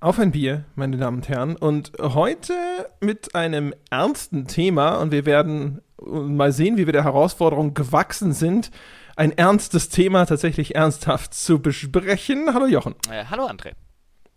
[0.00, 1.56] Auf ein Bier, meine Damen und Herren.
[1.56, 2.52] Und heute
[3.00, 8.70] mit einem ernsten Thema und wir werden mal sehen, wie wir der Herausforderung gewachsen sind,
[9.16, 12.54] ein ernstes Thema tatsächlich ernsthaft zu besprechen.
[12.54, 12.94] Hallo Jochen.
[13.10, 13.72] Äh, hallo André.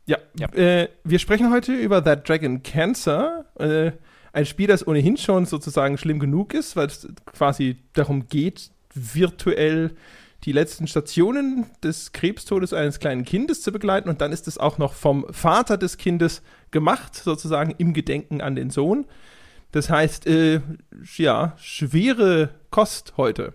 [0.08, 0.48] Ja, ja.
[0.54, 3.46] Äh, wir sprechen heute über That Dragon Cancer.
[3.60, 3.92] Äh,
[4.34, 9.96] ein Spiel, das ohnehin schon sozusagen schlimm genug ist, weil es quasi darum geht, virtuell
[10.44, 14.78] die letzten Stationen des Krebstodes eines kleinen Kindes zu begleiten und dann ist es auch
[14.78, 19.06] noch vom Vater des Kindes gemacht, sozusagen im Gedenken an den Sohn.
[19.72, 20.62] Das heißt, äh,
[21.18, 23.54] ja, schwere Kost heute.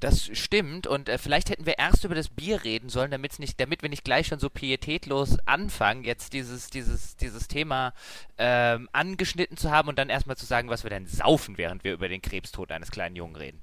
[0.00, 3.58] Das stimmt und äh, vielleicht hätten wir erst über das Bier reden sollen, damit's nicht,
[3.60, 7.92] damit wir nicht gleich schon so pietätlos anfangen, jetzt dieses, dieses, dieses Thema
[8.38, 11.92] ähm, angeschnitten zu haben und dann erstmal zu sagen, was wir denn saufen, während wir
[11.92, 13.60] über den Krebstod eines kleinen Jungen reden.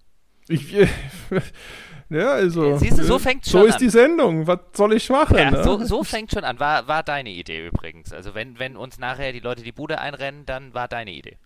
[0.47, 0.87] Ich, äh,
[2.09, 2.77] ja, also.
[2.77, 4.47] Siehst du, so fängt schon So ist die Sendung.
[4.47, 5.37] Was soll ich machen?
[5.37, 5.63] Ja, ne?
[5.63, 6.59] so, so fängt schon an.
[6.59, 8.13] War, war deine Idee übrigens.
[8.13, 11.37] Also, wenn, wenn uns nachher die Leute die Bude einrennen, dann war deine Idee.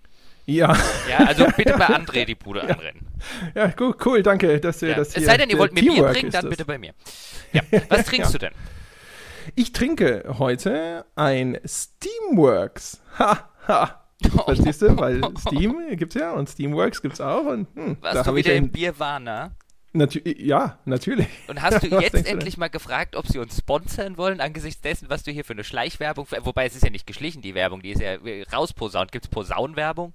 [0.45, 0.75] Ja.
[1.08, 2.73] Ja, also bitte bei André die Bude ja.
[2.73, 3.06] anrennen.
[3.53, 4.95] Ja, cool, cool danke, dass ihr ja.
[4.95, 5.22] das hier.
[5.22, 6.50] Es sei denn, ihr wollt mir Teamwork Bier trinken, dann das.
[6.50, 6.94] bitte bei mir.
[7.53, 8.53] Ja, was trinkst du denn?
[9.56, 13.02] Ich trinke heute ein Steamworks.
[13.19, 13.98] Ha, ha.
[14.45, 14.98] Verstehst du?
[14.98, 17.45] Weil Steam gibt's ja und Steamworks gibt's auch.
[17.45, 19.56] Und, hm, Warst da du wieder im Bierwarner?
[19.92, 21.28] Natü ja, natürlich.
[21.48, 24.81] Und hast du jetzt denkst du endlich mal gefragt, ob sie uns sponsern wollen, angesichts
[24.81, 27.81] dessen, was du hier für eine Schleichwerbung, wobei es ist ja nicht geschlichen, die Werbung,
[27.81, 28.17] die ist ja
[28.53, 29.12] rausposaunt.
[29.12, 30.14] Gibt es Posaunenwerbung?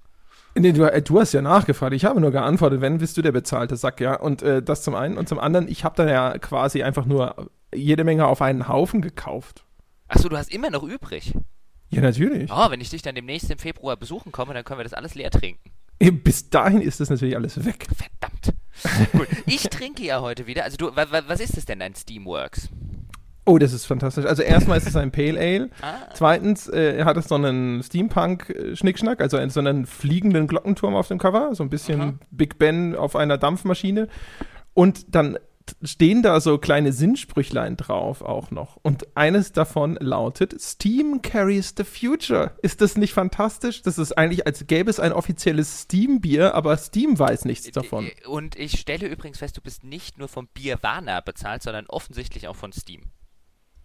[0.57, 1.95] Nee, du, äh, du hast ja nachgefragt.
[1.95, 4.15] Ich habe nur geantwortet, wenn bist du der bezahlte Sack, ja.
[4.15, 5.19] Und äh, das zum einen.
[5.19, 9.03] Und zum anderen, ich habe dann ja quasi einfach nur jede Menge auf einen Haufen
[9.03, 9.65] gekauft.
[10.07, 11.33] Achso, du hast immer noch übrig.
[11.91, 12.51] Ja, natürlich.
[12.51, 15.15] Oh, wenn ich dich dann demnächst im Februar besuchen komme, dann können wir das alles
[15.15, 15.71] leer trinken.
[15.99, 17.87] Bis dahin ist das natürlich alles weg.
[17.95, 18.53] Verdammt.
[19.13, 20.65] Gut, ich trinke ja heute wieder.
[20.65, 22.69] Also du, wa, wa, was ist das denn, dein Steamworks?
[23.47, 24.25] Oh, das ist fantastisch.
[24.25, 25.71] Also erstmal ist es ein Pale Ale.
[25.83, 26.09] Ah.
[26.15, 31.19] Zweitens äh, hat es so einen Steampunk-Schnickschnack, also einen, so einen fliegenden Glockenturm auf dem
[31.19, 32.15] Cover, so ein bisschen Aha.
[32.31, 34.09] Big Ben auf einer Dampfmaschine.
[34.73, 35.39] Und dann
[35.83, 38.77] stehen da so kleine Sinnsprüchlein drauf auch noch.
[38.83, 42.57] Und eines davon lautet: Steam carries the future.
[42.63, 43.83] Ist das nicht fantastisch?
[43.83, 48.11] Das ist eigentlich, als gäbe es ein offizielles Steam-Bier, aber Steam weiß nichts davon.
[48.27, 52.57] Und ich stelle übrigens fest, du bist nicht nur vom Bierwarner bezahlt, sondern offensichtlich auch
[52.57, 53.03] von Steam.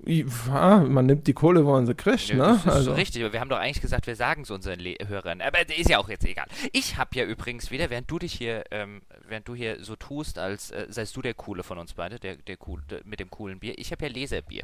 [0.05, 2.37] Ja, man nimmt die Kohle, wo man sie kriegt, ne?
[2.37, 2.93] Das ist Also.
[2.93, 5.41] richtig, aber wir haben doch eigentlich gesagt, wir sagen es unseren Le Hörern.
[5.41, 6.47] Aber ist ja auch jetzt egal.
[6.71, 10.39] Ich habe ja übrigens wieder, während du dich hier, ähm, während du hier so tust,
[10.39, 13.29] als äh, seist du der Coole von uns beide, der, der, cool, der mit dem
[13.29, 14.63] coolen Bier, ich habe ja Leserbier.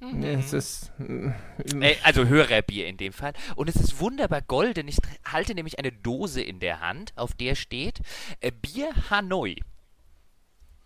[0.00, 0.92] Nee, es ist.
[0.98, 3.32] Äh, also Hörerbier in dem Fall.
[3.54, 4.88] Und es ist wunderbar golden.
[4.88, 8.00] Ich halte nämlich eine Dose in der Hand, auf der steht
[8.40, 9.56] äh, Bier Hanoi.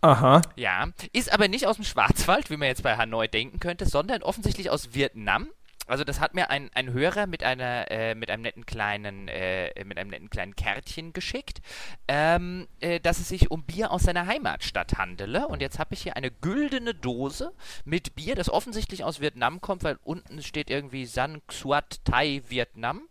[0.07, 0.41] Aha.
[0.55, 4.23] Ja, ist aber nicht aus dem Schwarzwald, wie man jetzt bei Hanoi denken könnte, sondern
[4.23, 5.49] offensichtlich aus Vietnam.
[5.85, 9.83] Also das hat mir ein, ein Hörer mit einer äh, mit einem netten kleinen äh,
[9.83, 11.59] mit einem netten kleinen Kärtchen geschickt,
[12.07, 15.45] ähm, äh, dass es sich um Bier aus seiner Heimatstadt handele.
[15.49, 17.51] Und jetzt habe ich hier eine güldene Dose
[17.83, 23.01] mit Bier, das offensichtlich aus Vietnam kommt, weil unten steht irgendwie San Xuat Thai Vietnam.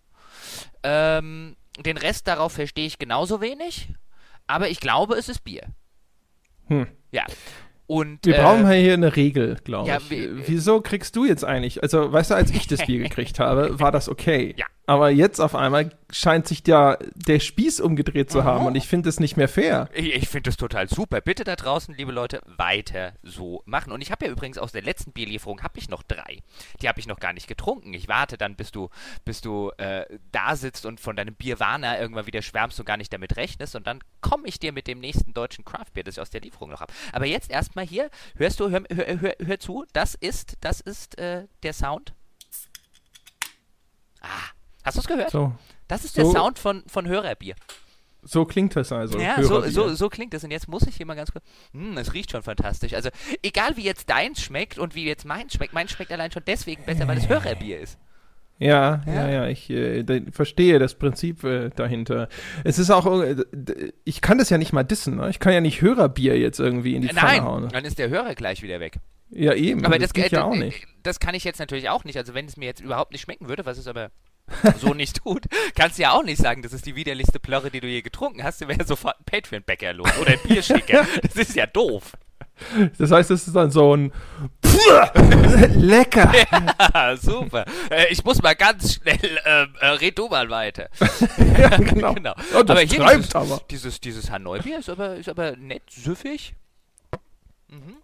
[0.83, 3.89] Ähm, den Rest darauf verstehe ich genauso wenig,
[4.47, 5.75] aber ich glaube, es ist Bier.
[6.69, 6.87] Hm.
[7.13, 7.25] Ja.
[7.87, 10.11] Und, Wir äh, brauchen hier eine Regel, glaube ja, ich.
[10.11, 11.83] wie- Wieso kriegst du jetzt eigentlich?
[11.83, 14.55] Also, weißt du, als ich das Bier gekriegt habe, war das okay.
[14.57, 14.67] Ja.
[14.87, 19.09] Aber jetzt auf einmal scheint sich ja der Spieß umgedreht zu haben und ich finde
[19.09, 19.89] es nicht mehr fair.
[19.93, 21.21] Ich, ich finde das total super.
[21.21, 23.91] Bitte da draußen, liebe Leute, weiter so machen.
[23.91, 26.39] Und ich habe ja übrigens aus der letzten Bierlieferung habe ich noch drei.
[26.81, 27.93] Die habe ich noch gar nicht getrunken.
[27.95, 28.89] Ich warte dann, bis du,
[29.25, 33.13] bis du äh, da sitzt und von deinem Bierwarner irgendwann wieder schwärmst und gar nicht
[33.13, 33.75] damit rechnest.
[33.75, 36.71] Und dann komme ich dir mit dem nächsten deutschen Craftbier, das ich aus der Lieferung
[36.71, 36.93] noch habe.
[37.13, 41.19] Aber jetzt erstmal hier, hörst du, hör, hör, hör, hör zu, das ist, das ist
[41.19, 42.15] äh, der Sound.
[44.21, 44.56] Ah,
[44.87, 45.31] hast du es gehört?
[45.31, 45.53] So,
[45.89, 46.33] Das ist der So.
[46.33, 47.55] Sound von, von Hörerbier.
[48.23, 49.19] so klingt das also.
[49.21, 50.43] Ja, so, so, so klingt es.
[50.45, 51.45] Und jetzt muss ich hier mal ganz kurz.
[51.73, 52.95] Hm, es riecht schon fantastisch.
[52.95, 53.11] Also,
[53.43, 56.85] egal wie jetzt deins schmeckt und wie jetzt meins schmeckt, meins schmeckt allein schon deswegen
[56.85, 57.99] besser, weil es Hörerbier ist.
[58.59, 59.29] Ja, ja, Ja.
[59.29, 62.29] ja, ich äh, verstehe das Prinzip äh, dahinter.
[62.65, 63.37] Es ist auch, äh,
[64.05, 65.29] ich kann das ja nicht mal dissen, ne?
[65.29, 67.69] Ich kann ja nicht Hörerbier jetzt irgendwie in die Pfanne Nein, hauen.
[67.69, 68.97] dann ist der Hörer gleich wieder weg.
[69.29, 69.85] Ja, eben.
[69.85, 70.87] Aber das, geht äh, ja auch äh, nicht.
[71.03, 72.17] das kann ich jetzt natürlich auch nicht.
[72.17, 74.11] Also, wenn es mir jetzt überhaupt nicht schmecken würde, was es aber
[74.79, 75.45] so nicht tut,
[75.75, 78.43] kannst du ja auch nicht sagen, das ist die widerlichste Plörre, die du je getrunken
[78.43, 78.61] hast.
[78.61, 81.07] Du wärst sofort ein Patreon-Bäcker los oder ein Bierschicker.
[81.23, 82.13] das ist ja doof.
[82.99, 84.13] Das heißt, es ist dann so ein
[85.75, 86.33] lecker.
[86.95, 87.67] Ja, super.
[87.91, 90.89] Äh, ich muss mal ganz schnell, ähm, äh, red du mal weiter.
[91.59, 92.15] ja, genau.
[92.15, 92.35] genau.
[92.35, 93.61] Das aber hier dieses, aber.
[93.71, 96.55] Dieses, dieses Hanoi-Bier ist aber, ist aber nett süffig.
[97.69, 97.97] Mhm.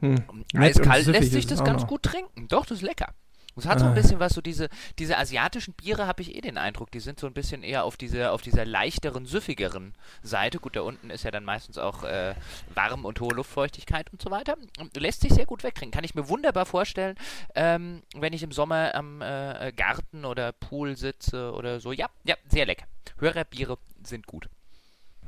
[0.00, 0.14] Hm.
[0.52, 1.88] Nett Eiskalt lässt sich das ganz noch.
[1.88, 2.48] gut trinken.
[2.48, 3.14] Doch, das ist lecker.
[3.56, 3.94] Es hat so ein ah.
[3.94, 4.68] bisschen was, so diese,
[4.98, 7.96] diese asiatischen Biere habe ich eh den Eindruck, die sind so ein bisschen eher auf,
[7.96, 10.58] diese, auf dieser leichteren, süffigeren Seite.
[10.58, 12.34] Gut, da unten ist ja dann meistens auch äh,
[12.74, 14.56] warm und hohe Luftfeuchtigkeit und so weiter.
[14.94, 15.90] Lässt sich sehr gut wegkriegen.
[15.90, 17.16] Kann ich mir wunderbar vorstellen,
[17.54, 21.92] ähm, wenn ich im Sommer am äh, Garten oder Pool sitze oder so.
[21.92, 22.86] Ja, ja, sehr lecker.
[23.18, 24.48] Hörerbiere sind gut.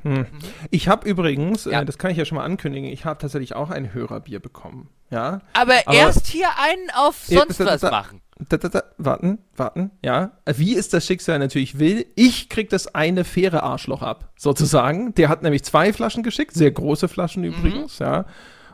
[0.03, 0.13] Hm.
[0.13, 0.27] Mhm.
[0.71, 1.81] Ich habe übrigens, äh, ja.
[1.81, 4.89] äh, das kann ich ja schon mal ankündigen, ich habe tatsächlich auch ein Hörerbier bekommen.
[5.09, 5.41] Ja.
[5.53, 8.21] Aber, aber erst hier einen auf sonst was machen.
[8.47, 10.31] Da, da, da, warten, warten, ja.
[10.45, 12.05] Wie ist das Schicksal natürlich will?
[12.15, 15.13] Ich krieg das eine faire Arschloch ab, sozusagen.
[15.15, 17.49] Der hat nämlich zwei Flaschen geschickt, sehr große Flaschen mhm.
[17.49, 18.05] übrigens, mhm.
[18.05, 18.25] ja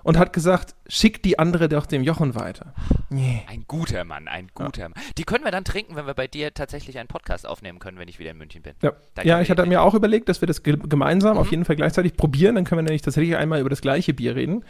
[0.06, 2.76] und hat gesagt, schick die andere doch dem Jochen weiter.
[3.10, 3.42] Nee.
[3.50, 4.90] Ein guter Mann, ein guter ja.
[4.90, 5.04] Mann.
[5.18, 8.08] Die können wir dann trinken, wenn wir bei dir tatsächlich einen Podcast aufnehmen können, wenn
[8.08, 8.76] ich wieder in München bin.
[8.84, 8.94] Ja,
[9.24, 11.40] ja ich hatte mir auch überlegt, dass wir das gemeinsam mhm.
[11.40, 12.54] auf jeden Fall gleichzeitig probieren.
[12.54, 14.64] Dann können wir nämlich tatsächlich einmal über das gleiche Bier reden.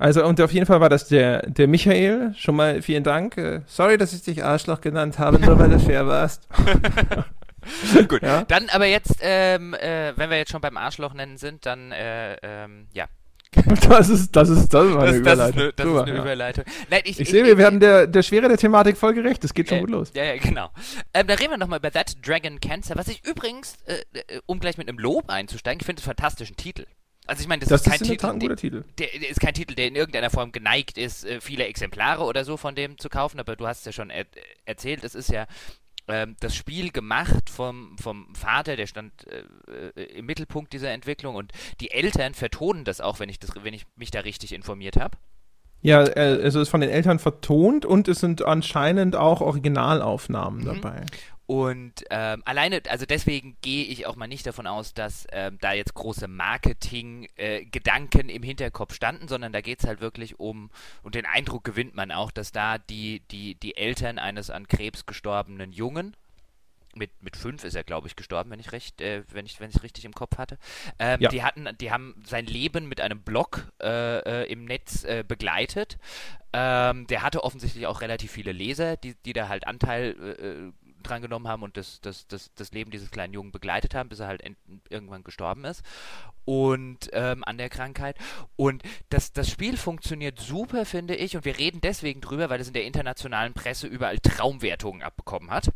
[0.00, 2.34] Also, und auf jeden Fall war das der, der Michael.
[2.36, 3.38] Schon mal vielen Dank.
[3.38, 6.48] Äh, sorry, dass ich dich Arschloch genannt habe, nur weil du fair warst.
[8.08, 8.42] Gut, ja?
[8.42, 12.34] dann aber jetzt, ähm, äh, wenn wir jetzt schon beim Arschloch nennen sind, dann, äh,
[12.42, 13.06] ähm, ja,
[13.88, 15.24] Das ist, das ist, das ist eine das, Überleitung.
[15.24, 16.64] Das ist eine, das ist eine Überleitung.
[16.90, 19.44] Nein, ich, ich, sehe, wir werden der, der Schwere der Thematik voll gerecht.
[19.44, 20.12] Das geht schon äh, gut los.
[20.14, 20.70] Ja, ja genau.
[21.12, 24.58] Ähm, da reden wir nochmal über That Dragon Cancer, was ich übrigens, äh, äh, um
[24.58, 26.86] gleich mit einem Lob einzusteigen, ich finde es einen fantastischen Titel.
[27.26, 28.84] Also ich meine, das, das, ist kein ist Titel, guter Titel.
[28.98, 32.44] Der, der, ist kein Titel, der in irgendeiner Form geneigt ist, äh, viele Exemplare oder
[32.44, 34.26] so von dem zu kaufen, aber du hast es ja schon er
[34.66, 35.46] erzählt, es ist ja
[36.06, 41.52] das Spiel gemacht vom, vom Vater, der stand äh, äh, im Mittelpunkt dieser Entwicklung und
[41.80, 45.16] die Eltern vertonen das auch, wenn ich, das, wenn ich mich da richtig informiert habe.
[45.80, 50.60] Ja, äh, also es ist von den Eltern vertont und es sind anscheinend auch Originalaufnahmen
[50.60, 50.64] mhm.
[50.64, 51.06] dabei.
[51.46, 55.74] Und ähm, alleine, also deswegen gehe ich auch mal nicht davon aus, dass ähm, da
[55.74, 60.70] jetzt große Marketing-Gedanken äh, im Hinterkopf standen, sondern da geht es halt wirklich um,
[61.02, 65.04] und den Eindruck gewinnt man auch, dass da die, die, die Eltern eines an Krebs
[65.04, 66.16] gestorbenen Jungen,
[66.96, 69.70] mit, mit fünf ist er, glaube ich, gestorben, wenn ich recht, äh, wenn ich, wenn
[69.70, 70.58] ich richtig im Kopf hatte.
[70.98, 71.28] Ähm, ja.
[71.28, 75.98] Die hatten, die haben sein Leben mit einem Blog äh, äh, im Netz äh, begleitet.
[76.52, 80.72] Ähm, der hatte offensichtlich auch relativ viele Leser, die, die da halt Anteil
[81.04, 84.08] äh, dran genommen haben und das, das, das, das Leben dieses kleinen Jungen begleitet haben,
[84.08, 84.42] bis er halt
[84.88, 85.82] irgendwann gestorben ist
[86.44, 88.16] und ähm, an der Krankheit.
[88.56, 92.68] Und das, das Spiel funktioniert super, finde ich, und wir reden deswegen drüber, weil es
[92.68, 95.70] in der internationalen Presse überall Traumwertungen abbekommen hat.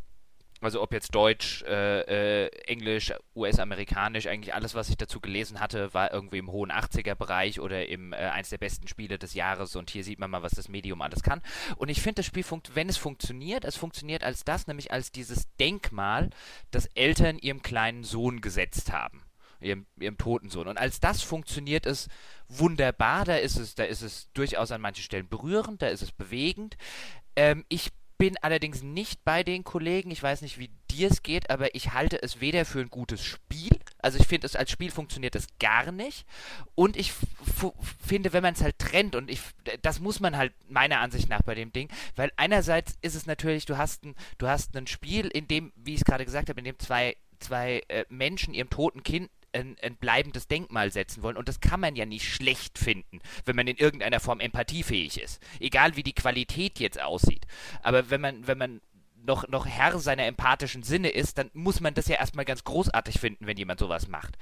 [0.60, 5.94] Also ob jetzt Deutsch, äh, äh, Englisch, US-Amerikanisch, eigentlich alles, was ich dazu gelesen hatte,
[5.94, 9.90] war irgendwie im hohen 80er-Bereich oder im äh, eins der besten Spiele des Jahres und
[9.90, 11.42] hier sieht man mal, was das Medium alles kann.
[11.76, 12.44] Und ich finde, das Spiel,
[12.74, 16.30] wenn es funktioniert, es funktioniert als das, nämlich als dieses Denkmal,
[16.72, 19.22] das Eltern ihrem kleinen Sohn gesetzt haben.
[19.60, 20.68] Ihrem, ihrem toten Sohn.
[20.68, 22.08] Und als das funktioniert es
[22.46, 26.12] wunderbar, da ist es, da ist es durchaus an manchen Stellen berührend, da ist es
[26.12, 26.76] bewegend.
[27.34, 31.50] Ähm, ich bin allerdings nicht bei den Kollegen, ich weiß nicht, wie dir es geht,
[31.50, 34.90] aber ich halte es weder für ein gutes Spiel, also ich finde es als Spiel
[34.90, 36.26] funktioniert es gar nicht.
[36.74, 37.12] Und ich
[38.04, 39.40] finde, wenn man es halt trennt und ich,
[39.82, 43.66] das muss man halt meiner Ansicht nach bei dem Ding, weil einerseits ist es natürlich,
[43.66, 46.60] du hast ein, du hast ein Spiel, in dem, wie ich es gerade gesagt habe,
[46.60, 51.36] in dem zwei zwei äh, Menschen ihrem toten Kind ein, ein, bleibendes Denkmal setzen wollen.
[51.36, 55.42] Und das kann man ja nicht schlecht finden, wenn man in irgendeiner Form empathiefähig ist.
[55.60, 57.46] Egal wie die Qualität jetzt aussieht.
[57.82, 58.80] Aber wenn man, wenn man
[59.24, 63.18] noch, noch Herr seiner empathischen Sinne ist, dann muss man das ja erstmal ganz großartig
[63.18, 64.36] finden, wenn jemand sowas macht.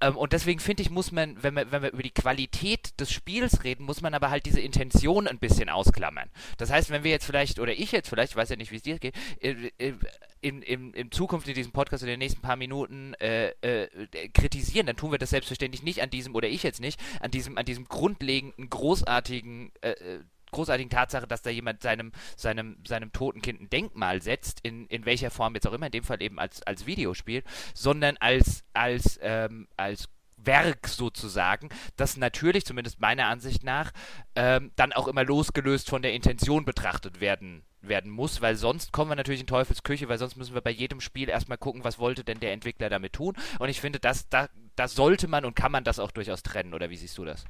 [0.00, 3.12] Ähm, und deswegen finde ich, muss man, wenn wir, wenn wir über die Qualität des
[3.12, 6.30] Spiels reden, muss man aber halt diese Intention ein bisschen ausklammern.
[6.58, 8.76] Das heißt, wenn wir jetzt vielleicht, oder ich jetzt vielleicht, ich weiß ja nicht, wie
[8.76, 9.94] es dir geht, äh, äh,
[10.40, 14.86] in, in, in Zukunft in diesem Podcast in den nächsten paar Minuten äh, äh, kritisieren,
[14.86, 17.64] dann tun wir das selbstverständlich nicht an diesem, oder ich jetzt nicht, an diesem, an
[17.64, 20.20] diesem grundlegenden, großartigen äh, äh
[20.54, 25.04] großartigen Tatsache, dass da jemand seinem, seinem, seinem toten Kind ein Denkmal setzt, in, in
[25.04, 27.42] welcher Form jetzt auch immer, in dem Fall eben als, als Videospiel,
[27.74, 33.92] sondern als, als, ähm, als Werk sozusagen, das natürlich, zumindest meiner Ansicht nach,
[34.34, 39.10] ähm, dann auch immer losgelöst von der Intention betrachtet werden werden muss, weil sonst kommen
[39.10, 42.24] wir natürlich in Teufelsküche, weil sonst müssen wir bei jedem Spiel erstmal gucken, was wollte
[42.24, 43.36] denn der Entwickler damit tun.
[43.58, 46.72] Und ich finde, das, da, das sollte man und kann man das auch durchaus trennen,
[46.72, 47.44] oder wie siehst du das?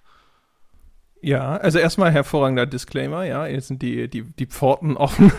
[1.25, 5.33] Ja, also erstmal hervorragender Disclaimer, ja, jetzt sind die, die, die Pforten offen.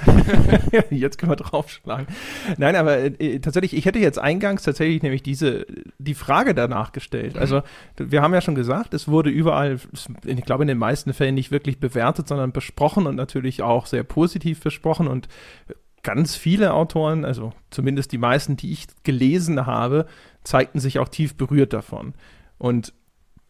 [0.90, 2.08] jetzt können wir draufschlagen.
[2.58, 5.68] Nein, aber äh, tatsächlich, ich hätte jetzt eingangs tatsächlich nämlich diese,
[6.00, 7.36] die Frage danach gestellt.
[7.36, 7.40] Mhm.
[7.40, 7.62] Also,
[7.98, 9.78] wir haben ja schon gesagt, es wurde überall,
[10.26, 14.04] ich glaube in den meisten Fällen nicht wirklich bewertet, sondern besprochen und natürlich auch sehr
[14.04, 15.28] positiv besprochen und
[16.02, 20.08] ganz viele Autoren, also zumindest die meisten, die ich gelesen habe,
[20.44, 22.16] zeigten sich auch tief berührt davon.
[22.58, 22.92] Und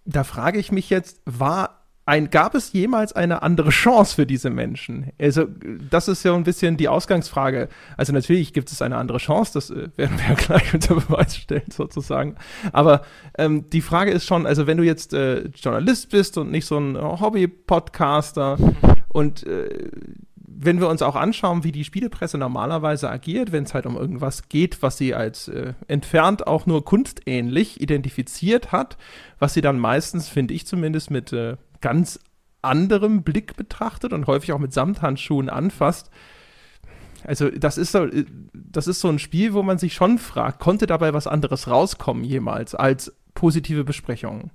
[0.03, 4.51] da frage ich mich jetzt, war ein, gab es jemals eine andere Chance für diese
[4.51, 5.11] Menschen?
[5.19, 5.47] Also,
[5.89, 7.67] das ist ja ein bisschen die Ausgangsfrage.
[7.97, 11.35] Also, natürlich gibt es eine andere Chance, das äh, werden wir ja gleich unter Beweis
[11.35, 12.35] stellen, sozusagen.
[12.71, 13.01] Aber
[13.37, 16.77] ähm, die Frage ist schon, also, wenn du jetzt äh, Journalist bist und nicht so
[16.77, 18.57] ein Hobby-Podcaster
[19.09, 19.89] und äh,
[20.57, 24.47] wenn wir uns auch anschauen, wie die Spielepresse normalerweise agiert, wenn es halt um irgendwas
[24.47, 28.97] geht, was sie als äh, entfernt auch nur kunstähnlich identifiziert hat,
[29.39, 32.19] was sie dann meistens, finde ich zumindest, mit äh, ganz
[32.61, 36.09] anderem Blick betrachtet und häufig auch mit Samthandschuhen anfasst.
[37.23, 38.07] Also das ist so,
[38.53, 42.23] das ist so ein Spiel, wo man sich schon fragt, konnte dabei was anderes rauskommen
[42.23, 44.51] jemals als positive Besprechungen?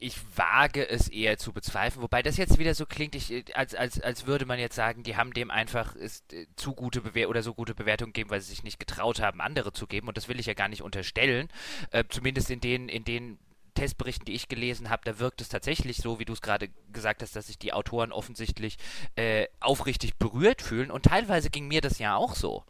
[0.00, 4.00] ich wage es eher zu bezweifeln, wobei das jetzt wieder so klingt, ich, als, als,
[4.00, 7.42] als würde man jetzt sagen, die haben dem einfach ist, äh, zu gute Bewer oder
[7.42, 10.06] so gute Bewertungen gegeben, weil sie sich nicht getraut haben, andere zu geben.
[10.06, 11.48] Und das will ich ja gar nicht unterstellen.
[11.90, 13.38] Äh, zumindest in den, in den
[13.78, 17.22] Testberichten, die ich gelesen habe, da wirkt es tatsächlich so, wie du es gerade gesagt
[17.22, 18.76] hast, dass sich die Autoren offensichtlich
[19.16, 20.90] äh, aufrichtig berührt fühlen.
[20.90, 22.64] Und teilweise ging mir das ja auch so.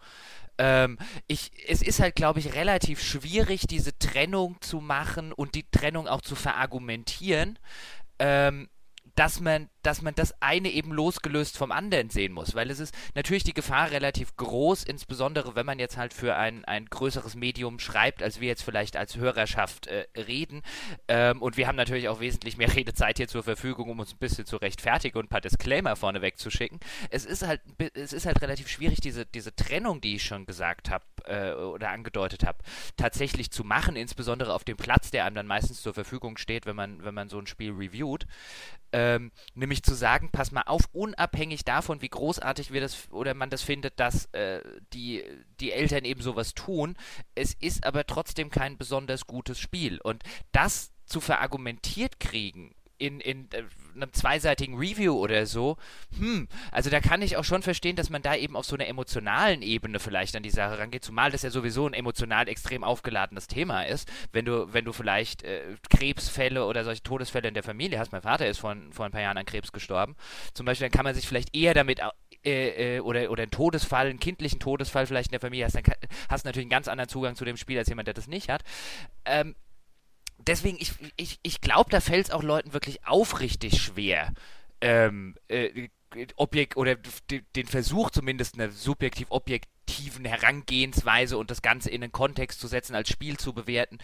[0.59, 5.65] Ähm, ich, es ist halt, glaube ich, relativ schwierig, diese Trennung zu machen und die
[5.71, 7.59] Trennung auch zu verargumentieren.
[8.19, 8.69] Ähm,
[9.15, 12.95] dass man, dass man das eine eben losgelöst vom anderen sehen muss, weil es ist
[13.15, 17.79] natürlich die Gefahr relativ groß, insbesondere wenn man jetzt halt für ein, ein größeres Medium
[17.79, 20.63] schreibt, als wir jetzt vielleicht als Hörerschaft äh, reden.
[21.07, 24.19] Ähm, und wir haben natürlich auch wesentlich mehr Redezeit hier zur Verfügung, um uns ein
[24.19, 26.81] bisschen zu rechtfertigen und ein paar Disclaimer vorne wegzuschicken.
[27.11, 27.61] Es ist halt,
[27.95, 31.91] es ist halt relativ schwierig, diese, diese Trennung, die ich schon gesagt habe äh, oder
[31.91, 32.59] angedeutet habe,
[32.97, 36.77] tatsächlich zu machen, insbesondere auf dem Platz, der einem dann meistens zur Verfügung steht, wenn
[36.77, 38.27] man, wenn man so ein Spiel reviewt.
[38.91, 43.51] Ähm, nämlich zu sagen, pass mal auf, unabhängig davon, wie großartig wir das oder man
[43.51, 44.61] das findet, dass äh,
[44.93, 45.25] die,
[45.61, 46.97] die Eltern eben sowas tun,
[47.35, 50.01] es ist aber trotzdem kein besonders gutes Spiel.
[50.01, 53.65] Und das zu verargumentiert kriegen, in, in äh,
[53.95, 55.77] einem zweiseitigen Review oder so,
[56.19, 58.87] hm, also da kann ich auch schon verstehen, dass man da eben auf so einer
[58.87, 63.47] emotionalen Ebene vielleicht an die Sache rangeht, zumal das ja sowieso ein emotional extrem aufgeladenes
[63.47, 64.11] Thema ist.
[64.33, 68.23] Wenn du, wenn du vielleicht äh, Krebsfälle oder solche Todesfälle in der Familie hast, mein
[68.23, 70.17] Vater ist vor, vor ein paar Jahren an Krebs gestorben,
[70.55, 72.01] zum Beispiel, dann kann man sich vielleicht eher damit
[72.45, 75.83] äh, äh, oder, oder einen Todesfall, einen kindlichen Todesfall vielleicht in der Familie hast, dann
[76.29, 78.49] hast du natürlich einen ganz anderen Zugang zu dem Spiel als jemand, der das nicht
[78.49, 78.63] hat.
[79.25, 79.55] Ähm,
[80.39, 84.33] deswegen, ich, ich, ich glaube, da fällt es auch Leuten wirklich aufrichtig schwer,
[84.81, 85.89] ähm, äh,
[86.37, 92.61] Objekt oder den Versuch zumindest einer subjektiv objektiven Herangehensweise und das Ganze in einen Kontext
[92.61, 93.99] zu setzen, als Spiel zu bewerten,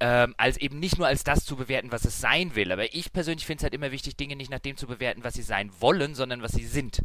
[0.00, 2.72] ähm, als eben nicht nur als das zu bewerten, was es sein will.
[2.72, 5.34] Aber ich persönlich finde es halt immer wichtig, Dinge nicht nach dem zu bewerten, was
[5.34, 7.02] sie sein wollen, sondern was sie sind.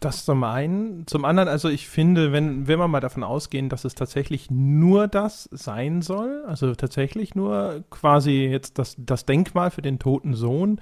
[0.00, 1.06] Das zum einen.
[1.06, 5.08] Zum anderen, also ich finde, wenn, wenn wir mal davon ausgehen, dass es tatsächlich nur
[5.08, 10.80] das sein soll, also tatsächlich nur quasi jetzt das, das Denkmal für den toten Sohn,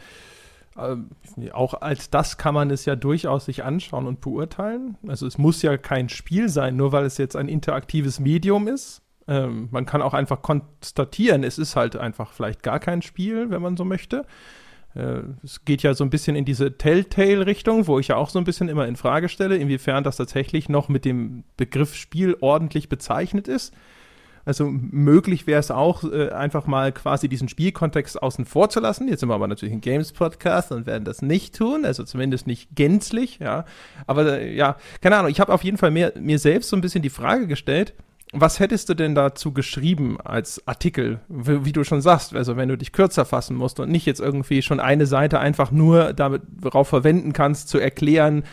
[0.76, 4.96] äh, auch als das kann man es ja durchaus sich anschauen und beurteilen.
[5.08, 9.02] Also es muss ja kein Spiel sein, nur weil es jetzt ein interaktives Medium ist.
[9.26, 13.60] Ähm, man kann auch einfach konstatieren, es ist halt einfach vielleicht gar kein Spiel, wenn
[13.62, 14.25] man so möchte.
[14.99, 18.38] Äh, es geht ja so ein bisschen in diese Telltale-Richtung, wo ich ja auch so
[18.38, 22.88] ein bisschen immer in Frage stelle, inwiefern das tatsächlich noch mit dem Begriff Spiel ordentlich
[22.88, 23.73] bezeichnet ist.
[24.45, 29.07] Also möglich wäre es auch, äh, einfach mal quasi diesen Spielkontext außen vor zu lassen.
[29.07, 32.75] Jetzt sind wir aber natürlich ein Games-Podcast und werden das nicht tun, also zumindest nicht
[32.75, 33.67] gänzlich, ja.
[34.07, 36.81] Aber äh, ja, keine Ahnung, ich habe auf jeden Fall mir, mir selbst so ein
[36.81, 37.93] bisschen die Frage gestellt,
[38.32, 42.68] was hättest du denn dazu geschrieben als Artikel, wie, wie, du schon sagst, also wenn
[42.68, 46.88] du dich kürzer fassen musst und nicht jetzt irgendwie schon eine Seite einfach nur darauf
[46.88, 48.44] verwenden kannst, zu erklären,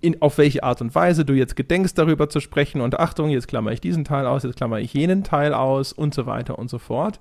[0.00, 3.48] in, auf welche Art und Weise du jetzt gedenkst, darüber zu sprechen und Achtung, jetzt
[3.48, 6.68] klammer ich diesen Teil aus, jetzt klammer ich jenen Teil aus und so weiter und
[6.68, 7.18] so fort.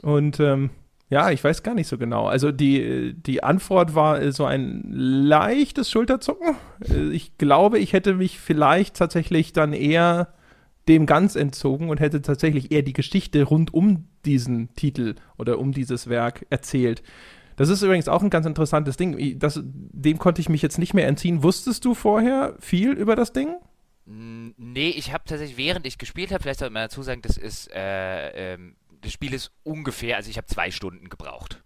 [0.00, 0.70] Und ähm,
[1.10, 2.26] ja, ich weiß gar nicht so genau.
[2.26, 6.56] Also die, die Antwort war so ein leichtes Schulterzucken.
[6.88, 10.28] Äh, ich glaube, ich hätte mich vielleicht tatsächlich dann eher
[10.88, 15.72] dem ganz entzogen und hätte tatsächlich eher die Geschichte rund um diesen Titel oder um
[15.72, 17.02] dieses Werk erzählt.
[17.56, 19.38] Das ist übrigens auch ein ganz interessantes Ding.
[19.38, 21.42] Das, dem konnte ich mich jetzt nicht mehr entziehen.
[21.42, 23.56] Wusstest du vorher viel über das Ding?
[24.04, 27.70] Nee, ich habe tatsächlich, während ich gespielt habe, vielleicht sollte man dazu sagen, das ist,
[27.72, 31.62] äh, ähm, das Spiel ist ungefähr, also ich habe zwei Stunden gebraucht.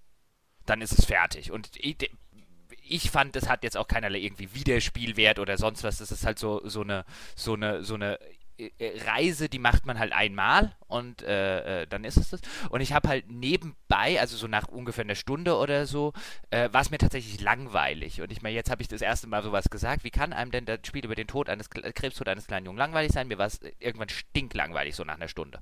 [0.67, 1.53] Dann ist es fertig.
[1.53, 1.97] Und ich,
[2.83, 5.99] ich fand, es hat jetzt auch keinerlei irgendwie Wiederspielwert oder sonst was.
[5.99, 7.05] Das ist halt so, so eine,
[7.37, 8.19] so eine, so eine
[8.81, 12.41] Reise, die macht man halt einmal und äh, äh, dann ist es das.
[12.71, 16.13] Und ich habe halt nebenbei, also so nach ungefähr einer Stunde oder so,
[16.51, 18.23] äh, war es mir tatsächlich langweilig.
[18.23, 20.05] Und ich meine, jetzt habe ich das erste Mal sowas gesagt.
[20.05, 23.13] Wie kann einem denn das Spiel über den Tod eines Krebstod eines kleinen Jungen langweilig
[23.13, 23.29] sein?
[23.29, 25.61] Mir war es irgendwann stinklangweilig, so nach einer Stunde.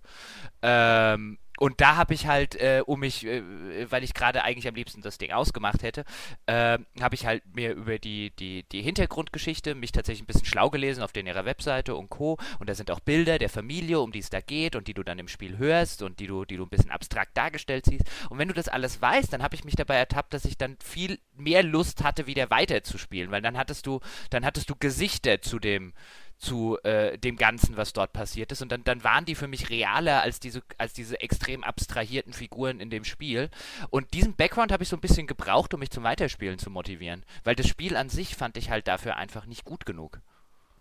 [0.63, 3.43] Ähm, und da habe ich halt, äh, um mich, äh,
[3.91, 6.05] weil ich gerade eigentlich am liebsten das Ding ausgemacht hätte,
[6.47, 10.71] äh, habe ich halt mir über die, die, die Hintergrundgeschichte mich tatsächlich ein bisschen schlau
[10.71, 12.39] gelesen auf den ihrer Webseite und Co.
[12.59, 15.05] Und da sind auch Bilder der Familie, um die es da geht und die du
[15.05, 18.05] dann im Spiel hörst und die du, die du ein bisschen abstrakt dargestellt siehst.
[18.31, 20.77] Und wenn du das alles weißt, dann habe ich mich dabei ertappt, dass ich dann
[20.83, 25.59] viel mehr Lust hatte, wieder weiterzuspielen, weil dann hattest du, dann hattest du Gesichter zu
[25.59, 25.93] dem,
[26.39, 28.63] zu äh, dem Ganzen, was dort passiert ist.
[28.63, 32.81] Und dann, dann waren die für mich realer als diese, als diese extrem abstrahierten Figuren
[32.81, 33.51] in dem Spiel.
[33.91, 37.25] Und diesen Background habe ich so ein bisschen gebraucht, um mich zum Weiterspielen zu motivieren.
[37.45, 40.21] Weil das Spiel an sich fand ich halt dafür einfach nicht gut genug.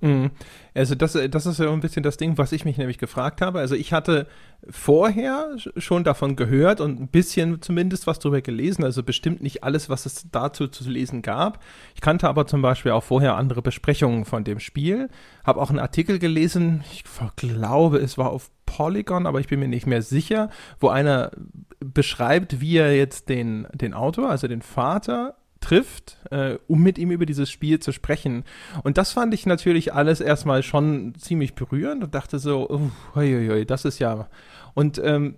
[0.04, 0.32] Mhm.
[0.74, 3.60] Also das, das ist ja ein bisschen das Ding, was ich mich nämlich gefragt habe.
[3.60, 4.28] Also ich hatte
[4.70, 9.90] vorher schon davon gehört und ein bisschen zumindest was darüber gelesen, also bestimmt nicht alles,
[9.90, 11.64] was es dazu zu lesen gab.
[11.96, 15.10] Ich kannte aber zum Beispiel auch vorher andere Besprechungen von dem Spiel,
[15.46, 17.06] habe auch einen Artikel gelesen, ich
[17.38, 20.50] glaube, es war auf Polygon, aber ich bin mir nicht mehr sicher,
[20.82, 21.32] wo einer
[21.80, 27.10] beschreibt, wie er jetzt den, den Autor, also den Vater, trifft, äh, um mit ihm
[27.10, 28.44] über dieses Spiel zu sprechen.
[28.84, 33.86] Und das fand ich natürlich alles erstmal schon ziemlich berührend und dachte so, hoi, das
[33.86, 34.28] ist ja.
[34.74, 35.36] Und ähm,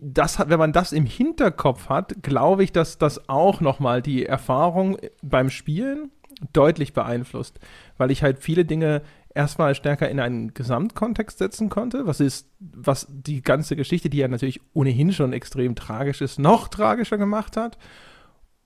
[0.00, 4.98] das wenn man das im Hinterkopf hat, glaube ich, dass das auch nochmal die Erfahrung
[5.22, 6.10] beim Spielen
[6.52, 7.58] deutlich beeinflusst,
[7.96, 9.02] weil ich halt viele Dinge
[9.34, 14.28] erstmal stärker in einen Gesamtkontext setzen konnte, was ist, was die ganze Geschichte, die ja
[14.28, 17.78] natürlich ohnehin schon extrem tragisch ist, noch tragischer gemacht hat.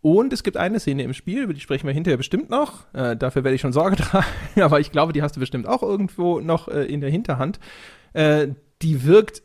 [0.01, 2.93] Und es gibt eine Szene im Spiel, über die sprechen wir hinterher bestimmt noch.
[2.93, 4.27] Äh, dafür werde ich schon Sorge tragen,
[4.61, 7.59] aber ich glaube, die hast du bestimmt auch irgendwo noch äh, in der Hinterhand.
[8.13, 8.49] Äh,
[8.83, 9.43] die wirkt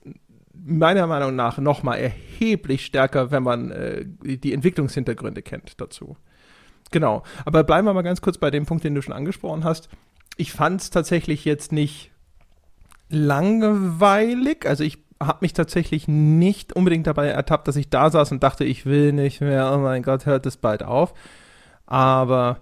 [0.54, 6.18] meiner Meinung nach noch mal erheblich stärker, wenn man äh, die Entwicklungshintergründe kennt dazu.
[6.92, 7.24] Genau.
[7.46, 9.90] Aber bleiben wir mal ganz kurz bei dem Punkt, den du schon angesprochen hast.
[10.38, 12.12] Ich fand es tatsächlich jetzt nicht
[13.10, 14.66] langweilig.
[14.66, 18.64] Also ich habe mich tatsächlich nicht unbedingt dabei ertappt, dass ich da saß und dachte,
[18.64, 21.14] ich will nicht mehr, oh mein Gott, hört es bald auf.
[21.86, 22.62] Aber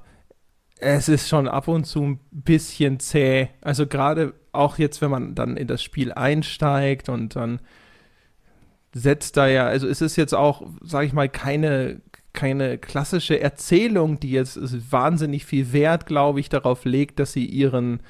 [0.79, 3.49] es ist schon ab und zu ein bisschen zäh.
[3.61, 7.59] Also gerade auch jetzt, wenn man dann in das Spiel einsteigt und dann
[8.93, 12.01] setzt da ja, also es ist jetzt auch, sage ich mal, keine,
[12.33, 14.57] keine klassische Erzählung, die jetzt
[14.91, 18.01] wahnsinnig viel Wert, glaube ich, darauf legt, dass sie ihren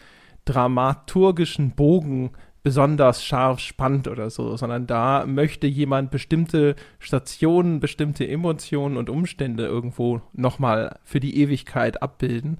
[0.45, 2.31] dramaturgischen Bogen
[2.63, 9.65] besonders scharf spannt oder so, sondern da möchte jemand bestimmte Stationen, bestimmte Emotionen und Umstände
[9.65, 12.59] irgendwo nochmal für die Ewigkeit abbilden.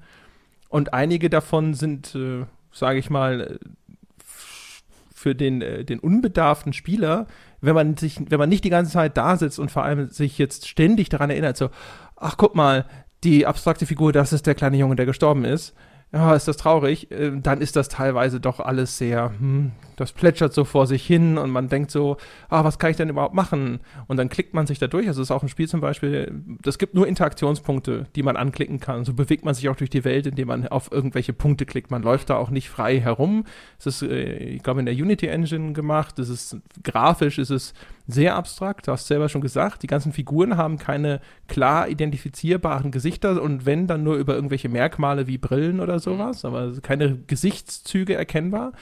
[0.70, 3.60] Und einige davon sind, äh, sage ich mal,
[5.14, 7.28] für den, äh, den unbedarften Spieler,
[7.60, 10.38] wenn man sich, wenn man nicht die ganze Zeit da sitzt und vor allem sich
[10.38, 11.70] jetzt ständig daran erinnert, so,
[12.16, 12.86] ach guck mal,
[13.26, 15.76] die abstrakte Figur, das ist der kleine Junge, der gestorben ist,
[16.12, 20.54] ja, ist das traurig, äh, dann ist das teilweise doch alles sehr, hm, das plätschert
[20.54, 22.18] so vor sich hin und man denkt so,
[22.50, 23.80] ah, was kann ich denn überhaupt machen?
[24.08, 25.08] Und dann klickt man sich da durch.
[25.08, 26.32] Also es ist auch ein Spiel zum Beispiel,
[26.64, 29.06] das gibt nur Interaktionspunkte, die man anklicken kann.
[29.06, 31.92] So bewegt man sich auch durch die Welt, indem man auf irgendwelche Punkte klickt.
[31.92, 33.44] Man läuft da auch nicht frei herum.
[33.78, 36.18] Es ist, äh, ich glaube, in der Unity Engine gemacht.
[36.18, 37.76] Es ist grafisch, es ist
[38.12, 38.88] sehr abstrakt.
[38.88, 43.88] Du hast selber schon gesagt, die ganzen Figuren haben keine klar identifizierbaren Gesichter und wenn,
[43.88, 48.74] dann nur über irgendwelche Merkmale wie Brillen oder sowas, aber keine Gesichtszüge erkennbar.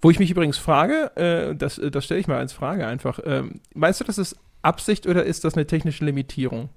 [0.00, 3.60] Wo ich mich übrigens frage, äh, das, das stelle ich mal als Frage einfach, ähm,
[3.74, 6.68] meinst du, das ist Absicht oder ist das eine technische Limitierung?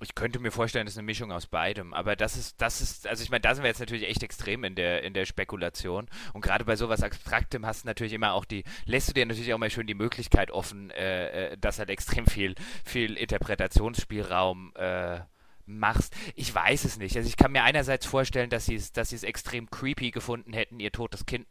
[0.00, 1.94] Ich könnte mir vorstellen, das ist eine Mischung aus beidem.
[1.94, 4.64] Aber das ist, das ist, also ich meine, da sind wir jetzt natürlich echt extrem
[4.64, 6.06] in der, in der Spekulation.
[6.32, 9.54] Und gerade bei sowas Abstraktem hast du natürlich immer auch die, lässt du dir natürlich
[9.54, 12.54] auch mal schön die Möglichkeit offen, äh, äh dass halt extrem viel,
[12.84, 15.20] viel Interpretationsspielraum äh,
[15.66, 16.14] machst.
[16.34, 17.16] Ich weiß es nicht.
[17.16, 20.52] Also ich kann mir einerseits vorstellen, dass sie es, dass sie es extrem creepy gefunden
[20.52, 21.46] hätten, ihr totes Kind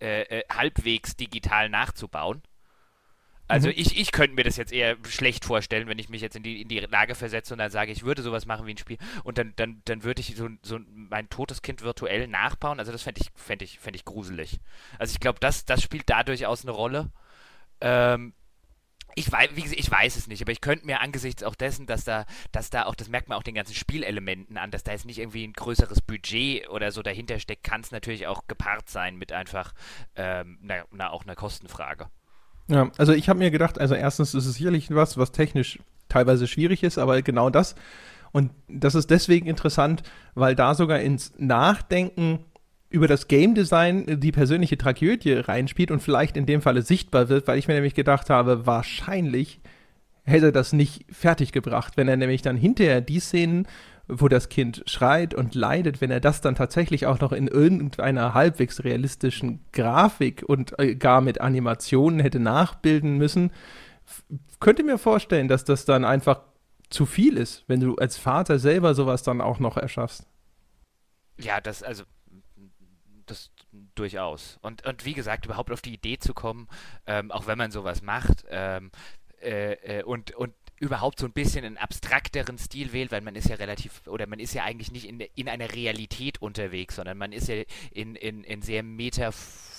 [0.00, 2.42] äh, äh, halbwegs digital nachzubauen.
[3.52, 3.74] Also mhm.
[3.76, 6.62] ich, ich könnte mir das jetzt eher schlecht vorstellen, wenn ich mich jetzt in die,
[6.62, 9.36] in die Lage versetze und dann sage, ich würde sowas machen wie ein Spiel und
[9.36, 12.78] dann, dann, dann würde ich so, so mein totes Kind virtuell nachbauen.
[12.78, 14.58] Also das fände ich, fänd ich, fänd ich gruselig.
[14.98, 17.12] Also ich glaube, das, das spielt da durchaus eine Rolle.
[17.82, 18.32] Ähm,
[19.14, 21.86] ich weiß, wie gesagt, ich weiß es nicht, aber ich könnte mir angesichts auch dessen,
[21.86, 24.92] dass da, dass da auch, das merkt man auch den ganzen Spielelementen an, dass da
[24.92, 28.88] jetzt nicht irgendwie ein größeres Budget oder so dahinter steckt, kann es natürlich auch gepaart
[28.88, 29.74] sein mit einfach
[30.16, 32.08] ähm, na, na, auch einer Kostenfrage.
[32.72, 36.46] Ja, also ich habe mir gedacht, also erstens ist es sicherlich was, was technisch teilweise
[36.46, 37.74] schwierig ist, aber genau das.
[38.32, 40.02] Und das ist deswegen interessant,
[40.34, 42.46] weil da sogar ins Nachdenken
[42.88, 47.46] über das Game Design die persönliche Tragödie reinspielt und vielleicht in dem Falle sichtbar wird,
[47.46, 49.60] weil ich mir nämlich gedacht habe, wahrscheinlich
[50.24, 53.66] hätte er das nicht fertiggebracht, wenn er nämlich dann hinterher die Szenen,
[54.20, 58.34] wo das Kind schreit und leidet, wenn er das dann tatsächlich auch noch in irgendeiner
[58.34, 63.50] halbwegs realistischen Grafik und äh, gar mit Animationen hätte nachbilden müssen,
[64.60, 66.40] könnte mir vorstellen, dass das dann einfach
[66.90, 70.26] zu viel ist, wenn du als Vater selber sowas dann auch noch erschaffst.
[71.38, 72.04] Ja, das, also,
[73.26, 73.50] das
[73.94, 74.58] durchaus.
[74.62, 76.68] Und, und wie gesagt, überhaupt auf die Idee zu kommen,
[77.06, 78.90] ähm, auch wenn man sowas macht, ähm,
[79.40, 83.48] äh, äh, und, und überhaupt so ein bisschen einen abstrakteren Stil wählt, weil man ist
[83.48, 87.30] ja relativ, oder man ist ja eigentlich nicht in, in einer Realität unterwegs, sondern man
[87.30, 88.82] ist ja in, in, in sehr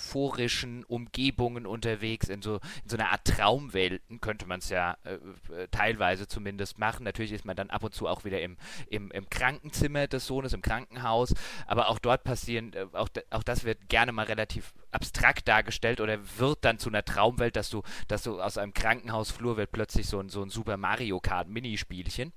[0.04, 5.14] metaphorischen Umgebungen unterwegs, in so, in so einer Art Traumwelten, könnte man es ja äh,
[5.14, 7.04] äh, teilweise zumindest machen.
[7.04, 8.56] Natürlich ist man dann ab und zu auch wieder im,
[8.88, 11.34] im, im Krankenzimmer des Sohnes, im Krankenhaus,
[11.66, 16.18] aber auch dort passieren, äh, auch, auch das wird gerne mal relativ abstrakt dargestellt oder
[16.38, 20.20] wird dann zu einer Traumwelt, dass du, dass du aus einem Krankenhausflur wird plötzlich so
[20.20, 22.32] ein, so ein Super Mario Kart Minispielchen.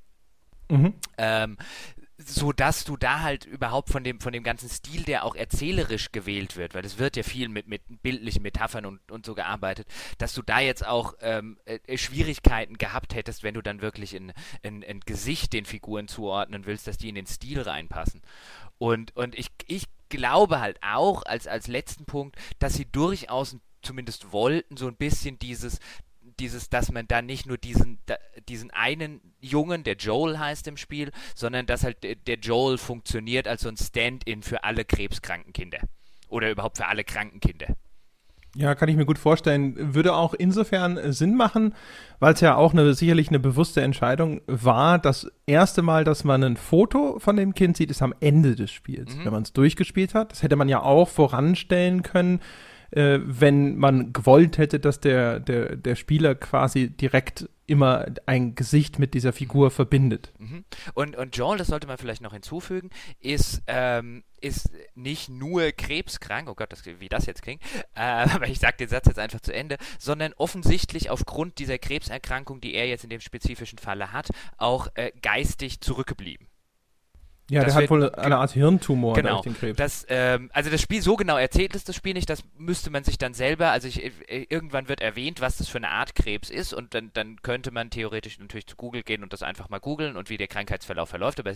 [0.70, 0.96] Mhm.
[1.18, 1.58] Ähm,
[2.18, 6.12] so dass du da halt überhaupt von dem, von dem ganzen Stil, der auch erzählerisch
[6.12, 9.88] gewählt wird, weil es wird ja viel mit, mit bildlichen Metaphern und, und so gearbeitet,
[10.18, 14.34] dass du da jetzt auch ähm, äh, Schwierigkeiten gehabt hättest, wenn du dann wirklich in,
[14.64, 18.22] in, in Gesicht den Figuren zuordnen willst, dass die in den Stil reinpassen.
[18.80, 24.32] Und, und ich, ich glaube halt auch als, als letzten Punkt, dass sie durchaus zumindest
[24.32, 25.80] wollten, so ein bisschen dieses,
[26.40, 28.16] dieses, dass man da nicht nur diesen, da,
[28.48, 33.62] diesen einen Jungen, der Joel heißt im Spiel, sondern dass halt der Joel funktioniert als
[33.62, 35.80] so ein Stand-in für alle krebskranken Kinder.
[36.30, 37.68] Oder überhaupt für alle kranken Kinder.
[38.56, 39.94] Ja, kann ich mir gut vorstellen.
[39.94, 41.76] Würde auch insofern Sinn machen,
[42.20, 44.98] weil es ja auch eine, sicherlich eine bewusste Entscheidung war.
[44.98, 48.72] Das erste Mal, dass man ein Foto von dem Kind sieht, ist am Ende des
[48.72, 49.26] Spiels, mhm.
[49.26, 50.32] wenn man es durchgespielt hat.
[50.32, 52.40] Das hätte man ja auch voranstellen können,
[52.92, 58.98] äh, wenn man gewollt hätte, dass der, der, der Spieler quasi direkt immer ein Gesicht
[58.98, 60.32] mit dieser Figur verbindet.
[60.40, 60.64] Mhm.
[60.94, 66.50] Und, und Joel, das sollte man vielleicht noch hinzufügen, ist, ähm, ist nicht nur krebskrank,
[66.50, 67.62] oh Gott, das, wie das jetzt klingt,
[67.94, 72.62] äh, aber ich sage den Satz jetzt einfach zu Ende, sondern offensichtlich aufgrund dieser Krebserkrankung,
[72.62, 76.48] die er jetzt in dem spezifischen Falle hat, auch äh, geistig zurückgeblieben.
[77.50, 79.78] Ja, das der hat wohl eine Art Hirntumor genau, den Krebs.
[79.78, 83.06] Das, ähm, also das Spiel, so genau erzählt ist das Spiel nicht, das müsste man
[83.06, 86.50] sich dann selber, also ich, äh, irgendwann wird erwähnt, was das für eine Art Krebs
[86.50, 89.80] ist und dann, dann könnte man theoretisch natürlich zu Google gehen und das einfach mal
[89.80, 91.54] googeln und wie der Krankheitsverlauf verläuft, aber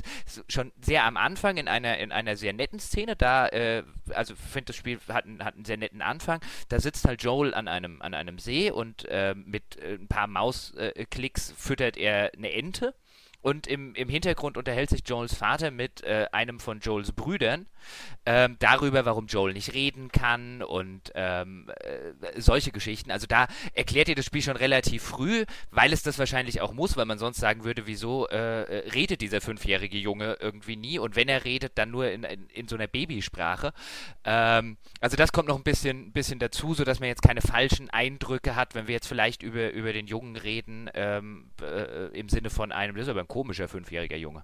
[0.48, 4.40] schon sehr am Anfang in einer, in einer sehr netten Szene, da, äh, also ich
[4.40, 7.68] finde das Spiel hat, einen, hat einen sehr netten Anfang, da sitzt halt Joel an
[7.68, 12.94] einem, an einem See und äh, mit ein paar Mausklicks füttert er eine Ente
[13.42, 17.66] und im, im Hintergrund unterhält sich Joels Vater mit äh, einem von Joels Brüdern
[18.26, 23.12] ähm, darüber, warum Joel nicht reden kann und ähm, äh, solche Geschichten.
[23.12, 26.98] Also da erklärt ihr das Spiel schon relativ früh, weil es das wahrscheinlich auch muss,
[26.98, 31.16] weil man sonst sagen würde, wieso äh, äh redet dieser fünfjährige Junge irgendwie nie und
[31.16, 33.74] wenn er redet, dann nur in, in, in so einer Babysprache.
[34.24, 38.56] Ähm, also das kommt noch ein bisschen, bisschen dazu, sodass man jetzt keine falschen Eindrücke
[38.56, 42.72] hat, wenn wir jetzt vielleicht über, über den Jungen reden, ähm, äh, im Sinne von
[42.72, 44.44] einem, das ist aber ein komischer fünfjähriger Junge.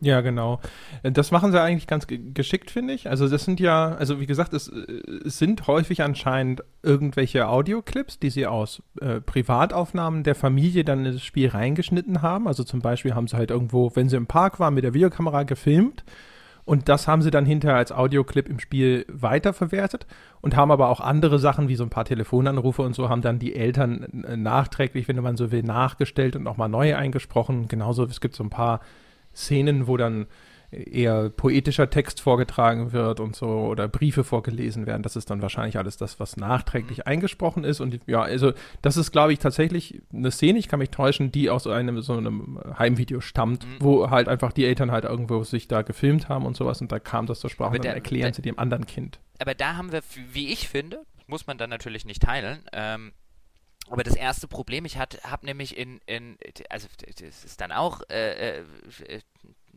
[0.00, 0.60] Ja, genau.
[1.02, 3.08] Das machen sie eigentlich ganz geschickt, finde ich.
[3.08, 8.28] Also das sind ja, also wie gesagt, es, es sind häufig anscheinend irgendwelche Audioclips, die
[8.28, 12.46] sie aus äh, Privataufnahmen der Familie dann in das Spiel reingeschnitten haben.
[12.46, 15.44] Also zum Beispiel haben sie halt irgendwo, wenn sie im Park waren, mit der Videokamera
[15.44, 16.04] gefilmt
[16.66, 20.04] und das haben sie dann hinterher als Audioclip im Spiel weiterverwertet
[20.40, 23.38] und haben aber auch andere Sachen, wie so ein paar Telefonanrufe und so, haben dann
[23.38, 27.68] die Eltern äh, nachträglich, wenn man so will, nachgestellt und nochmal neu eingesprochen.
[27.68, 28.80] Genauso, es gibt so ein paar
[29.36, 30.26] Szenen, wo dann
[30.70, 35.02] eher poetischer Text vorgetragen wird und so oder Briefe vorgelesen werden.
[35.02, 37.04] Das ist dann wahrscheinlich alles das, was nachträglich mhm.
[37.06, 37.80] eingesprochen ist.
[37.80, 41.50] Und ja, also das ist, glaube ich, tatsächlich eine Szene, ich kann mich täuschen, die
[41.50, 43.76] aus einem so einem Heimvideo stammt, mhm.
[43.80, 46.98] wo halt einfach die Eltern halt irgendwo sich da gefilmt haben und sowas und da
[46.98, 49.20] kam das zur Sprache aber und dann erklären der, sie dem anderen Kind.
[49.38, 50.00] Aber da haben wir,
[50.32, 53.12] wie ich finde, muss man dann natürlich nicht teilen, ähm,
[53.90, 56.38] aber das erste Problem, ich habe nämlich in, in,
[56.70, 58.64] also das ist dann auch äh, äh,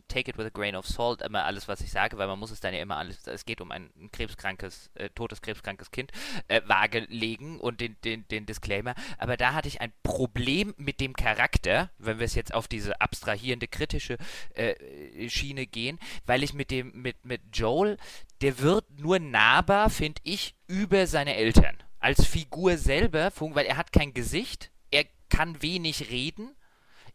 [0.10, 2.52] take it with a grain of salt, immer alles, was ich sage, weil man muss
[2.52, 6.12] es dann ja immer alles, es geht um ein, krebskrankes, äh, totes krebskrankes Kind,
[6.48, 8.95] äh, vage legen und den, den, den Disclaimer.
[9.17, 13.00] Aber da hatte ich ein Problem mit dem Charakter, wenn wir es jetzt auf diese
[13.00, 14.17] abstrahierende, kritische
[14.56, 17.98] äh, Schiene gehen, weil ich mit dem, mit, mit Joel,
[18.41, 21.78] der wird nur nahbar, finde ich, über seine Eltern.
[22.00, 26.56] Als Figur selber, weil er hat kein Gesicht, er kann wenig reden,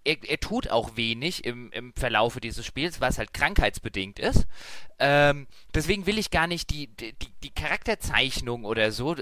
[0.04, 4.46] er, er, tut auch wenig im, im Verlaufe dieses Spiels, was halt krankheitsbedingt ist.
[4.98, 9.16] Ähm, deswegen will ich gar nicht die, die, die Charakterzeichnung oder so,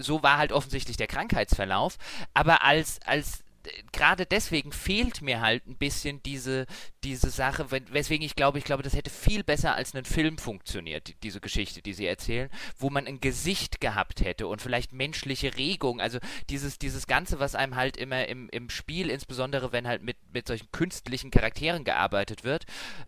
[0.00, 1.96] so war halt offensichtlich der Krankheitsverlauf,
[2.34, 3.44] aber als, als
[3.92, 6.66] gerade deswegen fehlt mir halt ein bisschen diese,
[7.04, 11.14] diese Sache, weswegen ich glaube, ich glaube, das hätte viel besser als ein Film funktioniert,
[11.22, 16.00] diese Geschichte, die sie erzählen, wo man ein Gesicht gehabt hätte und vielleicht menschliche Regung,
[16.00, 16.18] also
[16.48, 20.48] dieses, dieses Ganze, was einem halt immer im, im Spiel, insbesondere wenn halt mit, mit
[20.48, 22.64] solchen künstlichen Charakteren gearbeitet wird,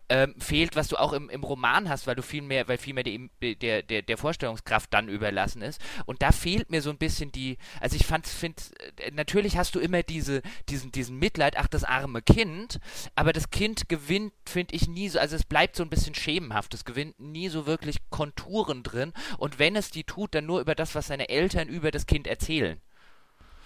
[0.08, 2.94] ähm, fehlt, was du auch im, im Roman hast, weil du viel mehr, weil viel
[2.94, 5.80] mehr der, der, der Vorstellungskraft dann überlassen ist.
[6.06, 8.62] Und da fehlt mir so ein bisschen die, also ich fand, finde,
[8.98, 12.78] äh, natürlich hast du immer diese, diesen, diesen Mitleid, ach, das arme Kind,
[13.14, 16.74] aber das Kind gewinnt, finde ich, nie so, also es bleibt so ein bisschen schemenhaft,
[16.74, 20.74] es gewinnt nie so wirklich Konturen drin und wenn es die tut, dann nur über
[20.74, 22.80] das, was seine Eltern über das Kind erzählen.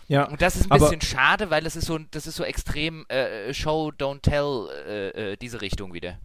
[0.08, 3.06] Ja, und das ist ein bisschen schade, weil das ist so, das ist so extrem
[3.08, 6.18] äh, Show, Don't Tell, äh, äh, diese Richtung wieder.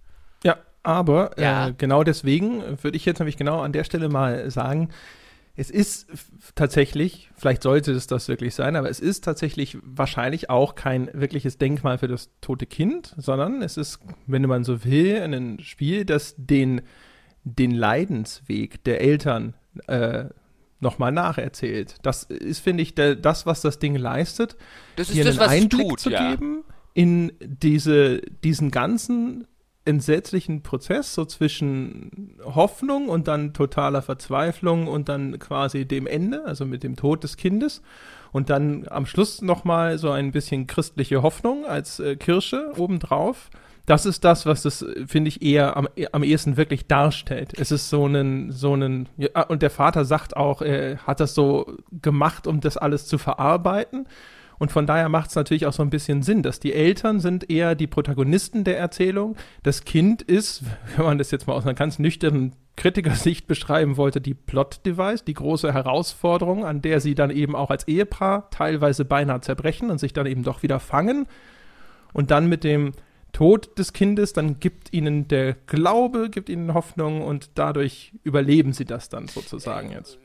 [0.44, 1.68] Ja, aber ja.
[1.68, 4.90] Äh, genau deswegen würde ich jetzt nämlich genau an der Stelle mal sagen,
[5.56, 6.08] es ist
[6.56, 11.58] tatsächlich, vielleicht sollte es das wirklich sein, aber es ist tatsächlich wahrscheinlich auch kein wirkliches
[11.58, 16.36] Denkmal für das tote Kind, sondern es ist, wenn man so will, ein Spiel, das
[16.38, 16.82] den,
[17.44, 19.56] den Leidensweg der Eltern
[19.88, 20.26] äh,
[20.80, 21.96] nochmal nacherzählt.
[22.02, 24.56] Das ist, finde ich, der, das, was das Ding leistet,
[24.96, 26.32] das ist das, einen Einblick tut, zu ja.
[26.32, 29.48] geben in diese, diesen ganzen
[29.86, 36.66] entsetzlichen Prozess, so zwischen Hoffnung und dann totaler Verzweiflung und dann quasi dem Ende, also
[36.66, 37.82] mit dem Tod des Kindes.
[38.32, 43.50] Und dann am Schluss nochmal so ein bisschen christliche Hoffnung als äh, Kirsche obendrauf.
[43.86, 47.54] Das ist das, was das, finde ich, eher am, am ehesten wirklich darstellt.
[47.60, 51.34] Es ist so ein, so ein, ja, und der Vater sagt auch, er hat das
[51.34, 54.08] so gemacht, um das alles zu verarbeiten.
[54.62, 57.50] Und von daher macht es natürlich auch so ein bisschen Sinn, dass die Eltern sind
[57.50, 59.36] eher die Protagonisten der Erzählung.
[59.64, 60.62] Das Kind ist,
[60.96, 65.34] wenn man das jetzt mal aus einer ganz nüchternen Kritikersicht beschreiben wollte, die Plot-Device, die
[65.34, 70.14] große Herausforderung, an der sie dann eben auch als Ehepaar teilweise beinahe zerbrechen und sich
[70.14, 71.26] dann eben doch wieder fangen.
[72.14, 72.92] Und dann mit dem
[73.34, 78.86] Tod des Kindes, dann gibt ihnen der Glaube, gibt ihnen Hoffnung und dadurch überleben sie
[78.86, 80.20] das dann sozusagen jetzt.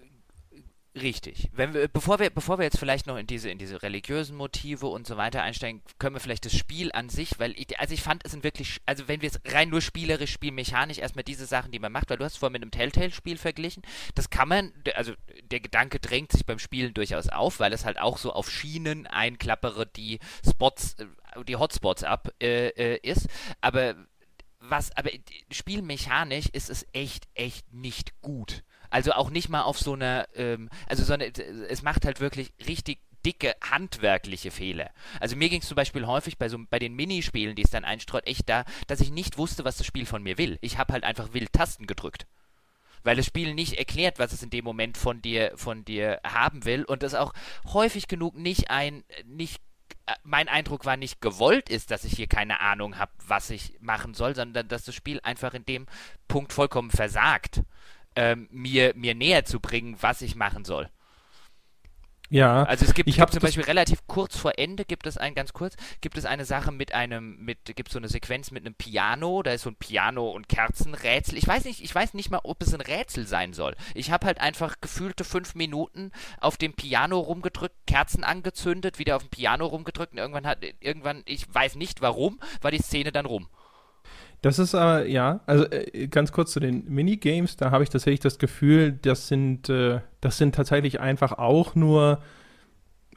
[0.96, 1.50] Richtig.
[1.52, 4.86] Wenn wir, bevor wir, bevor wir jetzt vielleicht noch in diese, in diese religiösen Motive
[4.86, 8.02] und so weiter einsteigen, können wir vielleicht das Spiel an sich, weil ich, also ich
[8.02, 11.70] fand, es sind wirklich, also wenn wir es rein nur spielerisch, spielmechanisch erstmal diese Sachen,
[11.70, 13.82] die man macht, weil du hast vorhin mit einem Telltale-Spiel verglichen,
[14.14, 15.12] das kann man, also
[15.50, 19.06] der Gedanke drängt sich beim Spielen durchaus auf, weil es halt auch so auf Schienen
[19.06, 23.28] einklappere die Spots, äh, die Hotspots ab äh, äh, ist,
[23.60, 23.96] aber
[24.60, 25.10] was, aber
[25.50, 28.64] spielmechanisch ist es echt, echt nicht gut.
[28.90, 32.98] Also auch nicht mal auf so einer, ähm, also so es macht halt wirklich richtig
[33.26, 34.90] dicke handwerkliche Fehler.
[35.20, 37.84] Also mir ging es zum Beispiel häufig bei so bei den Minispielen, die es dann
[37.84, 40.58] einstreut, echt da, dass ich nicht wusste, was das Spiel von mir will.
[40.60, 42.26] Ich habe halt einfach wild Tasten gedrückt.
[43.02, 46.64] Weil das Spiel nicht erklärt, was es in dem Moment von dir, von dir haben
[46.64, 47.32] will und das auch
[47.72, 49.60] häufig genug nicht ein, nicht
[50.06, 53.74] äh, mein Eindruck war nicht gewollt ist, dass ich hier keine Ahnung habe, was ich
[53.80, 55.86] machen soll, sondern dass das Spiel einfach in dem
[56.28, 57.62] Punkt vollkommen versagt
[58.16, 60.90] ähm, mir, mir näher zu bringen, was ich machen soll.
[62.28, 62.64] Ja.
[62.64, 65.52] Also es gibt, ich gibt zum Beispiel relativ kurz vor Ende gibt es ein ganz
[65.52, 69.42] kurz gibt es eine Sache mit einem mit gibt so eine Sequenz mit einem Piano,
[69.42, 71.38] da ist so ein Piano und Kerzenrätsel.
[71.38, 73.76] Ich weiß nicht, ich weiß nicht mal, ob es ein Rätsel sein soll.
[73.94, 79.22] Ich habe halt einfach gefühlte fünf Minuten auf dem Piano rumgedrückt, Kerzen angezündet, wieder auf
[79.22, 83.26] dem Piano rumgedrückt und irgendwann hat irgendwann ich weiß nicht warum, war die Szene dann
[83.26, 83.48] rum.
[84.46, 88.20] Das ist aber, ja, also äh, ganz kurz zu den Minigames, da habe ich tatsächlich
[88.20, 92.20] das Gefühl, das sind, äh, das sind tatsächlich einfach auch nur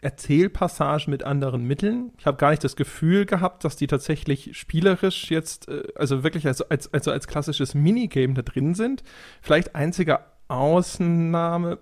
[0.01, 2.13] Erzählpassagen mit anderen Mitteln.
[2.17, 6.47] Ich habe gar nicht das Gefühl gehabt, dass die tatsächlich spielerisch jetzt, äh, also wirklich
[6.47, 9.03] als, als, also als klassisches Minigame da drin sind.
[9.39, 11.77] Vielleicht einzige Ausnahme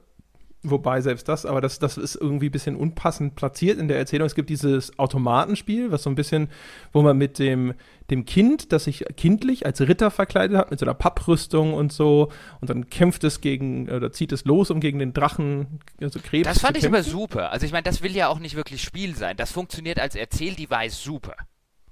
[0.63, 4.25] Wobei selbst das, aber das, das ist irgendwie ein bisschen unpassend platziert in der Erzählung.
[4.25, 6.49] Es gibt dieses Automatenspiel, was so ein bisschen,
[6.91, 7.75] wo man mit dem,
[8.09, 12.31] dem Kind, das sich kindlich als Ritter verkleidet hat, mit so einer Papprüstung und so,
[12.59, 16.47] und dann kämpft es gegen, oder zieht es los, um gegen den Drachen, also Krebs
[16.47, 17.51] Das fand ich aber super.
[17.51, 19.37] Also ich meine, das will ja auch nicht wirklich Spiel sein.
[19.37, 21.35] Das funktioniert als Erzähldevice super.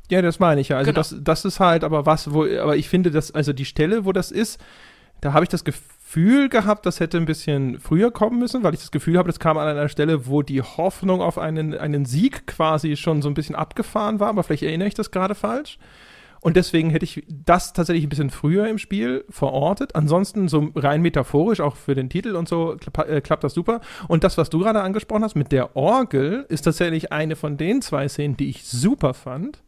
[0.10, 0.78] Ja, das meine ich ja.
[0.78, 0.99] Also genau.
[0.99, 4.12] das, das ist halt aber was, wo, aber ich finde, dass, also die Stelle, wo
[4.12, 4.60] das ist,
[5.21, 8.73] da habe ich das Gefühl, Gefühl gehabt, das hätte ein bisschen früher kommen müssen, weil
[8.73, 12.06] ich das Gefühl habe, das kam an einer Stelle, wo die Hoffnung auf einen, einen
[12.06, 15.78] Sieg quasi schon so ein bisschen abgefahren war, aber vielleicht erinnere ich das gerade falsch.
[16.39, 19.93] Und deswegen hätte ich das tatsächlich ein bisschen früher im Spiel verortet.
[19.93, 23.82] Ansonsten so rein metaphorisch, auch für den Titel und so, klapp, äh, klappt das super.
[24.08, 27.82] Und das, was du gerade angesprochen hast mit der Orgel, ist tatsächlich eine von den
[27.82, 29.63] zwei Szenen, die ich super fand.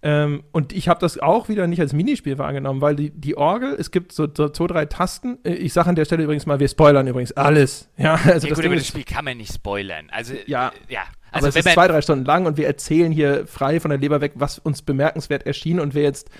[0.00, 3.74] Ähm, und ich habe das auch wieder nicht als Minispiel wahrgenommen, weil die, die Orgel,
[3.78, 5.38] es gibt so, so zwei, drei Tasten.
[5.44, 7.88] Äh, ich sage an der Stelle übrigens mal, wir spoilern übrigens alles.
[7.98, 10.06] Ja, also ja, das, gut, Ding aber das Spiel kann man nicht spoilern.
[10.10, 10.68] Also, Ja.
[10.68, 11.00] äh, ja.
[11.32, 13.90] aber Also, es wenn ist zwei, drei Stunden lang und wir erzählen hier frei von
[13.90, 16.30] der Leber weg, was uns bemerkenswert erschien und wer jetzt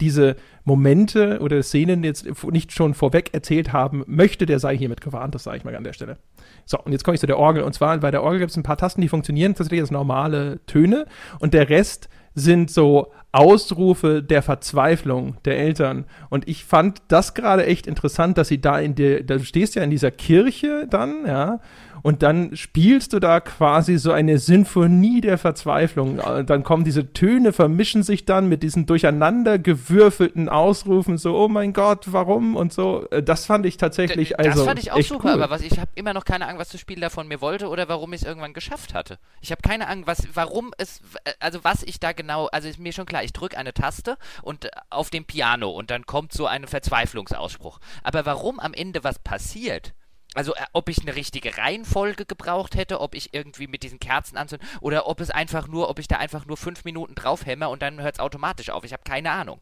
[0.00, 5.36] diese Momente oder Szenen jetzt nicht schon vorweg erzählt haben möchte, der sei hiermit gewarnt,
[5.36, 6.18] das sage ich mal an der Stelle.
[6.64, 7.62] So, und jetzt komme ich zu der Orgel.
[7.62, 10.64] Und zwar bei der Orgel gibt es ein paar Tasten, die funktionieren tatsächlich als normale
[10.66, 11.06] Töne
[11.38, 16.04] und der Rest sind so Ausrufe der Verzweiflung der Eltern.
[16.30, 19.82] Und ich fand das gerade echt interessant, dass sie da in der, du stehst ja
[19.82, 21.60] in dieser Kirche dann, ja,
[22.04, 26.18] und dann spielst du da quasi so eine Sinfonie der Verzweiflung.
[26.18, 31.48] Äh, Dann kommen diese Töne, vermischen sich dann mit diesen durcheinander gewürfelten Ausrufen, so, oh
[31.48, 33.08] mein Gott, warum und so.
[33.10, 34.64] Äh, Das fand ich tatsächlich, D- das also.
[34.66, 35.42] fand ich auch super, cool.
[35.42, 37.68] aber was, ich habe immer noch keine Ahnung, was das Spiel da von mir wollte
[37.68, 39.18] oder warum ich es irgendwann geschafft hatte.
[39.40, 41.00] Ich habe keine Ahnung, was, warum es,
[41.40, 44.66] also was ich da genau, also ist mir schon klar, ich drücke eine Taste und
[44.66, 47.78] äh, auf dem Piano und dann kommt so ein Verzweiflungsausspruch.
[48.02, 49.94] Aber warum am Ende was passiert?
[50.34, 54.36] Also äh, ob ich eine richtige Reihenfolge gebraucht hätte, ob ich irgendwie mit diesen Kerzen
[54.36, 57.82] anzünden oder ob es einfach nur, ob ich da einfach nur fünf Minuten draufhämmer und
[57.82, 58.84] dann hört es automatisch auf.
[58.84, 59.60] Ich habe keine Ahnung.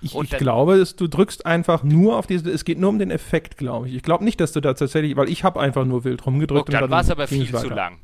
[0.00, 2.90] Ich, Und ich dann- glaube, dass du drückst einfach nur auf diese, es geht nur
[2.90, 3.94] um den Effekt, glaube ich.
[3.94, 6.66] Ich glaube nicht, dass du da tatsächlich, weil ich habe einfach nur wild rumgedrückt.
[6.66, 7.98] Guck, dann war es aber viel zu lang.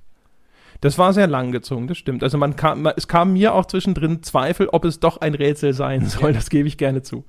[0.81, 2.23] Das war sehr lang gezogen, das stimmt.
[2.23, 6.05] Also man kam, es kam mir auch zwischendrin Zweifel, ob es doch ein Rätsel sein
[6.07, 6.33] soll.
[6.33, 7.25] Das gebe ich gerne zu.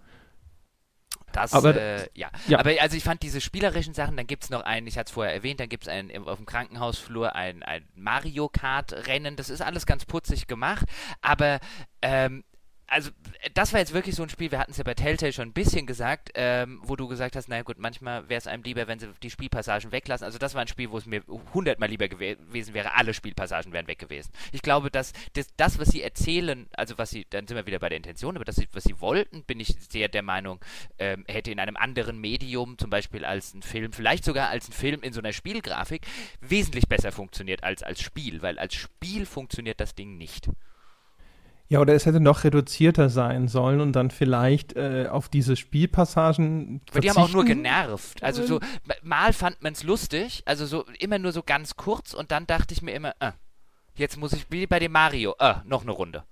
[1.35, 2.29] Das, Aber- äh, ja.
[2.47, 2.59] ja.
[2.59, 5.13] Aber also ich fand diese spielerischen Sachen, dann gibt es noch einen, ich hatte es
[5.13, 9.49] vorher erwähnt, dann gibt es einen auf dem Krankenhausflur ein, ein Mario Kart Rennen, das
[9.49, 10.85] ist alles ganz putzig gemacht,
[11.21, 11.59] aber
[12.01, 12.43] ähm,
[12.87, 13.09] also
[13.41, 15.49] äh, das war jetzt wirklich so ein Spiel, wir hatten es ja bei Telltale schon
[15.49, 18.87] ein bisschen gesagt, ähm, wo du gesagt hast, naja gut, manchmal wäre es einem lieber,
[18.87, 20.25] wenn sie die Spielpassagen weglassen.
[20.25, 23.73] Also das war ein Spiel, wo es mir hundertmal lieber gewe gewesen wäre, alle Spielpassagen
[23.73, 24.31] wären weg gewesen.
[24.51, 27.79] Ich glaube, dass das, das, was sie erzählen, also was sie, dann sind wir wieder
[27.79, 30.59] bei der Intention, aber das, was sie wollten, bin ich sehr der Meinung,
[30.99, 34.73] ähm, hätte in einem anderen Medium, zum Beispiel als ein Film, vielleicht sogar als ein
[34.73, 36.05] Film in so einer Spielgrafik,
[36.41, 40.49] wesentlich besser funktioniert als als Spiel, weil als Spiel funktioniert das Ding nicht.
[41.67, 46.81] Ja, oder es hätte noch reduzierter sein sollen und dann vielleicht äh, auf diese Spielpassagen.
[46.91, 47.63] Aber die haben auch nur verzichten.
[47.63, 48.23] genervt.
[48.23, 52.13] Also so, ma- mal fand man es lustig, also so immer nur so ganz kurz
[52.13, 53.31] und dann dachte ich mir immer, äh,
[53.95, 56.23] jetzt muss ich wie bei dem Mario, äh, noch eine Runde.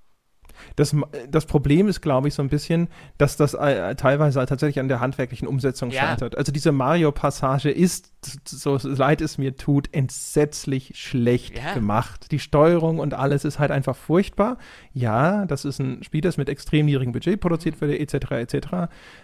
[0.76, 0.96] Das,
[1.30, 2.88] das Problem ist, glaube ich, so ein bisschen,
[3.18, 6.02] dass das äh, teilweise tatsächlich an der handwerklichen Umsetzung Ja.
[6.02, 6.38] scheitert.
[6.38, 8.12] Also diese Mario-Passage ist,
[8.46, 11.74] so leid es mir tut, entsetzlich schlecht Ja.
[11.74, 12.32] gemacht.
[12.32, 14.58] Die Steuerung und alles ist halt einfach furchtbar.
[14.94, 18.68] Ja, das ist ein Spiel, das mit extrem niedrigem Budget produziert wurde, etc., etc.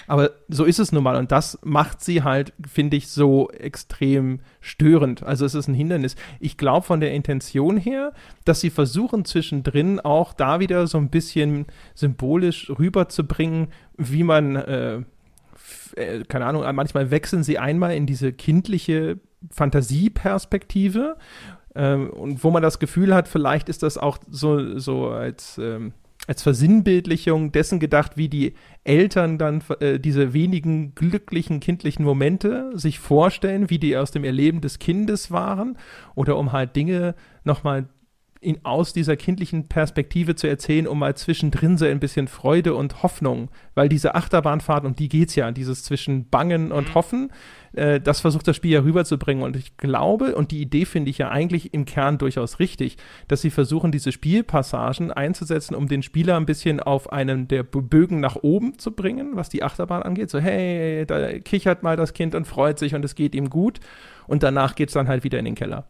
[0.07, 1.15] Aber so ist es nun mal.
[1.15, 5.23] Und das macht sie halt, finde ich, so extrem störend.
[5.23, 6.15] Also es ist ein Hindernis.
[6.39, 8.13] Ich glaube von der Intention her,
[8.45, 13.67] dass sie versuchen zwischendrin auch da wieder so ein bisschen symbolisch rüberzubringen,
[13.97, 15.01] wie man, äh,
[15.95, 19.19] äh, keine Ahnung, manchmal wechseln sie einmal in diese kindliche
[19.51, 21.17] Fantasieperspektive
[21.75, 25.93] ähm, und wo man das Gefühl hat, vielleicht ist das auch so, so als, ähm,
[26.29, 32.99] als Versinnbildlichung dessen gedacht, wie die Eltern dann äh, diese wenigen glücklichen kindlichen Momente sich
[32.99, 35.75] vorstellen, wie die aus dem Erleben des Kindes waren
[36.13, 37.89] oder um halt Dinge nochmal
[38.41, 43.03] in, aus dieser kindlichen Perspektive zu erzählen, um mal zwischendrin so ein bisschen Freude und
[43.03, 46.95] Hoffnung, weil diese Achterbahnfahrt, um die geht's ja, dieses zwischen Bangen und Mhm.
[46.95, 47.31] Hoffen,
[47.73, 51.17] äh, das versucht das Spiel ja rüberzubringen und ich glaube, und die Idee finde ich
[51.17, 52.95] ja eigentlich im Kern durchaus richtig,
[53.27, 58.21] dass sie versuchen, diese Spielpassagen einzusetzen, um den Spieler ein bisschen auf einen der Bögen
[58.21, 62.35] nach oben zu bringen, was die Achterbahn angeht, so hey, da kichert mal das Kind
[62.35, 63.81] und freut sich und es geht ihm gut
[64.27, 65.87] und danach geht's dann halt wieder in den Keller.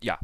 [0.00, 0.18] Ja.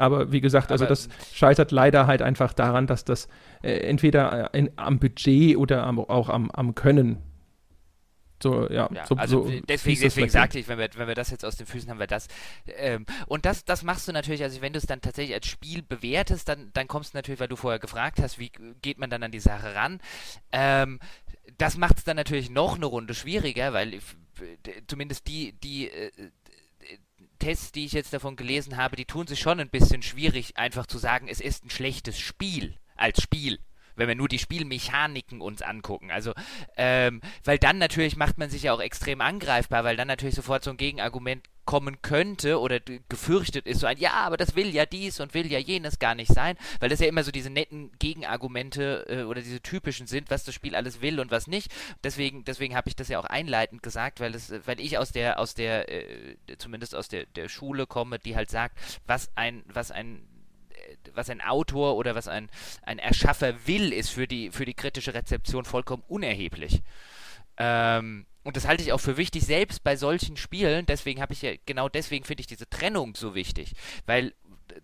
[0.00, 3.28] Aber wie gesagt, also Aber- das scheitert leider halt einfach daran, dass das
[3.62, 7.18] äh, entweder äh, in, am Budget oder am, auch am, am Können
[8.42, 11.30] so, ja, Ja, so, also so deswegen, deswegen sagte ich, wenn wir, wenn wir das
[11.30, 12.26] jetzt aus den Füßen haben, wir das.
[12.66, 15.82] Ähm, und das, das machst du natürlich, also wenn du es dann tatsächlich als Spiel
[15.82, 19.22] bewertest, dann, dann kommst du natürlich, weil du vorher gefragt hast, wie geht man dann
[19.22, 20.00] an die Sache ran.
[20.52, 21.00] Ähm,
[21.58, 23.98] das macht es dann natürlich noch eine Runde schwieriger, weil
[24.86, 26.10] zumindest die, die äh,
[27.40, 30.86] Tests, die ich jetzt davon gelesen habe, die tun sich schon ein bisschen schwierig, einfach
[30.86, 33.58] zu sagen, es ist ein schlechtes Spiel als Spiel.
[33.96, 36.10] Wenn wir nur die Spielmechaniken uns angucken.
[36.10, 36.32] Also,
[36.76, 40.64] ähm, weil dann natürlich macht man sich ja auch extrem angreifbar, weil dann natürlich sofort
[40.64, 44.86] so ein Gegenargument kommen könnte oder gefürchtet ist, so ein, ja, aber das will ja
[44.86, 47.92] dies und will ja jenes gar nicht sein, weil das ja immer so diese netten
[48.00, 51.70] Gegenargumente äh, oder diese typischen sind, was das Spiel alles will und was nicht.
[52.02, 55.38] Deswegen, deswegen habe ich das ja auch einleitend gesagt, weil es, weil ich aus der,
[55.38, 58.76] aus der, äh, zumindest aus der, der Schule komme, die halt sagt,
[59.06, 60.26] was ein, was ein
[61.14, 62.50] was ein Autor oder was ein,
[62.82, 66.82] ein Erschaffer will, ist für die, für die kritische Rezeption vollkommen unerheblich.
[67.56, 70.86] Ähm, und das halte ich auch für wichtig, selbst bei solchen Spielen.
[70.86, 73.74] Deswegen habe ich ja, genau deswegen finde ich diese Trennung so wichtig.
[74.06, 74.32] Weil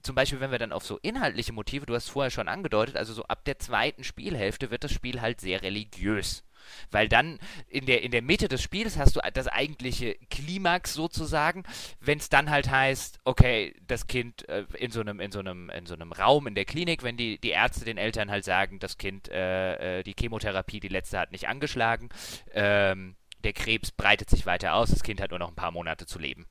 [0.03, 2.97] zum Beispiel, wenn wir dann auf so inhaltliche Motive, du hast es vorher schon angedeutet,
[2.97, 6.45] also so ab der zweiten Spielhälfte wird das Spiel halt sehr religiös.
[6.91, 7.39] Weil dann
[7.69, 11.64] in der, in der Mitte des Spiels hast du das eigentliche Klimax sozusagen,
[12.01, 15.71] wenn es dann halt heißt, okay, das Kind äh, in, so einem, in, so einem,
[15.71, 18.79] in so einem Raum in der Klinik, wenn die, die Ärzte den Eltern halt sagen,
[18.79, 22.09] das Kind, äh, äh die Chemotherapie, die letzte hat nicht angeschlagen,
[22.53, 26.07] ähm, der Krebs breitet sich weiter aus, das Kind hat nur noch ein paar Monate
[26.07, 26.47] zu leben.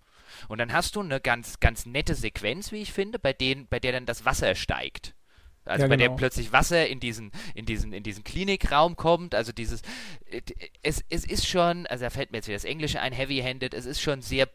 [0.47, 3.79] Und dann hast du eine ganz, ganz nette Sequenz, wie ich finde, bei, denen, bei
[3.79, 5.14] der dann das Wasser steigt.
[5.65, 6.09] Also ja, bei genau.
[6.09, 9.35] der plötzlich Wasser in diesen, in diesen, in diesen Klinikraum kommt.
[9.35, 9.81] Also dieses,
[10.83, 13.85] es, es ist schon, also da fällt mir jetzt wieder das Englische ein, heavy-handed, es
[13.85, 14.47] ist schon sehr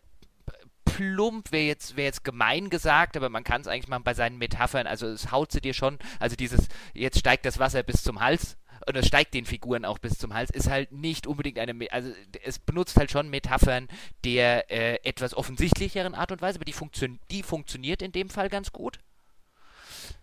[0.84, 4.38] plump, wäre jetzt, wär jetzt gemein gesagt, aber man kann es eigentlich machen bei seinen
[4.38, 4.86] Metaphern.
[4.86, 8.56] Also es haut sie dir schon, also dieses, jetzt steigt das Wasser bis zum Hals
[8.86, 12.12] und es steigt den Figuren auch bis zum Hals, ist halt nicht unbedingt eine, also
[12.44, 13.88] es benutzt halt schon Metaphern
[14.24, 18.48] der äh, etwas offensichtlicheren Art und Weise, aber die, Funktion, die funktioniert in dem Fall
[18.48, 18.98] ganz gut.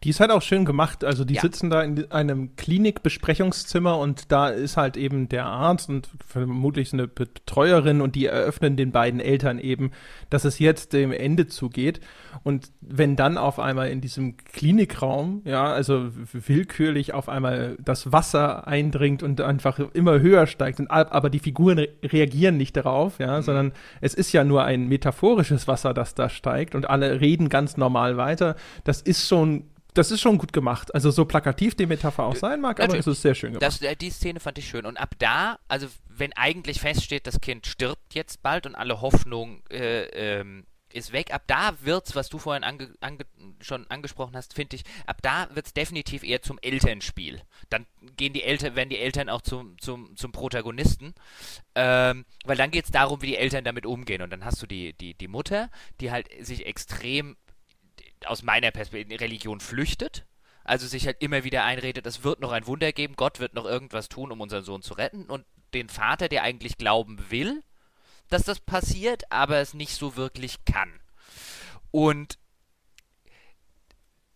[0.07, 1.03] Die ist halt auch schön gemacht.
[1.03, 1.41] Also die ja.
[1.41, 7.09] sitzen da in einem Klinikbesprechungszimmer und da ist halt eben der Arzt und vermutlich eine
[7.09, 9.91] Betreuerin und die eröffnen den beiden Eltern eben,
[10.29, 11.99] dass es jetzt dem Ende zugeht.
[12.43, 18.65] Und wenn dann auf einmal in diesem Klinikraum, ja, also willkürlich auf einmal das Wasser
[18.65, 23.39] eindringt und einfach immer höher steigt, und, aber die Figuren re reagieren nicht darauf, ja,
[23.39, 23.41] mhm.
[23.41, 27.75] sondern es ist ja nur ein metaphorisches Wasser, das da steigt und alle reden ganz
[27.75, 28.55] normal weiter.
[28.85, 29.65] Das ist schon
[29.97, 30.93] das ist schon gut gemacht.
[30.93, 33.81] Also so plakativ die Metapher auch sein mag, aber es ist sehr schön gemacht.
[33.81, 34.85] Das, die Szene fand ich schön.
[34.85, 39.61] Und ab da, also wenn eigentlich feststeht, das Kind stirbt jetzt bald und alle Hoffnung
[39.69, 43.25] äh, ähm, ist weg, ab da wird's, was du vorhin ange, ange,
[43.61, 47.41] schon angesprochen hast, finde ich, ab da wird es definitiv eher zum Elternspiel.
[47.69, 47.85] Dann
[48.15, 51.13] gehen die Eltern, werden die Eltern auch zum, zum, zum Protagonisten,
[51.75, 54.21] ähm, weil dann geht es darum, wie die Eltern damit umgehen.
[54.21, 55.69] Und dann hast du die, die, die Mutter,
[55.99, 57.35] die halt sich extrem
[58.25, 60.25] aus meiner Perspektive Religion flüchtet.
[60.63, 63.63] Also sich halt immer wieder einredet, es wird noch ein Wunder geben, Gott wird noch
[63.63, 65.25] irgendwas tun, um unseren Sohn zu retten.
[65.25, 67.63] Und den Vater, der eigentlich glauben will,
[68.29, 70.99] dass das passiert, aber es nicht so wirklich kann.
[71.91, 72.37] Und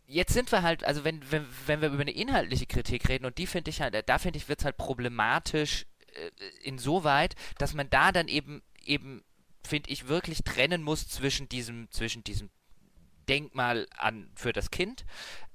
[0.06, 3.38] jetzt sind wir halt, also wenn, wenn, wenn wir über eine inhaltliche Kritik reden, und
[3.38, 6.32] die finde ich halt, da finde ich, wird es halt problematisch äh,
[6.64, 9.24] insoweit, dass man da dann eben, eben,
[9.66, 12.50] finde ich, wirklich trennen muss zwischen diesem, zwischen diesem
[13.32, 15.06] Denkmal an für das Kind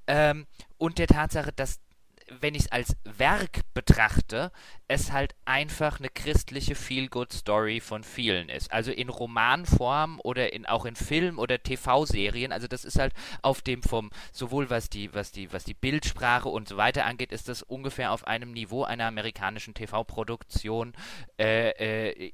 [0.06, 0.46] ähm,
[0.78, 1.80] und der Tatsache, dass
[2.28, 4.50] wenn ich es als Werk betrachte,
[4.88, 8.72] es halt einfach eine christliche Feel-Good-Story von vielen ist.
[8.72, 12.52] Also in Romanform oder in, auch in Film- oder TV-Serien.
[12.52, 13.12] Also das ist halt
[13.42, 17.32] auf dem vom, sowohl was die, was die, was die Bildsprache und so weiter angeht,
[17.32, 20.94] ist das ungefähr auf einem Niveau einer amerikanischen TV-Produktion
[21.38, 22.32] äh, äh,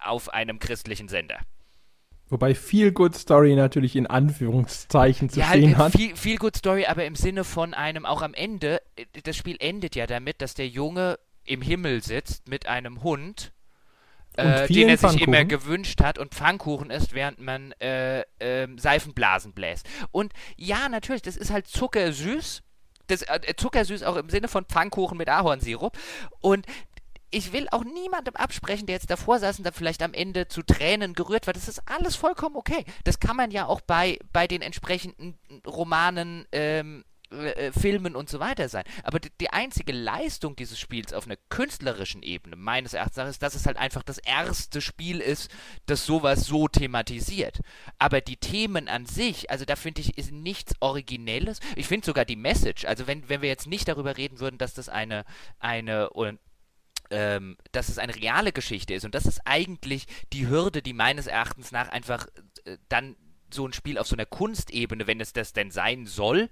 [0.00, 1.40] auf einem christlichen Sender.
[2.32, 6.00] Wobei Feel Good Story natürlich in Anführungszeichen zu ja, stehen halt, hat.
[6.00, 9.56] Viel, viel Good Story, aber im Sinne von einem, auch am Ende, äh, das Spiel
[9.60, 13.52] endet ja damit, dass der Junge im Himmel sitzt mit einem Hund,
[14.38, 19.52] äh, den er sich immer gewünscht hat und Pfannkuchen isst, während man äh, äh, Seifenblasen
[19.52, 19.86] bläst.
[20.10, 22.62] Und ja, natürlich, das ist halt zuckersüß.
[23.08, 25.98] Das, äh, zuckersüß auch im Sinne von Pfannkuchen mit Ahornsirup.
[26.40, 26.64] Und
[27.32, 30.62] ich will auch niemandem absprechen, der jetzt davor saß und da vielleicht am Ende zu
[30.62, 31.54] Tränen gerührt war.
[31.54, 32.84] Das ist alles vollkommen okay.
[33.04, 38.40] Das kann man ja auch bei, bei den entsprechenden Romanen, ähm, äh, Filmen und so
[38.40, 38.84] weiter sein.
[39.04, 43.54] Aber die, die, einzige Leistung dieses Spiels auf einer künstlerischen Ebene, meines Erachtens, ist, dass
[43.54, 45.50] es halt einfach das erste Spiel ist,
[45.86, 47.60] das sowas so thematisiert.
[47.98, 51.60] Aber die Themen an sich, also da finde ich, ist nichts Originelles.
[51.74, 54.74] Ich finde sogar die Message, also wenn, wenn wir jetzt nicht darüber reden würden, dass
[54.74, 55.24] das eine,
[55.58, 56.10] eine
[57.12, 59.04] ähm, dass es eine reale Geschichte ist.
[59.04, 62.26] Und das ist eigentlich die Hürde, die meines Erachtens nach einfach
[62.64, 63.16] äh, dann
[63.52, 66.48] so ein Spiel auf so einer Kunstebene, wenn es das denn sein soll,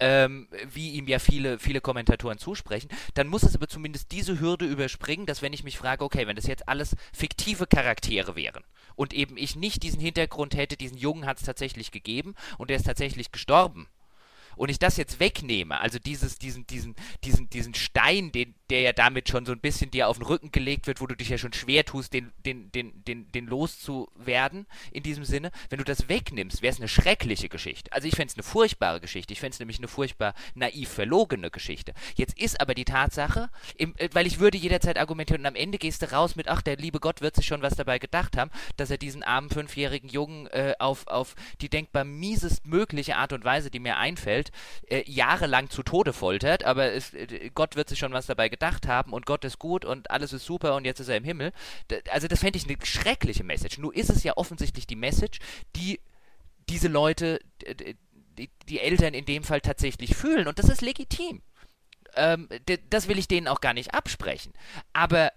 [0.00, 4.64] ähm, wie ihm ja viele, viele Kommentatoren zusprechen, dann muss es aber zumindest diese Hürde
[4.64, 8.64] überspringen, dass wenn ich mich frage, okay, wenn das jetzt alles fiktive Charaktere wären
[8.94, 12.76] und eben ich nicht diesen Hintergrund hätte, diesen Jungen hat es tatsächlich gegeben und er
[12.76, 13.88] ist tatsächlich gestorben
[14.56, 18.92] und ich das jetzt wegnehme, also dieses, diesen, diesen, diesen, diesen Stein, den, der ja
[18.92, 21.38] damit schon so ein bisschen dir auf den Rücken gelegt wird, wo du dich ja
[21.38, 26.08] schon schwer tust, den, den, den, den, den loszuwerden, in diesem Sinne, wenn du das
[26.08, 27.92] wegnimmst, wäre es eine schreckliche Geschichte.
[27.92, 31.50] Also ich fände es eine furchtbare Geschichte, ich fände es nämlich eine furchtbar naiv verlogene
[31.50, 31.94] Geschichte.
[32.16, 35.78] Jetzt ist aber die Tatsache, im, äh, weil ich würde jederzeit argumentieren und am Ende
[35.78, 38.50] gehst du raus mit, ach, der liebe Gott wird sich schon was dabei gedacht haben,
[38.76, 43.44] dass er diesen armen fünfjährigen Jungen äh, auf, auf die denkbar miesest mögliche Art und
[43.44, 44.50] Weise, die mir einfällt,
[44.88, 48.55] äh, jahrelang zu Tode foltert, aber es, äh, Gott wird sich schon was dabei gedacht
[48.86, 51.52] haben und Gott ist gut und alles ist super und jetzt ist er im Himmel.
[52.10, 53.78] Also das fände ich eine schreckliche Message.
[53.78, 55.38] Nur ist es ja offensichtlich die Message,
[55.74, 56.00] die
[56.68, 57.40] diese Leute,
[58.38, 61.42] die, die Eltern in dem Fall tatsächlich fühlen und das ist legitim.
[62.14, 62.48] Ähm,
[62.90, 64.52] das will ich denen auch gar nicht absprechen.
[64.92, 65.32] Aber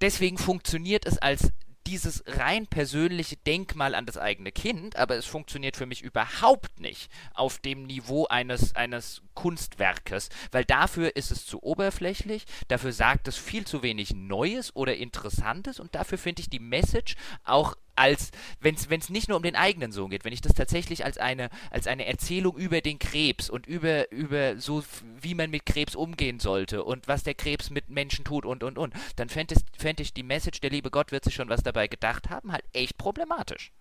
[0.00, 1.50] deswegen funktioniert es als
[1.88, 7.10] dieses rein persönliche Denkmal an das eigene Kind, aber es funktioniert für mich überhaupt nicht
[7.32, 13.38] auf dem Niveau eines, eines Kunstwerkes, weil dafür ist es zu oberflächlich, dafür sagt es
[13.38, 18.30] viel zu wenig Neues oder Interessantes und dafür finde ich die Message auch als,
[18.60, 21.50] wenn es nicht nur um den eigenen Sohn geht, wenn ich das tatsächlich als eine,
[21.70, 24.82] als eine Erzählung über den Krebs und über, über so,
[25.20, 28.78] wie man mit Krebs umgehen sollte und was der Krebs mit Menschen tut und, und,
[28.78, 31.88] und, dann fände fänd ich die Message, der liebe Gott wird sich schon was dabei
[31.88, 33.72] gedacht haben, halt echt problematisch.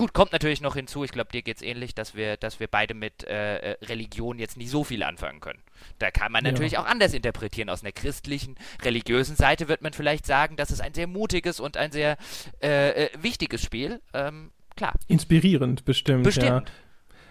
[0.00, 2.68] Gut, kommt natürlich noch hinzu, ich glaube, dir geht es ähnlich, dass wir, dass wir
[2.68, 5.58] beide mit äh, äh, Religion jetzt nicht so viel anfangen können.
[5.98, 6.80] Da kann man natürlich ja.
[6.80, 7.68] auch anders interpretieren.
[7.68, 11.76] Aus einer christlichen, religiösen Seite wird man vielleicht sagen, das ist ein sehr mutiges und
[11.76, 12.16] ein sehr
[12.62, 14.00] äh, äh, wichtiges Spiel.
[14.14, 14.94] Ähm, klar.
[15.06, 16.22] Inspirierend, bestimmt.
[16.22, 16.70] Bestimmt.
[16.70, 16.74] Ja.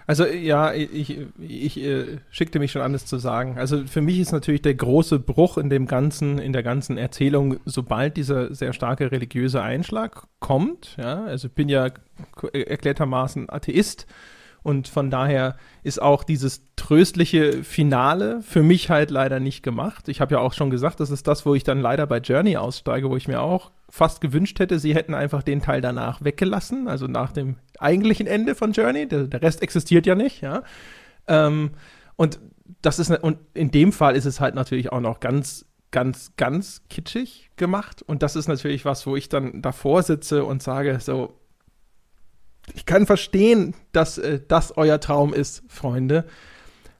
[0.09, 3.59] Also ja, ich, ich, ich äh, schickte mich schon alles zu sagen.
[3.59, 7.59] Also für mich ist natürlich der große Bruch in dem ganzen, in der ganzen Erzählung,
[7.65, 10.97] sobald dieser sehr starke religiöse Einschlag kommt.
[10.97, 11.91] Ja, also ich bin ja
[12.53, 14.07] erklärtermaßen Atheist
[14.63, 20.09] und von daher ist auch dieses tröstliche Finale für mich halt leider nicht gemacht.
[20.09, 22.57] Ich habe ja auch schon gesagt, das ist das, wo ich dann leider bei Journey
[22.57, 26.87] aussteige, wo ich mir auch fast gewünscht hätte, sie hätten einfach den Teil danach weggelassen,
[26.87, 29.07] also nach dem eigentlichen Ende von Journey.
[29.07, 30.63] Der, der Rest existiert ja nicht, ja.
[31.27, 31.71] Ähm,
[32.15, 32.39] und
[32.81, 36.83] das ist, und in dem Fall ist es halt natürlich auch noch ganz, ganz, ganz
[36.89, 38.01] kitschig gemacht.
[38.01, 41.39] Und das ist natürlich was, wo ich dann davor sitze und sage, so,
[42.75, 46.25] ich kann verstehen, dass äh, das euer Traum ist, Freunde.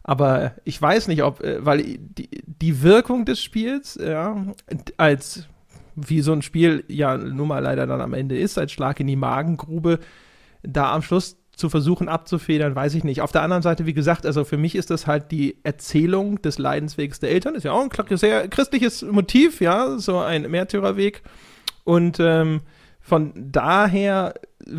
[0.04, 4.46] Aber ich weiß nicht, ob, äh, weil die, die Wirkung des Spiels, ja,
[4.98, 5.48] als
[5.96, 9.08] wie so ein Spiel ja nun mal leider dann am Ende ist, als Schlag in
[9.08, 10.00] die Magengrube,
[10.64, 13.22] da am Schluss zu versuchen abzufedern, weiß ich nicht.
[13.22, 16.58] Auf der anderen Seite, wie gesagt, also für mich ist das halt die Erzählung des
[16.58, 17.54] Leidenswegs der Eltern.
[17.54, 21.22] Ist ja auch ein sehr christliches Motiv, ja, so ein Märtyrerweg.
[21.84, 22.62] Und ähm,
[23.10, 24.36] von daher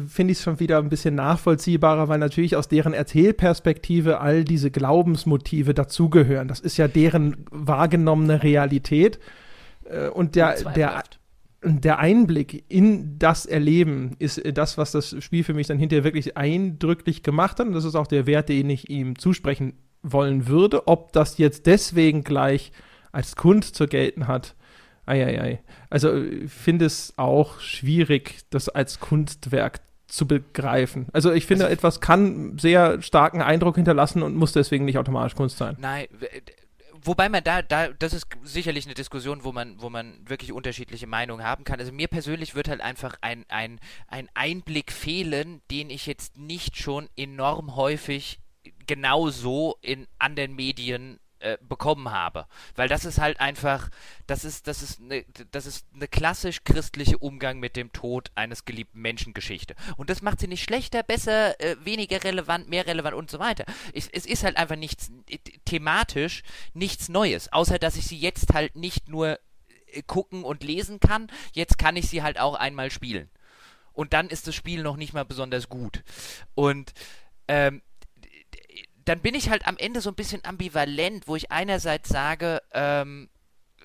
[0.07, 4.71] finde ich es schon wieder ein bisschen nachvollziehbarer, weil natürlich aus deren Erzählperspektive all diese
[4.71, 6.47] Glaubensmotive dazugehören.
[6.47, 9.19] Das ist ja deren wahrgenommene Realität.
[9.85, 11.03] Äh, und der, der,
[11.65, 16.37] der Einblick in das Erleben ist das, was das Spiel für mich dann hinterher wirklich
[16.37, 17.67] eindrücklich gemacht hat.
[17.67, 19.73] Und das ist auch der Wert, den ich ihm zusprechen
[20.03, 20.87] wollen würde.
[20.87, 22.71] Ob das jetzt deswegen gleich
[23.11, 24.55] als Kunst zu gelten hat,
[25.07, 25.63] Eieiei.
[25.89, 31.07] Also ich finde es auch schwierig, das als Kunstwerk zu begreifen.
[31.13, 35.37] Also ich finde, also, etwas kann sehr starken Eindruck hinterlassen und muss deswegen nicht automatisch
[35.37, 35.77] Kunst sein.
[35.79, 36.07] Nein,
[37.03, 41.07] wobei man da, da, das ist sicherlich eine Diskussion, wo man, wo man wirklich unterschiedliche
[41.07, 41.81] Meinungen haben kann.
[41.81, 43.79] Also mir persönlich wird halt einfach ein, ein,
[44.09, 48.41] ein Einblick fehlen, den ich jetzt nicht schon enorm häufig
[48.87, 52.47] genauso in anderen Medien äh, bekommen habe.
[52.77, 53.89] Weil das ist halt einfach,
[54.27, 58.65] das ist, das ist eine, das ist eine klassisch christliche Umgang mit dem Tod eines
[58.65, 59.75] geliebten Menschen Geschichte.
[59.97, 63.65] Und das macht sie nicht schlechter, besser, äh, weniger relevant, mehr relevant und so weiter.
[63.93, 66.43] Ich, es ist halt einfach nichts, äh, thematisch
[66.75, 69.39] nichts Neues, außer dass ich sie jetzt halt nicht nur
[69.93, 73.31] äh, gucken und lesen kann, jetzt kann ich sie halt auch einmal spielen.
[73.93, 76.03] Und dann ist das Spiel noch nicht mal besonders gut.
[76.55, 76.93] Und
[77.49, 77.83] ähm,
[79.11, 83.29] dann bin ich halt am Ende so ein bisschen ambivalent, wo ich einerseits sage, ähm,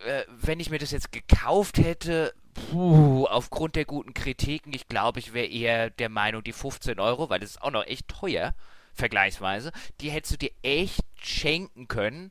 [0.05, 5.17] äh, wenn ich mir das jetzt gekauft hätte, puh, aufgrund der guten Kritiken, ich glaube,
[5.17, 8.53] ich wäre eher der Meinung, die 15 Euro, weil das ist auch noch echt teuer,
[8.93, 12.29] vergleichsweise, die hättest du dir echt schenken können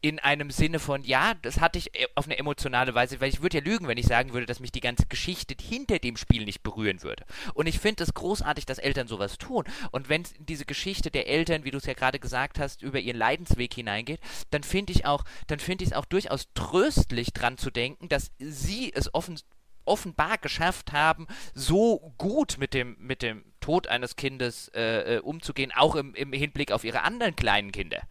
[0.00, 3.42] in einem Sinne von, ja, das hatte ich äh, auf eine emotionale Weise, weil ich
[3.42, 6.44] würde ja lügen, wenn ich sagen würde, dass mich die ganze Geschichte hinter dem Spiel
[6.44, 7.24] nicht berühren würde.
[7.54, 9.64] Und ich finde es großartig, dass Eltern sowas tun.
[9.90, 13.16] Und wenn diese Geschichte der Eltern, wie du es ja gerade gesagt hast, über ihren
[13.16, 14.20] Leidensweg hineingeht,
[14.50, 18.30] dann finde ich auch, dann finde ich es auch durchaus tröstlich dran zu denken, dass
[18.38, 19.38] sie es offen
[19.86, 25.72] offenbar geschafft haben, so gut mit dem, mit dem Tod eines Kindes äh, äh, umzugehen,
[25.74, 28.02] auch im, im Hinblick auf ihre anderen kleinen Kinder.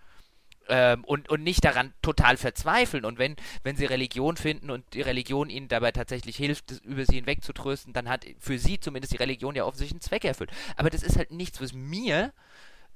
[0.69, 3.03] Ähm, und, und nicht daran total verzweifeln.
[3.03, 7.15] Und wenn, wenn sie Religion finden und die Religion ihnen dabei tatsächlich hilft, über sie
[7.15, 10.51] hinwegzutrösten, dann hat für sie zumindest die Religion ja offensichtlich einen Zweck erfüllt.
[10.77, 12.31] Aber das ist halt nichts, was mir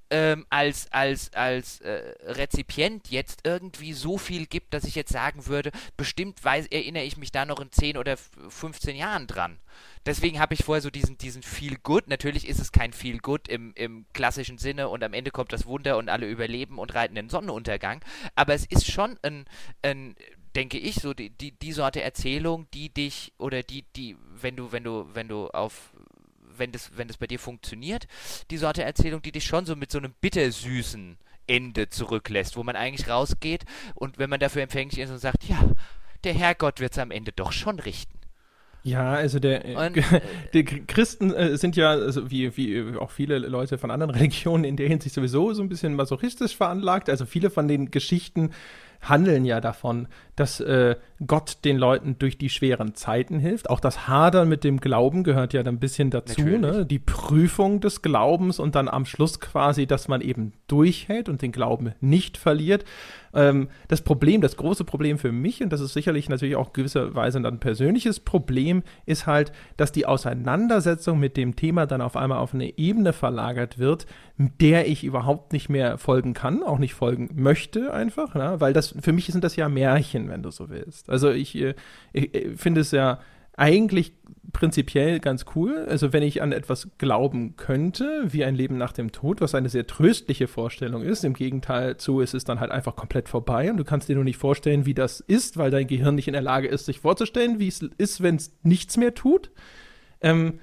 [0.09, 5.47] ähm, als, als, als äh, Rezipient jetzt irgendwie so viel gibt, dass ich jetzt sagen
[5.47, 9.59] würde, bestimmt weiß, erinnere ich mich da noch in 10 oder 15 Jahren dran.
[10.07, 12.07] Deswegen habe ich vorher so diesen, diesen Feel Good.
[12.07, 15.65] Natürlich ist es kein Feel Good im, im klassischen Sinne und am Ende kommt das
[15.65, 17.99] Wunder und alle überleben und reiten den Sonnenuntergang.
[18.33, 19.43] Aber es ist schon ein,
[19.81, 20.15] ein
[20.55, 24.71] denke ich, so die, die, die Sorte Erzählung, die dich oder die, die, wenn du,
[24.71, 25.91] wenn du, wenn du auf
[26.39, 28.07] wenn das, wenn das bei dir funktioniert,
[28.49, 32.75] die Sorte Erzählung, die dich schon so mit so einem bittersüßen Ende zurücklässt, wo man
[32.75, 35.59] eigentlich rausgeht und wenn man dafür empfänglich ist und sagt, ja,
[36.23, 38.16] der Herrgott wird es am Ende doch schon richten.
[38.87, 39.97] Ja, also der, und,
[40.53, 44.77] die Christen äh, sind ja, also wie, wie auch viele Leute von anderen Religionen in
[44.77, 47.09] der Hinsicht sowieso so ein bisschen masochistisch veranlagt.
[47.09, 48.51] Also viele von den Geschichten
[49.01, 50.95] handeln ja davon, dass äh,
[51.25, 53.69] Gott den Leuten durch die schweren Zeiten hilft.
[53.69, 56.85] Auch das Hadern mit dem Glauben gehört ja dann ein bisschen dazu, ne?
[56.85, 61.51] Die Prüfung des Glaubens und dann am Schluss quasi, dass man eben durchhält und den
[61.51, 62.85] Glauben nicht verliert.
[63.33, 67.39] Ähm, das Problem, das große Problem für mich, und das ist sicherlich natürlich auch gewisserweise
[67.39, 72.53] ein persönliches Problem, ist halt, dass die Auseinandersetzung mit dem Thema dann auf einmal auf
[72.53, 74.05] eine Ebene verlagert wird,
[74.37, 78.55] der ich überhaupt nicht mehr folgen kann, auch nicht folgen möchte einfach, ne?
[78.59, 81.09] weil das für mich sind das ja Märchen, wenn du so willst.
[81.09, 81.75] Also ich, äh,
[82.13, 83.19] ich, ich finde es ja
[83.57, 84.13] eigentlich
[84.53, 85.85] prinzipiell ganz cool.
[85.89, 89.69] Also wenn ich an etwas glauben könnte, wie ein Leben nach dem Tod, was eine
[89.69, 91.25] sehr tröstliche Vorstellung ist.
[91.25, 94.23] Im Gegenteil zu, es ist dann halt einfach komplett vorbei und du kannst dir nur
[94.23, 97.59] nicht vorstellen, wie das ist, weil dein Gehirn nicht in der Lage ist, sich vorzustellen,
[97.59, 99.51] wie es ist, wenn es nichts mehr tut.
[100.21, 100.59] Ähm,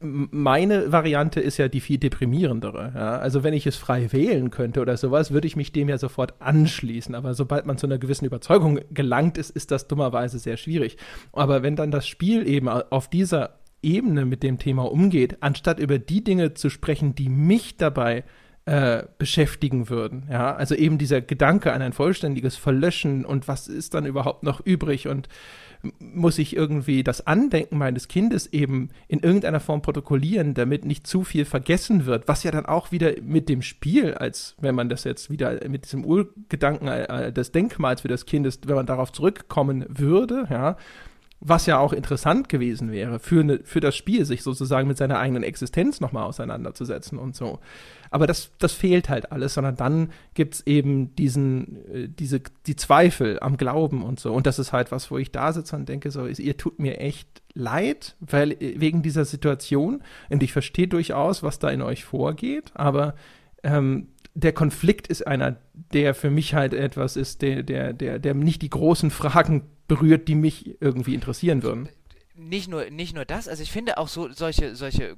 [0.00, 2.92] meine Variante ist ja die viel deprimierendere.
[2.94, 3.18] Ja?
[3.18, 6.40] Also wenn ich es frei wählen könnte oder sowas, würde ich mich dem ja sofort
[6.40, 7.14] anschließen.
[7.14, 10.96] Aber sobald man zu einer gewissen Überzeugung gelangt ist, ist das dummerweise sehr schwierig.
[11.32, 15.98] Aber wenn dann das Spiel eben auf dieser Ebene mit dem Thema umgeht, anstatt über
[15.98, 18.24] die Dinge zu sprechen, die mich dabei
[18.66, 20.26] äh, beschäftigen würden.
[20.30, 24.64] Ja, also eben dieser Gedanke an ein vollständiges Verlöschen und was ist dann überhaupt noch
[24.64, 25.28] übrig und
[25.98, 31.24] muss ich irgendwie das Andenken meines Kindes eben in irgendeiner Form protokollieren, damit nicht zu
[31.24, 35.04] viel vergessen wird, was ja dann auch wieder mit dem Spiel, als wenn man das
[35.04, 39.12] jetzt wieder mit diesem Urgedanken äh, des Denkmals für das Kind ist, wenn man darauf
[39.12, 40.76] zurückkommen würde, ja,
[41.40, 45.18] was ja auch interessant gewesen wäre, für, ne, für das Spiel, sich sozusagen mit seiner
[45.18, 47.60] eigenen Existenz nochmal auseinanderzusetzen und so.
[48.14, 52.76] Aber das, das fehlt halt alles, sondern dann gibt es eben diesen, äh, diese, die
[52.76, 54.32] Zweifel am Glauben und so.
[54.32, 57.00] Und das ist halt was, wo ich da sitze und denke, so, ihr tut mir
[57.00, 60.00] echt leid, weil äh, wegen dieser Situation,
[60.30, 63.16] und ich verstehe durchaus, was da in euch vorgeht, aber
[63.64, 65.56] ähm, der Konflikt ist einer,
[65.92, 70.28] der für mich halt etwas ist, der, der, der, der nicht die großen Fragen berührt,
[70.28, 71.88] die mich irgendwie interessieren würden.
[72.36, 75.16] Nicht nur, nicht nur das, also ich finde auch so solche, solche,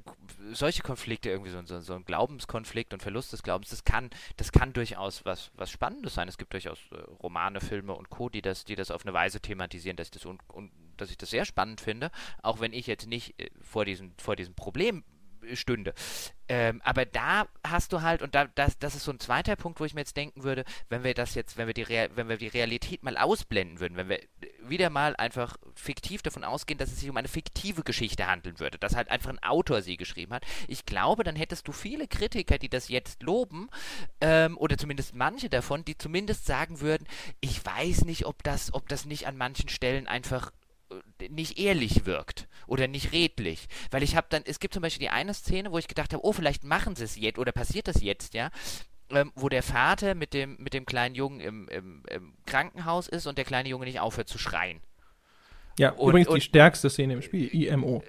[0.51, 4.51] solche Konflikte, irgendwie so, so, so ein Glaubenskonflikt und Verlust des Glaubens, das kann, das
[4.51, 6.27] kann durchaus was, was Spannendes sein.
[6.27, 9.39] Es gibt durchaus äh, Romane, Filme und Co., die das, die das auf eine Weise
[9.39, 12.11] thematisieren, dass ich das, un, un, dass ich das sehr spannend finde,
[12.43, 15.03] auch wenn ich jetzt nicht äh, vor, diesem, vor diesem Problem
[15.53, 15.95] stünde.
[16.49, 19.79] Ähm, aber da hast du halt, und da, das, das ist so ein zweiter Punkt,
[19.79, 22.37] wo ich mir jetzt denken würde, wenn wir das jetzt, wenn wir die, wenn wir
[22.37, 24.19] die Realität mal ausblenden würden, wenn wir
[24.61, 28.77] wieder mal einfach fiktiv davon ausgehen, dass es sich um eine fiktive Geschichte handeln würde,
[28.77, 32.57] dass halt einfach ein Autor sie geschrieben hat, ich glaube, dann hättest du viele Kritiker,
[32.57, 33.69] die das jetzt loben,
[34.21, 37.07] ähm, oder zumindest manche davon, die zumindest sagen würden,
[37.41, 40.51] ich weiß nicht, ob das, ob das nicht an manchen Stellen einfach
[41.29, 43.67] nicht ehrlich wirkt oder nicht redlich.
[43.91, 46.25] Weil ich habe dann, es gibt zum Beispiel die eine Szene, wo ich gedacht habe,
[46.25, 48.49] oh, vielleicht machen sie es jetzt oder passiert das jetzt, ja.
[49.09, 53.25] Ähm, wo der Vater mit dem, mit dem kleinen Jungen im, im, im, Krankenhaus ist
[53.25, 54.81] und der kleine Junge nicht aufhört zu schreien.
[55.79, 58.03] Ja, und, übrigens und, die stärkste Szene im Spiel, IMO.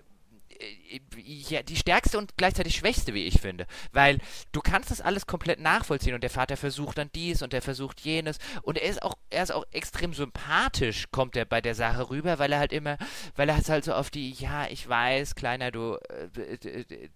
[0.59, 3.67] Äh, ja, die stärkste und gleichzeitig schwächste, wie ich finde.
[3.93, 4.19] Weil
[4.53, 8.01] du kannst das alles komplett nachvollziehen und der Vater versucht dann dies und der versucht
[8.01, 12.11] jenes und er ist auch, er ist auch extrem sympathisch, kommt er bei der Sache
[12.11, 12.99] rüber, weil er halt immer,
[13.37, 16.59] weil er halt so auf die, ja, ich weiß, Kleiner, du, äh,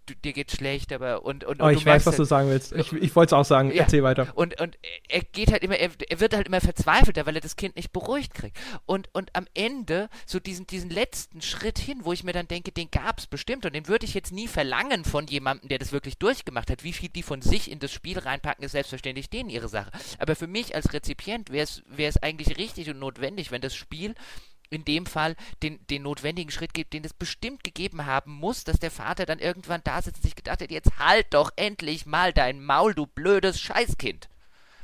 [0.06, 2.48] du dir geht schlecht, aber und, und, oh, und ich weiß, was halt, du sagen
[2.48, 2.72] willst.
[2.72, 4.28] Ich, ich wollte es auch sagen, ja, erzähl weiter.
[4.34, 4.78] Und, und
[5.08, 7.92] er geht halt immer, er, er wird halt immer verzweifelter, weil er das Kind nicht
[7.92, 8.58] beruhigt kriegt.
[8.86, 12.72] Und, und am Ende, so diesen, diesen letzten Schritt hin, wo ich mir dann denke,
[12.72, 15.90] den gab es bestimmt und den würde ich jetzt nie verlangen von jemandem, der das
[15.90, 16.84] wirklich durchgemacht hat.
[16.84, 19.90] Wie viel die von sich in das Spiel reinpacken, ist selbstverständlich denen ihre Sache.
[20.18, 21.66] Aber für mich als Rezipient wäre
[21.96, 24.14] es eigentlich richtig und notwendig, wenn das Spiel
[24.70, 28.78] in dem Fall den, den notwendigen Schritt gibt, den es bestimmt gegeben haben muss, dass
[28.78, 32.32] der Vater dann irgendwann da sitzt und sich gedacht hat, jetzt halt doch endlich mal
[32.32, 34.28] dein Maul, du blödes Scheißkind.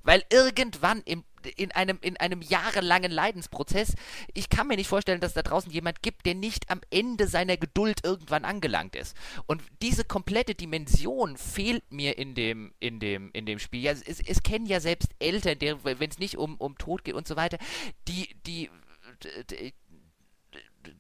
[0.03, 1.25] Weil irgendwann im,
[1.57, 3.95] in, einem, in einem jahrelangen Leidensprozess,
[4.35, 7.57] ich kann mir nicht vorstellen, dass da draußen jemand gibt, der nicht am Ende seiner
[7.57, 9.17] Geduld irgendwann angelangt ist.
[9.47, 13.83] Und diese komplette Dimension fehlt mir in dem, in dem, in dem Spiel.
[13.83, 17.27] Ja, es, es kennen ja selbst Eltern, wenn es nicht um, um Tod geht und
[17.27, 17.59] so weiter,
[18.07, 18.71] die, die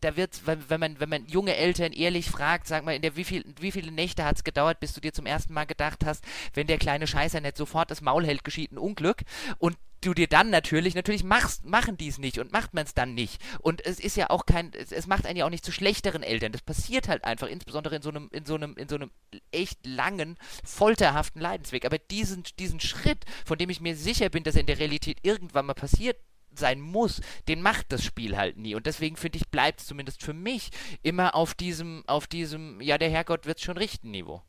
[0.00, 3.24] da wird, wenn, man, wenn man junge Eltern ehrlich fragt, sag mal, in der wie,
[3.24, 6.24] viel, wie viele Nächte hat es gedauert, bis du dir zum ersten Mal gedacht hast,
[6.54, 9.22] wenn der kleine Scheißer nicht sofort das Maul hält, geschieht ein Unglück.
[9.58, 12.94] Und du dir dann natürlich, natürlich machst, machen die es nicht und macht man es
[12.94, 13.40] dann nicht.
[13.60, 16.22] Und es ist ja auch kein, es, es, macht einen ja auch nicht zu schlechteren
[16.22, 16.52] Eltern.
[16.52, 19.10] Das passiert halt einfach, insbesondere in so einem, in so einem, in so einem
[19.50, 21.84] echt langen, folterhaften Leidensweg.
[21.84, 25.18] Aber diesen, diesen Schritt, von dem ich mir sicher bin, dass er in der Realität
[25.22, 26.16] irgendwann mal passiert
[26.54, 28.74] sein muss, den macht das Spiel halt nie.
[28.74, 30.70] Und deswegen finde ich, bleibt es zumindest für mich
[31.02, 34.42] immer auf diesem, auf diesem, ja, der Herrgott wird es schon richten Niveau.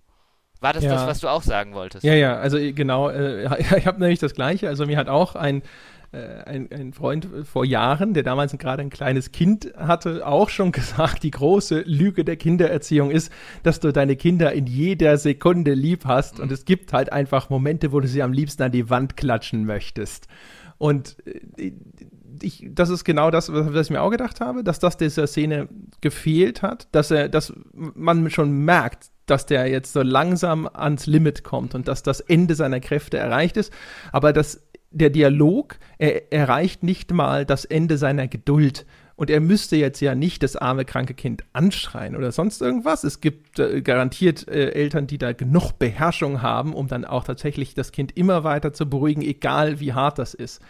[0.61, 0.91] War das ja.
[0.91, 2.03] das, was du auch sagen wolltest?
[2.03, 3.45] Ja, ja, also äh, genau, äh,
[3.77, 4.67] ich habe nämlich das Gleiche.
[4.67, 5.61] Also mir hat auch ein,
[6.11, 10.71] äh, ein, ein, Freund vor Jahren, der damals gerade ein kleines Kind hatte, auch schon
[10.73, 13.31] gesagt, die große Lüge der Kindererziehung ist,
[13.63, 16.43] dass du deine Kinder in jeder Sekunde lieb hast mhm.
[16.43, 19.65] und es gibt halt einfach Momente, wo du sie am liebsten an die Wand klatschen
[19.65, 20.27] möchtest.
[20.77, 21.17] Und
[21.57, 21.71] äh,
[22.41, 25.67] ich, das ist genau das, was ich mir auch gedacht habe, dass das dieser Szene
[26.01, 31.43] gefehlt hat, dass er, dass man schon merkt, dass der jetzt so langsam ans Limit
[31.43, 33.71] kommt und dass das Ende seiner Kräfte erreicht ist,
[34.11, 34.61] aber dass
[34.91, 38.85] der Dialog er erreicht nicht mal das Ende seiner Geduld.
[39.15, 43.03] Und er müsste jetzt ja nicht das arme, kranke Kind anschreien oder sonst irgendwas.
[43.03, 47.73] Es gibt äh, garantiert äh, Eltern, die da genug Beherrschung haben, um dann auch tatsächlich
[47.73, 50.61] das Kind immer weiter zu beruhigen, egal wie hart das ist.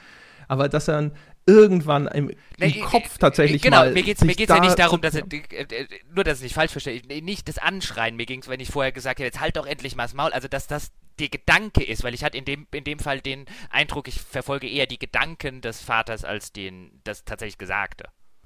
[0.47, 1.11] Aber dass er
[1.49, 3.83] irgendwann im, im nee, Kopf tatsächlich genau, mal.
[3.85, 6.71] Genau, mir geht es ja nicht darum, dass er, äh, nur dass ich nicht falsch
[6.71, 9.65] verstehe, nicht das Anschreien, mir ging es, wenn ich vorher gesagt hätte, jetzt halt doch
[9.65, 12.67] endlich mal das Maul, also dass das der Gedanke ist, weil ich hatte in dem,
[12.71, 17.25] in dem Fall den Eindruck, ich verfolge eher die Gedanken des Vaters als den, das
[17.25, 18.05] tatsächlich Gesagte.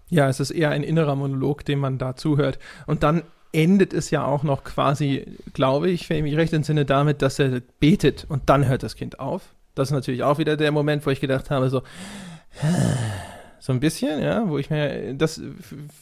[0.10, 2.58] Ja, es ist eher ein innerer Monolog, dem man da zuhört.
[2.88, 6.86] Und dann endet es ja auch noch quasi, glaube ich, wenn ich mich recht entsinne,
[6.86, 9.54] damit, dass er betet und dann hört das Kind auf.
[9.76, 11.84] Das ist natürlich auch wieder der Moment, wo ich gedacht habe, so,
[13.60, 15.42] so ein bisschen, ja, wo ich mir, das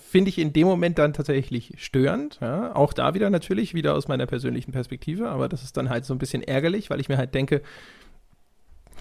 [0.09, 4.07] finde ich in dem Moment dann tatsächlich störend, ja, auch da wieder natürlich, wieder aus
[4.07, 7.17] meiner persönlichen Perspektive, aber das ist dann halt so ein bisschen ärgerlich, weil ich mir
[7.17, 7.61] halt denke,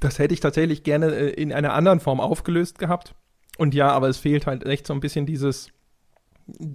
[0.00, 3.14] das hätte ich tatsächlich gerne äh, in einer anderen Form aufgelöst gehabt.
[3.58, 5.70] Und ja, aber es fehlt halt echt so ein bisschen dieses,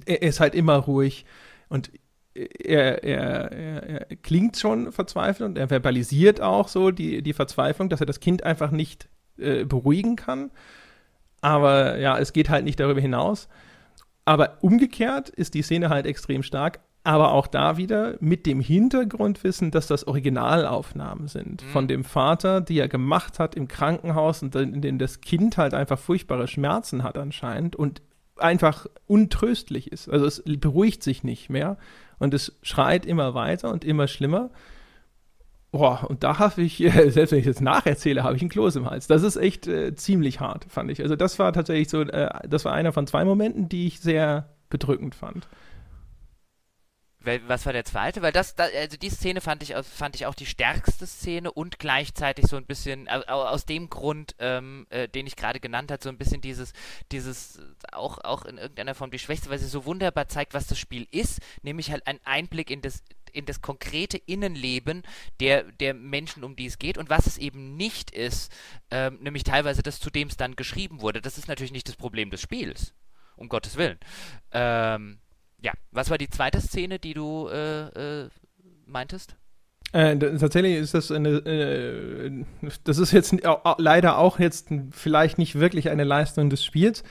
[0.05, 1.25] er ist halt immer ruhig
[1.69, 1.91] und
[2.33, 7.89] er, er, er, er klingt schon verzweifelt und er verbalisiert auch so die, die Verzweiflung,
[7.89, 9.07] dass er das Kind einfach nicht
[9.37, 10.51] äh, beruhigen kann.
[11.41, 13.47] Aber ja, es geht halt nicht darüber hinaus.
[14.25, 19.69] Aber umgekehrt ist die Szene halt extrem stark, aber auch da wieder mit dem Hintergrundwissen,
[19.69, 21.67] dass das Originalaufnahmen sind mhm.
[21.67, 25.75] von dem Vater, die er gemacht hat im Krankenhaus und in dem das Kind halt
[25.75, 28.01] einfach furchtbare Schmerzen hat anscheinend und
[28.37, 30.09] einfach untröstlich ist.
[30.09, 31.77] Also es beruhigt sich nicht mehr
[32.17, 34.49] und es schreit immer weiter und immer schlimmer.
[35.75, 38.89] Boah, und da habe ich, selbst wenn ich jetzt nacherzähle, habe ich ein Kloß im
[38.89, 39.07] Hals.
[39.07, 41.01] Das ist echt äh, ziemlich hart, fand ich.
[41.01, 44.55] Also das war tatsächlich so, äh, das war einer von zwei Momenten, die ich sehr
[44.69, 45.49] bedrückend fand.
[47.47, 48.21] Was war der zweite?
[48.21, 52.45] Weil das, also die Szene fand ich, fand ich auch die stärkste Szene und gleichzeitig
[52.45, 56.17] so ein bisschen, aus dem Grund, ähm, äh, den ich gerade genannt habe, so ein
[56.17, 56.71] bisschen dieses,
[57.11, 57.59] dieses,
[57.91, 61.05] auch, auch in irgendeiner Form die Schwächste, weil sie so wunderbar zeigt, was das Spiel
[61.11, 63.03] ist, nämlich halt ein Einblick in das,
[63.35, 65.03] in das konkrete Innenleben
[65.39, 68.51] der, der Menschen, um die es geht und was es eben nicht ist,
[68.91, 71.21] ähm, nämlich teilweise das, zu dem es dann geschrieben wurde.
[71.21, 72.93] Das ist natürlich nicht das Problem des Spiels,
[73.35, 73.99] um Gottes Willen.
[74.51, 75.19] Ähm,
[75.61, 78.29] ja, was war die zweite Szene, die du äh, äh,
[78.85, 79.35] meintest?
[79.91, 82.43] Äh, tatsächlich ist das eine, äh,
[82.83, 83.35] das ist jetzt
[83.77, 87.03] leider auch jetzt vielleicht nicht wirklich eine Leistung des Spiels,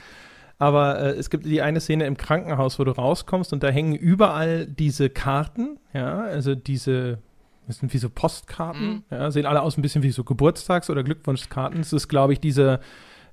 [0.57, 3.95] aber äh, es gibt die eine Szene im Krankenhaus, wo du rauskommst und da hängen
[3.95, 7.19] überall diese Karten, ja, also diese,
[7.67, 9.03] das sind wie so Postkarten, mhm.
[9.11, 11.79] ja, sehen alle aus ein bisschen wie so Geburtstags- oder Glückwunschkarten.
[11.79, 12.79] Das ist, glaube ich, diese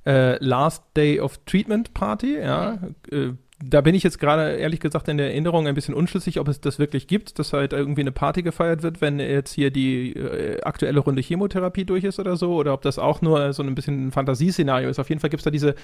[0.05, 2.95] äh, Last Day of Treatment Party, ja, mhm.
[3.11, 3.33] äh,
[3.65, 6.61] da bin ich jetzt gerade ehrlich gesagt in der Erinnerung ein bisschen unschlüssig, ob es
[6.61, 10.61] das wirklich gibt, dass halt irgendwie eine Party gefeiert wird, wenn jetzt hier die äh,
[10.63, 14.09] aktuelle Runde Chemotherapie durch ist oder so, oder ob das auch nur so ein bisschen
[14.09, 14.99] ein Fantasieszenario ist.
[14.99, 15.75] Auf jeden Fall gibt es da diese,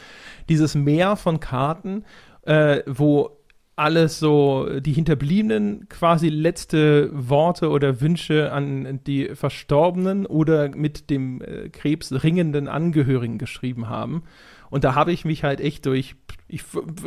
[0.48, 2.04] dieses Meer von Karten,
[2.42, 3.38] äh, wo
[3.76, 11.40] alles so die Hinterbliebenen quasi letzte Worte oder Wünsche an die Verstorbenen oder mit dem
[11.42, 14.24] äh, Krebs ringenden Angehörigen geschrieben haben.
[14.70, 16.14] Und da habe ich mich halt echt durch,
[16.46, 16.62] ich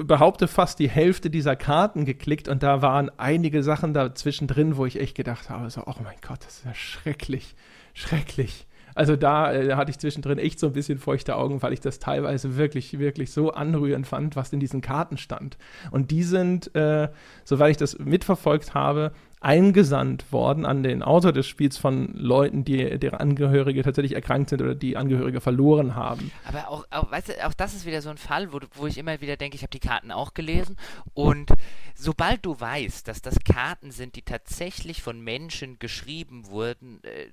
[0.06, 4.86] behaupte fast die Hälfte dieser Karten geklickt und da waren einige Sachen dazwischen drin, wo
[4.86, 7.56] ich echt gedacht habe, so, oh mein Gott, das ist ja schrecklich,
[7.94, 8.68] schrecklich.
[8.96, 12.00] Also da äh, hatte ich zwischendrin echt so ein bisschen feuchte Augen, weil ich das
[12.00, 15.58] teilweise wirklich, wirklich so anrührend fand, was in diesen Karten stand.
[15.92, 17.10] Und die sind, äh,
[17.44, 19.12] soweit ich das mitverfolgt habe,
[19.42, 24.62] eingesandt worden an den Autor des Spiels von Leuten, die deren Angehörige tatsächlich erkrankt sind
[24.62, 26.32] oder die Angehörige verloren haben.
[26.46, 29.00] Aber auch, auch, weißt du, auch das ist wieder so ein Fall, wo, wo ich
[29.00, 30.78] immer wieder denke, ich habe die Karten auch gelesen
[31.16, 31.52] und
[31.96, 37.28] sobald du weißt, dass das Karten sind, die tatsächlich von Menschen geschrieben wurden, äh,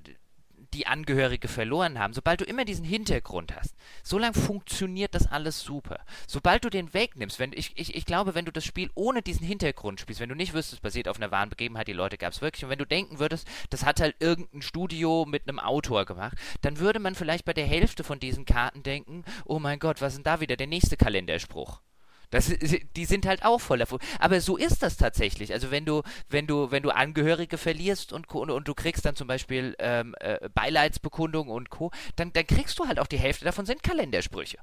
[0.75, 5.61] die Angehörige verloren haben, sobald du immer diesen Hintergrund hast, so lange funktioniert das alles
[5.61, 6.01] super.
[6.27, 9.47] Sobald du den wegnimmst, wenn ich, ich, ich glaube, wenn du das Spiel ohne diesen
[9.47, 12.33] Hintergrund spielst, wenn du nicht wüsstest, es basiert auf einer wahren Begebenheit, die Leute gab
[12.33, 16.05] es wirklich, und wenn du denken würdest, das hat halt irgendein Studio mit einem Autor
[16.05, 20.01] gemacht, dann würde man vielleicht bei der Hälfte von diesen Karten denken, oh mein Gott,
[20.01, 21.81] was ist denn da wieder der nächste Kalenderspruch?
[22.31, 22.53] Das,
[22.97, 24.05] die sind halt auch voller Furcht.
[24.19, 25.53] Aber so ist das tatsächlich.
[25.53, 29.17] Also wenn du, wenn du, wenn du Angehörige verlierst und, und, und du kriegst dann
[29.17, 33.45] zum Beispiel ähm, äh, Beileidsbekundung und Co., dann, dann kriegst du halt auch die Hälfte
[33.45, 34.59] davon sind Kalendersprüche.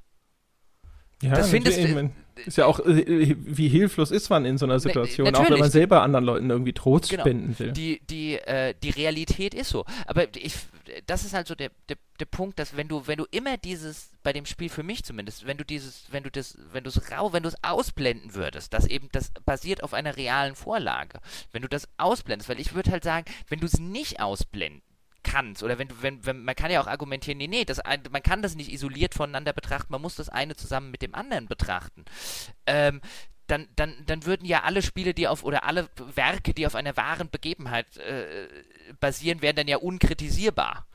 [1.22, 2.10] Ja, das findest du.
[2.44, 5.48] Ist ja auch, äh, wie hilflos ist man in so einer ne, Situation, ne, auch
[5.48, 7.22] wenn man selber anderen Leuten irgendwie Trost genau.
[7.22, 7.72] spenden will.
[7.72, 9.86] Die, die, äh, die Realität ist so.
[10.06, 10.54] Aber ich,
[11.06, 14.10] das ist halt so der, der, der Punkt, dass wenn du, wenn du immer dieses,
[14.22, 17.10] bei dem Spiel für mich zumindest, wenn du dieses, wenn du das, wenn du es
[17.10, 21.20] rau, wenn du es ausblenden würdest, dass eben das basiert auf einer realen Vorlage,
[21.52, 24.82] wenn du das ausblendest, weil ich würde halt sagen, wenn du es nicht ausblenden
[25.22, 27.80] kannst oder wenn wenn, wenn, man kann ja auch argumentieren, nee, nee, das,
[28.10, 31.46] man kann das nicht isoliert voneinander betrachten, man muss das eine zusammen mit dem anderen
[31.46, 32.04] betrachten.
[32.66, 33.00] Ähm,
[33.46, 36.96] dann, dann, dann würden ja alle Spiele, die auf, oder alle Werke, die auf einer
[36.96, 38.48] wahren Begebenheit äh,
[39.00, 40.86] basieren, wären dann ja unkritisierbar.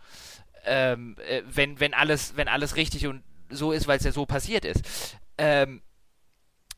[0.66, 4.26] Ähm, äh, wenn, wenn, alles, wenn alles richtig und so ist, weil es ja so
[4.26, 5.18] passiert ist.
[5.38, 5.82] Ähm,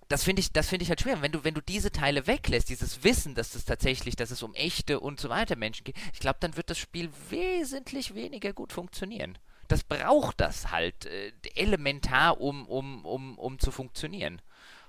[0.09, 1.21] das finde ich, das ich halt schwer.
[1.21, 4.53] Wenn du, wenn du diese Teile weglässt, dieses Wissen, dass es tatsächlich, dass es um
[4.53, 8.73] echte und so weiter Menschen geht, ich glaube, dann wird das Spiel wesentlich weniger gut
[8.73, 9.37] funktionieren.
[9.69, 14.41] Das braucht das halt äh, elementar, um, um, um, um zu funktionieren.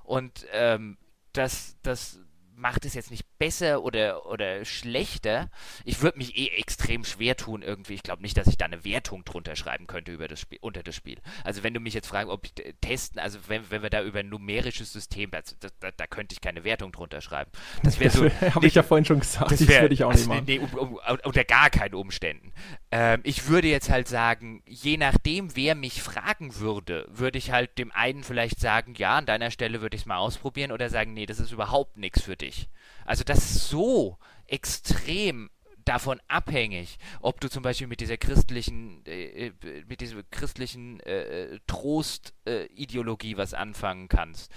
[0.05, 0.97] Und ähm,
[1.33, 2.21] das, das,
[2.57, 5.51] macht es jetzt nicht besser oder, oder schlechter.
[5.85, 7.93] Ich würde mich eh extrem schwer tun irgendwie.
[7.93, 10.83] Ich glaube nicht, dass ich da eine Wertung drunter schreiben könnte über das Spiel, unter
[10.83, 11.19] das Spiel.
[11.45, 14.21] Also wenn du mich jetzt fragst, ob ich testen, also wenn, wenn wir da über
[14.21, 17.51] ein numerisches System, das, das, da, da, könnte ich keine Wertung drunter schreiben.
[17.83, 18.25] Das wäre so.
[18.55, 19.51] Habe ich ja vorhin schon gesagt.
[19.51, 20.45] Das, wär, das würde ich auch nicht machen.
[20.47, 22.51] Nee, um, um, unter gar keinen Umständen.
[22.91, 27.77] Ähm, ich würde jetzt halt sagen, je nachdem, wer mich fragen würde, würde ich halt
[27.77, 31.13] dem einen vielleicht sagen, ja, an deiner Stelle würde ich es mal ausprobieren oder sagen,
[31.13, 32.71] nee, das ist überhaupt nichts für dich.
[33.05, 35.51] Also das ist so extrem
[35.85, 39.53] davon abhängig, ob du zum Beispiel mit dieser christlichen, äh, äh
[39.87, 44.51] mit dieser christlichen äh, Trostideologie äh, was anfangen kannst.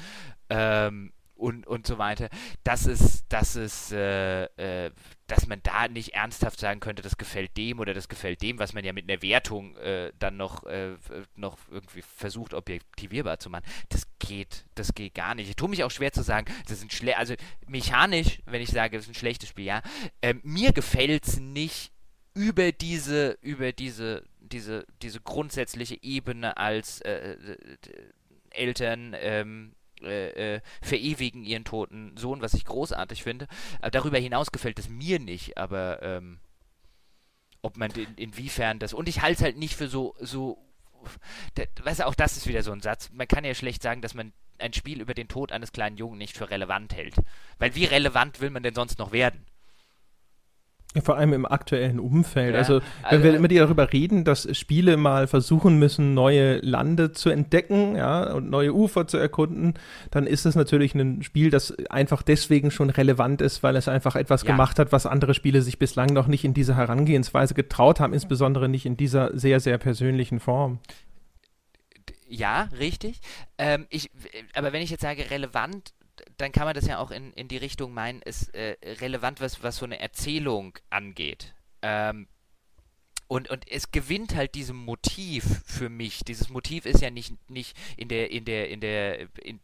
[0.50, 2.30] Ähm, und, und so weiter.
[2.64, 4.46] Das ist, das ist, äh,
[4.86, 4.92] äh,
[5.28, 8.74] dass man da nicht ernsthaft sagen könnte, das gefällt dem oder das gefällt dem, was
[8.74, 10.96] man ja mit einer Wertung äh, dann noch, äh,
[11.36, 13.66] noch irgendwie versucht, objektivierbar zu machen.
[13.90, 15.50] Das geht, das geht gar nicht.
[15.50, 17.36] Ich tue mich auch schwer zu sagen, das ist ein also
[17.68, 19.82] mechanisch, wenn ich sage, das ist ein schlechtes Spiel, ja.
[20.22, 21.92] Ähm, mir gefällt es nicht
[22.34, 27.58] über diese, über diese, diese, diese grundsätzliche Ebene als äh, äh,
[28.52, 33.48] Eltern, ähm, äh, äh, verewigen ihren toten Sohn, was ich großartig finde.
[33.80, 36.40] Aber darüber hinaus gefällt es mir nicht, aber ähm,
[37.62, 38.94] ob man in, inwiefern das.
[38.94, 40.58] Und ich halte es halt nicht für so, so.
[41.82, 43.10] weißt du, auch das ist wieder so ein Satz.
[43.12, 46.18] Man kann ja schlecht sagen, dass man ein Spiel über den Tod eines kleinen Jungen
[46.18, 47.16] nicht für relevant hält.
[47.58, 49.46] Weil wie relevant will man denn sonst noch werden?
[51.02, 52.54] Vor allem im aktuellen Umfeld.
[52.54, 57.12] Ja, also, wenn also, wir immer darüber reden, dass Spiele mal versuchen müssen, neue Lande
[57.12, 59.74] zu entdecken, ja, und neue Ufer zu erkunden,
[60.12, 64.16] dann ist es natürlich ein Spiel, das einfach deswegen schon relevant ist, weil es einfach
[64.16, 64.52] etwas ja.
[64.52, 68.70] gemacht hat, was andere Spiele sich bislang noch nicht in dieser Herangehensweise getraut haben, insbesondere
[68.70, 70.80] nicht in dieser sehr, sehr persönlichen Form.
[72.30, 73.22] Ja, richtig.
[73.58, 74.12] Ähm, ich,
[74.54, 75.94] aber wenn ich jetzt sage relevant,
[76.38, 79.64] dann kann man das ja auch in, in die Richtung meinen, ist äh, relevant, was,
[79.64, 81.54] was so eine Erzählung angeht.
[81.82, 82.28] Ähm,
[83.28, 86.20] und, und es gewinnt halt diesem Motiv für mich.
[86.24, 89.60] Dieses Motiv ist ja nicht, nicht in der, in der, in der in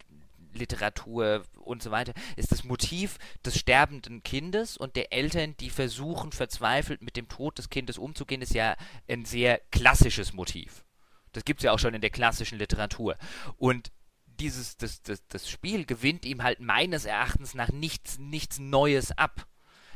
[0.54, 6.32] Literatur und so weiter, ist das Motiv des sterbenden Kindes und der Eltern, die versuchen
[6.32, 8.76] verzweifelt mit dem Tod des Kindes umzugehen, ist ja
[9.08, 10.84] ein sehr klassisches Motiv.
[11.32, 13.18] Das gibt es ja auch schon in der klassischen Literatur.
[13.58, 13.92] Und
[14.40, 19.48] dieses, das, das, das Spiel gewinnt ihm halt meines Erachtens nach nichts, nichts Neues ab.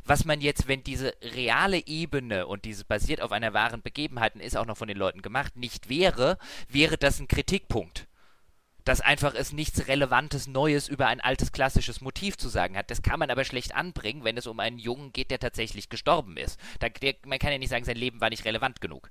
[0.04, 4.40] Was man jetzt, wenn diese reale Ebene und diese basiert auf einer wahren Begebenheit und
[4.40, 8.08] ist auch noch von den Leuten gemacht, nicht wäre, wäre das ein Kritikpunkt.
[8.84, 12.90] dass einfach es nichts Relevantes Neues über ein altes klassisches Motiv zu sagen hat.
[12.90, 16.38] Das kann man aber schlecht anbringen, wenn es um einen Jungen geht, der tatsächlich gestorben
[16.38, 16.58] ist.
[16.80, 19.10] Da, der, man kann ja nicht sagen, sein Leben war nicht relevant genug.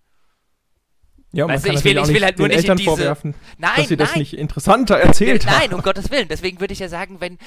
[1.31, 2.89] Ja, man weißt kann ich will, ich will halt nur nicht Eltern in diese...
[2.89, 4.07] vorwerfen, nein, dass sie nein.
[4.07, 5.61] das nicht interessanter erzählt nein, haben.
[5.61, 6.27] Nein, um Gottes Willen.
[6.29, 7.37] Deswegen würde ich ja sagen, wenn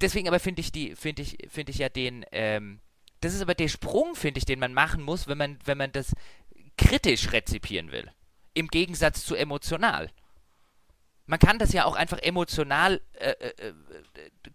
[0.00, 2.80] deswegen aber finde ich die finde ich finde ich ja den ähm,
[3.20, 5.92] das ist aber der Sprung, finde ich, den man machen muss, wenn man wenn man
[5.92, 6.14] das
[6.78, 8.10] kritisch rezipieren will.
[8.54, 10.10] Im Gegensatz zu emotional
[11.28, 13.72] man kann das ja auch einfach emotional äh, äh, äh,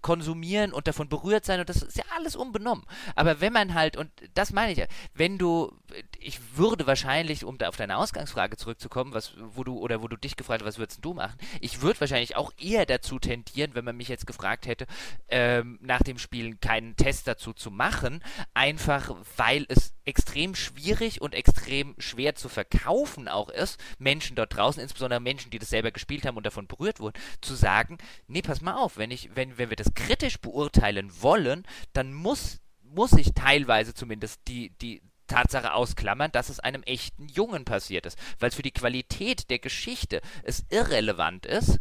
[0.02, 2.86] konsumieren und davon berührt sein und das ist ja alles unbenommen.
[3.16, 5.72] Aber wenn man halt, und das meine ich ja, wenn du,
[6.20, 10.18] ich würde wahrscheinlich, um da auf deine Ausgangsfrage zurückzukommen, was, wo du, oder wo du
[10.18, 13.86] dich gefragt hast, was würdest du machen, ich würde wahrscheinlich auch eher dazu tendieren, wenn
[13.86, 14.88] man mich jetzt gefragt hätte,
[15.30, 21.34] ähm, nach dem Spielen keinen Test dazu zu machen, einfach weil es extrem schwierig und
[21.34, 26.26] extrem schwer zu verkaufen auch ist, Menschen dort draußen, insbesondere Menschen, die das selber gespielt
[26.26, 27.98] haben und davon berührt wurden, zu sagen,
[28.28, 32.60] nee, pass mal auf, wenn ich, wenn, wenn wir das kritisch beurteilen wollen, dann muss,
[32.82, 38.18] muss ich teilweise zumindest die, die Tatsache ausklammern, dass es einem echten Jungen passiert ist.
[38.40, 41.80] Weil es für die Qualität der Geschichte es irrelevant ist,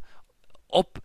[0.69, 1.03] ob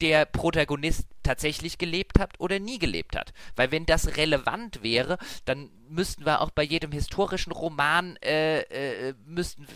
[0.00, 3.32] der Protagonist tatsächlich gelebt hat oder nie gelebt hat.
[3.56, 9.14] Weil wenn das relevant wäre, dann müssten wir auch bei jedem historischen Roman äh, äh,
[9.24, 9.66] müssten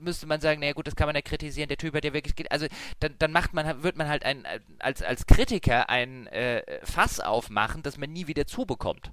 [0.00, 2.50] müsste man sagen, naja gut, das kann man ja kritisieren, der Typ hat ja wirklich.
[2.50, 2.66] Also
[3.00, 4.46] dann, dann macht man, wird man halt ein,
[4.78, 9.12] als, als Kritiker ein äh, Fass aufmachen, das man nie wieder zubekommt.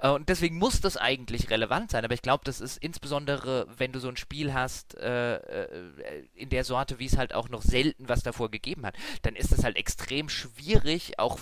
[0.00, 3.92] Äh, und deswegen muss das eigentlich relevant sein, aber ich glaube, das ist insbesondere, wenn
[3.92, 7.62] du so ein Spiel hast, äh, äh in der Sorte, wie es halt auch noch
[7.62, 11.38] selten was davor gegeben hat, dann ist es halt extrem schwierig, auch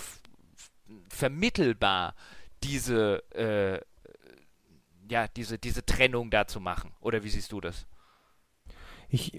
[1.09, 2.15] vermittelbar
[2.63, 3.81] diese, äh,
[5.11, 6.93] ja, diese, diese Trennung da zu machen.
[7.01, 7.87] Oder wie siehst du das?
[9.09, 9.33] Ich,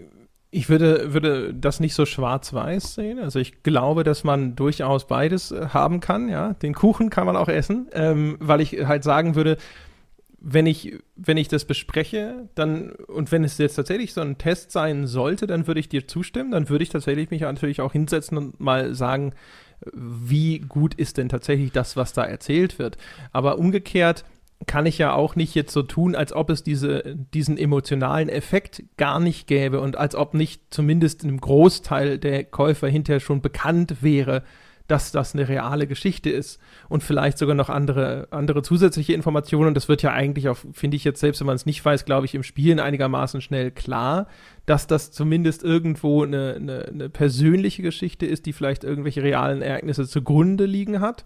[0.51, 3.19] ich würde, würde das nicht so schwarz-weiß sehen.
[3.19, 6.29] Also ich glaube, dass man durchaus beides äh, haben kann.
[6.29, 9.57] Ja, den Kuchen kann man auch essen, ähm, weil ich halt sagen würde,
[10.41, 14.71] wenn ich, wenn ich das bespreche, dann, und wenn es jetzt tatsächlich so ein Test
[14.71, 16.51] sein sollte, dann würde ich dir zustimmen.
[16.51, 19.33] Dann würde ich tatsächlich mich natürlich auch hinsetzen und mal sagen,
[19.93, 22.97] wie gut ist denn tatsächlich das, was da erzählt wird.
[23.31, 24.23] Aber umgekehrt,
[24.67, 28.83] kann ich ja auch nicht jetzt so tun, als ob es diese, diesen emotionalen Effekt
[28.97, 34.01] gar nicht gäbe und als ob nicht zumindest einem Großteil der Käufer hinterher schon bekannt
[34.01, 34.43] wäre,
[34.89, 39.67] dass das eine reale Geschichte ist und vielleicht sogar noch andere, andere zusätzliche Informationen.
[39.67, 42.05] Und das wird ja eigentlich auch, finde ich jetzt, selbst wenn man es nicht weiß,
[42.05, 44.27] glaube ich, im Spielen einigermaßen schnell klar,
[44.65, 50.07] dass das zumindest irgendwo eine, eine, eine persönliche Geschichte ist, die vielleicht irgendwelche realen Ereignisse
[50.07, 51.23] zugrunde liegen hat.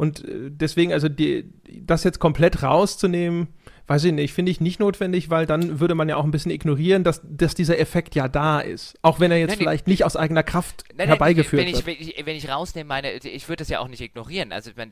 [0.00, 3.48] Und äh, deswegen, also die, das jetzt komplett rauszunehmen,
[3.86, 6.50] weiß ich nicht, finde ich nicht notwendig, weil dann würde man ja auch ein bisschen
[6.52, 8.96] ignorieren, dass, dass dieser Effekt ja da ist.
[9.02, 11.86] Auch wenn er jetzt nein, vielleicht nicht aus eigener Kraft nein, herbeigeführt wenn wird.
[11.86, 14.52] Wenn ich, wenn ich rausnehme, meine, ich würde das ja auch nicht ignorieren.
[14.52, 14.90] Also man,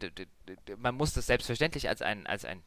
[0.76, 2.60] man muss das selbstverständlich als ein, als ein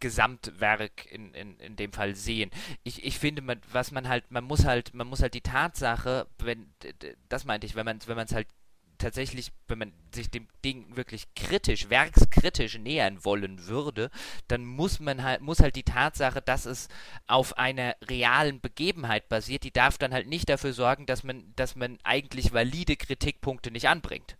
[0.00, 2.50] Gesamtwerk in, in, in dem Fall sehen.
[2.82, 6.28] Ich, ich finde, man, was man halt, man muss halt, man muss halt die Tatsache,
[6.38, 6.72] wenn,
[7.28, 8.46] das meinte ich, wenn man wenn man es halt
[8.98, 14.10] tatsächlich, wenn man sich dem Ding wirklich kritisch, werkskritisch nähern wollen würde,
[14.48, 16.88] dann muss man halt, muss halt die Tatsache, dass es
[17.26, 21.76] auf einer realen Begebenheit basiert, die darf dann halt nicht dafür sorgen, dass man, dass
[21.76, 24.36] man eigentlich valide Kritikpunkte nicht anbringt.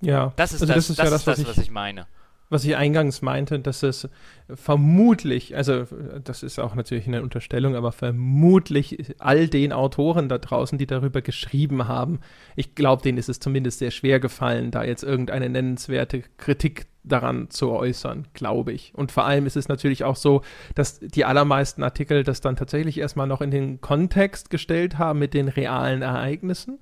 [0.00, 2.06] Ja, das ist also das, das, ist das, ja das, was, ich, was ich meine
[2.48, 4.08] was ich eingangs meinte, dass es
[4.48, 5.86] vermutlich, also
[6.22, 11.22] das ist auch natürlich eine Unterstellung, aber vermutlich all den Autoren da draußen, die darüber
[11.22, 12.20] geschrieben haben,
[12.54, 17.50] ich glaube, denen ist es zumindest sehr schwer gefallen, da jetzt irgendeine nennenswerte Kritik daran
[17.50, 18.92] zu äußern, glaube ich.
[18.94, 20.42] Und vor allem ist es natürlich auch so,
[20.74, 25.34] dass die allermeisten Artikel das dann tatsächlich erstmal noch in den Kontext gestellt haben mit
[25.34, 26.78] den realen Ereignissen.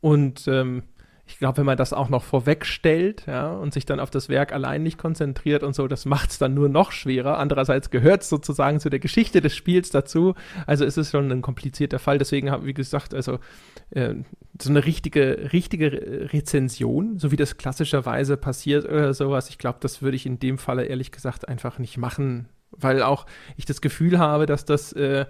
[0.00, 0.82] Und ähm,
[1.28, 4.50] ich glaube, wenn man das auch noch vorwegstellt ja, und sich dann auf das Werk
[4.52, 7.38] allein nicht konzentriert und so, das macht es dann nur noch schwerer.
[7.38, 10.34] Andererseits gehört es sozusagen zu der Geschichte des Spiels dazu.
[10.66, 12.16] Also ist es schon ein komplizierter Fall.
[12.16, 13.40] Deswegen habe, wie gesagt, also
[13.90, 14.14] äh,
[14.60, 20.00] so eine richtige, richtige Rezension, so wie das klassischerweise passiert oder sowas, ich glaube, das
[20.00, 23.26] würde ich in dem Falle ehrlich gesagt einfach nicht machen, weil auch
[23.58, 25.26] ich das Gefühl habe, dass das äh,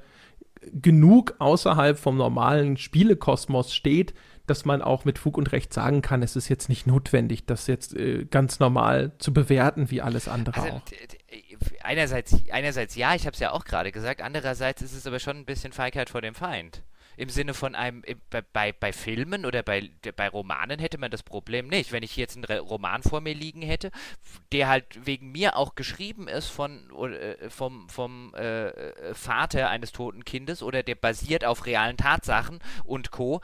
[0.72, 4.14] genug außerhalb vom normalen Spielekosmos steht,
[4.50, 7.66] dass man auch mit Fug und Recht sagen kann, es ist jetzt nicht notwendig, das
[7.66, 10.82] jetzt äh, ganz normal zu bewerten wie alles andere also, auch.
[11.82, 15.38] Einerseits, einerseits ja, ich habe es ja auch gerade gesagt, andererseits ist es aber schon
[15.38, 16.82] ein bisschen Feigheit vor dem Feind
[17.18, 21.24] im Sinne von einem, bei, bei, bei Filmen oder bei, bei Romanen hätte man das
[21.24, 21.90] Problem nicht.
[21.90, 23.90] Wenn ich jetzt einen Roman vor mir liegen hätte,
[24.52, 30.24] der halt wegen mir auch geschrieben ist von, äh, vom, vom äh, Vater eines toten
[30.24, 33.40] Kindes oder der basiert auf realen Tatsachen und Co.,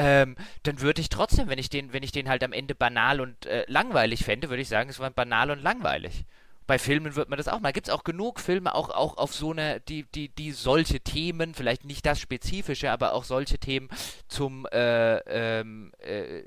[0.00, 3.20] ähm, dann würde ich trotzdem, wenn ich den, wenn ich den halt am Ende banal
[3.20, 6.24] und äh, langweilig fände, würde ich sagen, es war banal und langweilig.
[6.66, 7.72] Bei Filmen wird man das auch mal.
[7.72, 11.52] Gibt es auch genug Filme, auch, auch auf so eine, die, die, die solche Themen,
[11.52, 13.88] vielleicht nicht das Spezifische, aber auch solche Themen
[14.28, 15.18] zum, äh,
[15.58, 16.44] ähm, äh,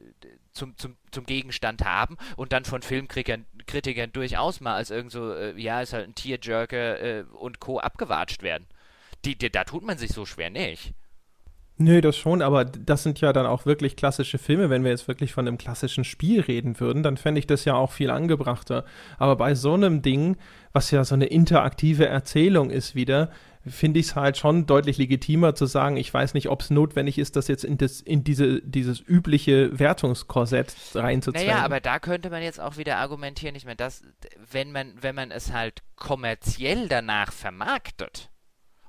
[0.54, 5.34] zum, zum, zum Gegenstand haben und dann von Filmkritikern Kritikern durchaus mal als irgend so,
[5.34, 7.80] äh, ja, ist halt ein Tierjerker äh, und Co.
[7.80, 8.66] abgewatscht werden.
[9.26, 10.94] Die, die, da tut man sich so schwer nicht.
[11.78, 14.70] Nö, das schon, aber das sind ja dann auch wirklich klassische Filme.
[14.70, 17.74] Wenn wir jetzt wirklich von einem klassischen Spiel reden würden, dann fände ich das ja
[17.74, 18.86] auch viel angebrachter.
[19.18, 20.38] Aber bei so einem Ding,
[20.72, 23.32] was ja so eine interaktive Erzählung ist wieder,
[23.66, 27.18] finde ich es halt schon deutlich legitimer zu sagen, ich weiß nicht, ob es notwendig
[27.18, 31.48] ist, das jetzt in, das, in diese, dieses übliche Wertungskorsett reinzuzwängen.
[31.48, 34.04] Naja, aber da könnte man jetzt auch wieder argumentieren, ich meine, dass,
[34.52, 38.30] wenn man, wenn man es halt kommerziell danach vermarktet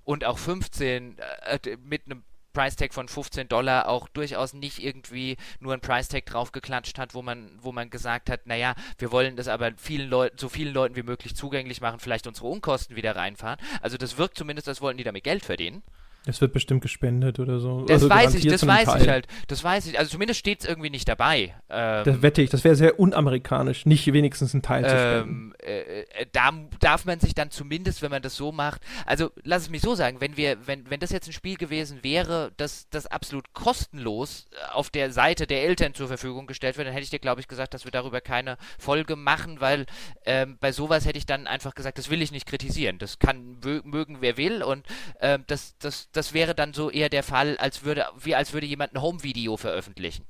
[0.02, 2.24] und auch 15 äh, mit einem
[2.54, 7.12] Price Tag von 15 Dollar auch durchaus nicht irgendwie nur ein Price Tag draufgeklatscht hat,
[7.12, 10.72] wo man, wo man gesagt hat, naja, wir wollen das aber vielen Leuten, so vielen
[10.72, 13.58] Leuten wie möglich zugänglich machen, vielleicht unsere Unkosten wieder reinfahren.
[13.82, 15.82] Also das wirkt zumindest, als wollten die damit Geld verdienen.
[16.26, 17.82] Es wird bestimmt gespendet oder so.
[17.82, 19.02] Das also weiß ich, das weiß Teil.
[19.02, 19.26] ich halt.
[19.48, 19.98] Das weiß ich.
[19.98, 21.54] Also zumindest steht es irgendwie nicht dabei.
[21.68, 22.48] Ähm, das wette ich.
[22.48, 25.52] Das wäre sehr unamerikanisch, nicht wenigstens einen Teil ähm, zu spenden.
[25.62, 26.50] Äh, äh, da
[26.80, 29.94] darf man sich dann zumindest, wenn man das so macht, also lass es mich so
[29.94, 34.46] sagen, wenn wir, wenn, wenn das jetzt ein Spiel gewesen wäre, das, das absolut kostenlos
[34.52, 37.42] äh, auf der Seite der Eltern zur Verfügung gestellt wird, dann hätte ich dir, glaube
[37.42, 39.84] ich, gesagt, dass wir darüber keine Folge machen, weil
[40.24, 42.98] ähm, bei sowas hätte ich dann einfach gesagt, das will ich nicht kritisieren.
[42.98, 44.86] Das kann mögen, wer will und
[45.20, 48.66] ähm, das, das das wäre dann so eher der Fall, als würde, wie als würde
[48.66, 50.26] jemand ein Home-Video veröffentlichen.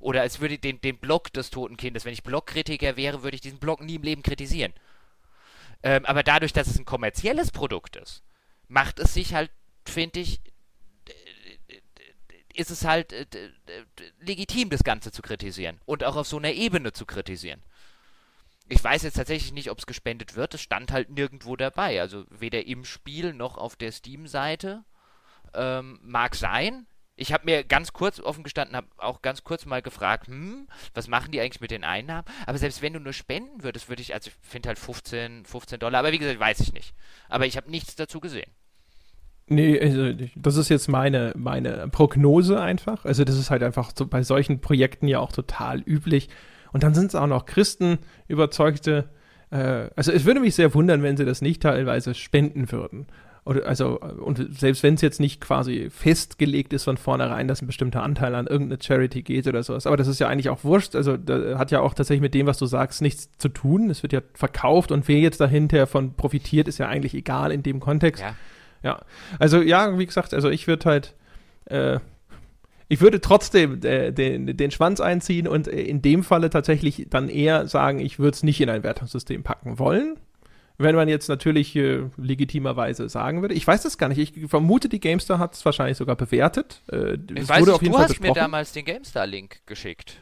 [0.00, 3.40] Oder als würde den, den Blog des toten Kindes, wenn ich Blogkritiker wäre, würde ich
[3.40, 4.72] diesen Blog nie im Leben kritisieren.
[5.82, 8.22] Ähm, aber dadurch, dass es ein kommerzielles Produkt ist,
[8.68, 9.50] macht es sich halt,
[9.86, 10.40] finde ich,
[12.54, 13.26] ist es halt äh,
[14.20, 17.62] legitim, das Ganze zu kritisieren und auch auf so einer Ebene zu kritisieren.
[18.68, 20.54] Ich weiß jetzt tatsächlich nicht, ob es gespendet wird.
[20.54, 22.00] Es stand halt nirgendwo dabei.
[22.00, 24.84] Also weder im Spiel noch auf der Steam-Seite.
[25.54, 26.86] Ähm, mag sein.
[27.14, 31.08] Ich habe mir ganz kurz offen gestanden, habe auch ganz kurz mal gefragt, hm, was
[31.08, 32.24] machen die eigentlich mit den Einnahmen?
[32.46, 35.78] Aber selbst wenn du nur spenden würdest, würde ich, also ich finde halt 15, 15
[35.78, 36.94] Dollar, aber wie gesagt, weiß ich nicht.
[37.28, 38.50] Aber ich habe nichts dazu gesehen.
[39.48, 43.04] Nee, also das ist jetzt meine, meine Prognose einfach.
[43.04, 46.28] Also das ist halt einfach so bei solchen Projekten ja auch total üblich.
[46.72, 47.98] Und dann sind es auch noch Christen,
[48.28, 49.10] überzeugte.
[49.50, 53.06] Äh, also es würde mich sehr wundern, wenn sie das nicht teilweise spenden würden.
[53.44, 57.66] Oder, also, und selbst wenn es jetzt nicht quasi festgelegt ist von vornherein, dass ein
[57.66, 60.94] bestimmter Anteil an irgendeine Charity geht oder sowas, aber das ist ja eigentlich auch wurscht,
[60.94, 63.90] also da hat ja auch tatsächlich mit dem, was du sagst, nichts zu tun.
[63.90, 67.64] Es wird ja verkauft und wer jetzt dahinter von profitiert, ist ja eigentlich egal in
[67.64, 68.22] dem Kontext.
[68.22, 68.36] Ja.
[68.84, 69.00] Ja.
[69.40, 71.14] Also, ja, wie gesagt, also ich würde halt,
[71.66, 71.98] äh,
[72.88, 77.66] ich würde trotzdem äh, den, den Schwanz einziehen und in dem Falle tatsächlich dann eher
[77.66, 80.16] sagen, ich würde es nicht in ein Wertungssystem packen wollen
[80.82, 83.54] wenn man jetzt natürlich äh, legitimerweise sagen würde.
[83.54, 84.18] Ich weiß das gar nicht.
[84.18, 86.82] Ich vermute, die GameStar hat es wahrscheinlich sogar bewertet.
[86.90, 88.30] Äh, ich weiß wurde nicht, auf jeden du Fall hast besprochen.
[88.30, 90.16] mir damals den GameStar-Link geschickt.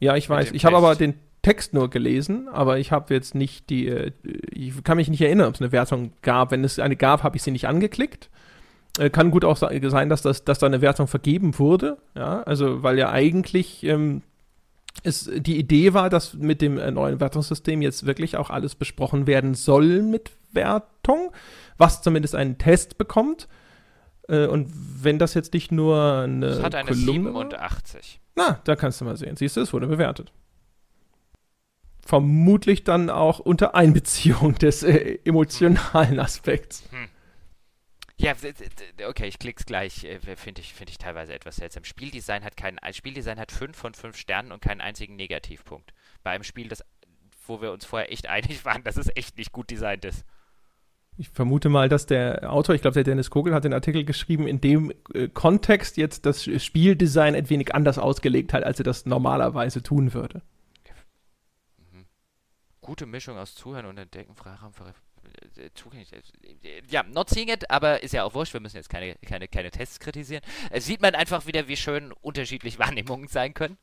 [0.00, 0.52] Ja, ich weiß.
[0.52, 4.12] Ich habe aber den Text nur gelesen, aber ich habe jetzt nicht die, äh,
[4.50, 6.50] ich kann mich nicht erinnern, ob es eine Wertung gab.
[6.50, 8.30] Wenn es eine gab, habe ich sie nicht angeklickt.
[8.98, 11.98] Äh, kann gut auch sein, dass, das, dass da eine Wertung vergeben wurde.
[12.14, 14.22] Ja, also, weil ja eigentlich ähm,
[15.02, 19.26] es, die Idee war, dass mit dem äh, neuen Wertungssystem jetzt wirklich auch alles besprochen
[19.26, 21.32] werden soll mit Wertung,
[21.76, 23.48] was zumindest einen Test bekommt.
[24.28, 24.70] Äh, und
[25.02, 26.46] wenn das jetzt nicht nur eine.
[26.46, 28.20] Es hat eine Kolumne 87.
[28.36, 29.36] Na, da kannst du mal sehen.
[29.36, 30.32] Siehst du, es wurde bewertet.
[32.04, 36.84] Vermutlich dann auch unter Einbeziehung des äh, emotionalen Aspekts.
[36.90, 37.08] Hm.
[38.20, 38.34] Ja,
[39.06, 40.02] okay, ich klick's gleich.
[40.04, 41.84] Äh, finde ich, find ich teilweise etwas seltsam.
[41.84, 45.92] Spieldesign hat keinen, Spieldesign hat 5 von 5 Sternen und keinen einzigen Negativpunkt.
[46.24, 46.84] Bei einem Spiel, das,
[47.46, 50.24] wo wir uns vorher echt einig waren, dass es echt nicht gut designt ist.
[51.16, 54.46] Ich vermute mal, dass der Autor, ich glaube, der Dennis Kogel hat den Artikel geschrieben,
[54.46, 59.04] in dem äh, Kontext jetzt das Spieldesign ein wenig anders ausgelegt hat, als er das
[59.04, 60.42] normalerweise tun würde.
[61.76, 62.06] Mhm.
[62.80, 64.72] Gute Mischung aus Zuhören und Entdecken, Freiraum.
[64.78, 64.92] Äh,
[66.90, 68.52] ja, not seeing it, aber ist ja auch wurscht.
[68.52, 70.42] Wir müssen jetzt keine, keine, keine Tests kritisieren.
[70.70, 73.78] Es sieht man einfach wieder, wie schön unterschiedlich Wahrnehmungen sein können.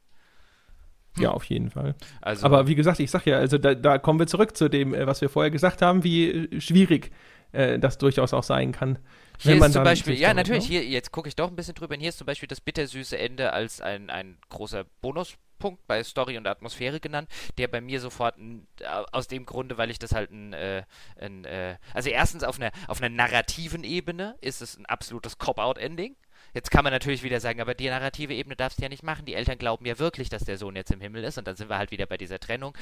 [1.18, 1.96] Ja, auf jeden Fall.
[2.22, 4.94] Also, aber wie gesagt, ich sag ja, also da, da kommen wir zurück zu dem,
[4.94, 7.12] äh, was wir vorher gesagt haben, wie schwierig
[7.54, 9.00] äh, das durchaus auch sein kann.
[9.40, 10.80] Hier ist zum Beispiel, ja, natürlich, ne?
[10.80, 11.96] hier, jetzt gucke ich doch ein bisschen drüber.
[11.96, 16.38] Hier ist zum Beispiel das bittersüße Ende als ein, ein großer Bonus Punkt bei Story
[16.38, 18.68] und Atmosphäre genannt, der bei mir sofort n,
[19.12, 20.84] aus dem Grunde, weil ich das halt ein, äh,
[21.20, 26.16] ein äh, also erstens auf einer auf einer narrativen Ebene ist es ein absolutes Cop-out-Ending.
[26.54, 29.26] Jetzt kann man natürlich wieder sagen, aber die narrative Ebene darfst du ja nicht machen.
[29.26, 31.70] Die Eltern glauben ja wirklich, dass der Sohn jetzt im Himmel ist und dann sind
[31.70, 32.78] wir halt wieder bei dieser Trennung,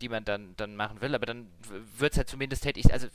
[0.00, 1.14] die man dann, dann machen will.
[1.14, 1.52] Aber dann
[1.98, 3.08] wird es halt zumindest, hätte ich, also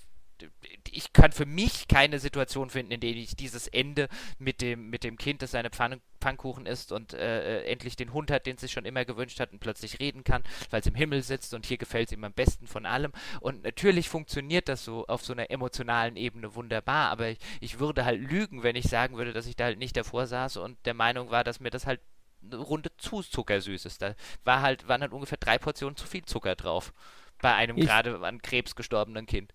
[0.92, 4.08] ich kann für mich keine Situation finden, in der ich dieses Ende
[4.40, 8.14] mit dem, mit dem Kind, das seine Pfann Pfannkuchen isst und äh, äh, endlich den
[8.14, 10.88] Hund hat, den es sich schon immer gewünscht hat und plötzlich reden kann, weil es
[10.88, 13.12] im Himmel sitzt und hier gefällt es ihm am besten von allem.
[13.40, 18.06] Und natürlich funktioniert das so auf so einer emotionalen Ebene wunderbar, aber ich, ich würde
[18.06, 20.94] halt lügen, wenn ich sagen würde, dass ich da halt nicht davor saß und der
[20.94, 22.00] Meinung war, dass mir das halt
[22.44, 24.02] eine Runde zu zuckersüß ist.
[24.02, 26.94] Da war halt, waren halt ungefähr drei Portionen zu viel Zucker drauf.
[27.40, 29.54] Bei einem gerade an Krebs gestorbenen Kind.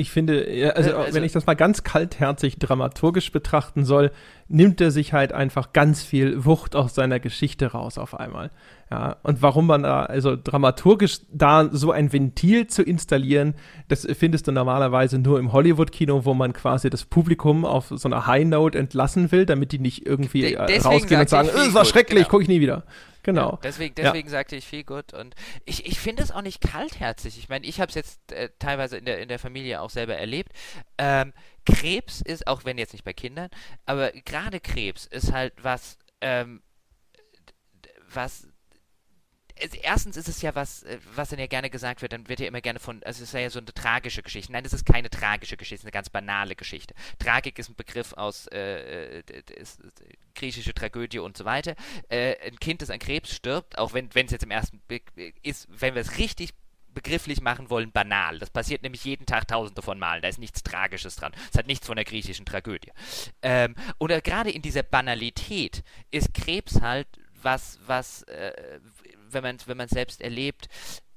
[0.00, 4.10] Ich finde, also, also, wenn ich das mal ganz kaltherzig dramaturgisch betrachten soll,
[4.48, 8.50] nimmt er sich halt einfach ganz viel Wucht aus seiner Geschichte raus auf einmal.
[8.90, 13.54] Ja, und warum man da, also dramaturgisch da so ein Ventil zu installieren,
[13.88, 18.26] das findest du normalerweise nur im Hollywood-Kino, wo man quasi das Publikum auf so einer
[18.26, 21.84] High Note entlassen will, damit die nicht irgendwie De äh, rausgehen und sagen, es war
[21.84, 22.30] schrecklich, genau.
[22.30, 22.84] gucke ich nie wieder.
[23.22, 23.58] Genau.
[23.62, 24.32] Deswegen deswegen ja.
[24.32, 25.12] sagte ich viel gut.
[25.12, 25.34] Und
[25.64, 27.38] ich, ich finde es auch nicht kaltherzig.
[27.38, 30.16] Ich meine, ich habe es jetzt äh, teilweise in der, in der Familie auch selber
[30.16, 30.52] erlebt.
[30.98, 31.32] Ähm,
[31.66, 33.50] Krebs ist, auch wenn jetzt nicht bei Kindern,
[33.84, 36.62] aber gerade Krebs ist halt was, ähm,
[38.12, 38.48] was
[39.82, 42.46] erstens ist es ja was, äh, was dann ja gerne gesagt wird, dann wird ja
[42.46, 44.52] immer gerne von, also es ist ja so eine tragische Geschichte.
[44.52, 46.94] Nein, das ist keine tragische Geschichte, es ist eine ganz banale Geschichte.
[47.18, 49.22] Tragik ist ein Begriff aus äh, äh
[49.56, 49.80] ist,
[50.34, 51.74] griechische Tragödie und so weiter.
[52.08, 55.12] Äh, ein Kind, das an Krebs stirbt, auch wenn es jetzt im ersten Blick
[55.42, 56.54] ist, wenn wir es richtig
[56.94, 58.38] begrifflich machen wollen, banal.
[58.38, 60.22] Das passiert nämlich jeden Tag tausende von Malen.
[60.22, 61.32] Da ist nichts Tragisches dran.
[61.50, 62.90] Es hat nichts von der griechischen Tragödie.
[63.42, 67.06] Ähm, oder gerade in dieser Banalität ist Krebs halt
[67.42, 68.80] was, was, äh,
[69.32, 70.68] wenn man es wenn selbst erlebt,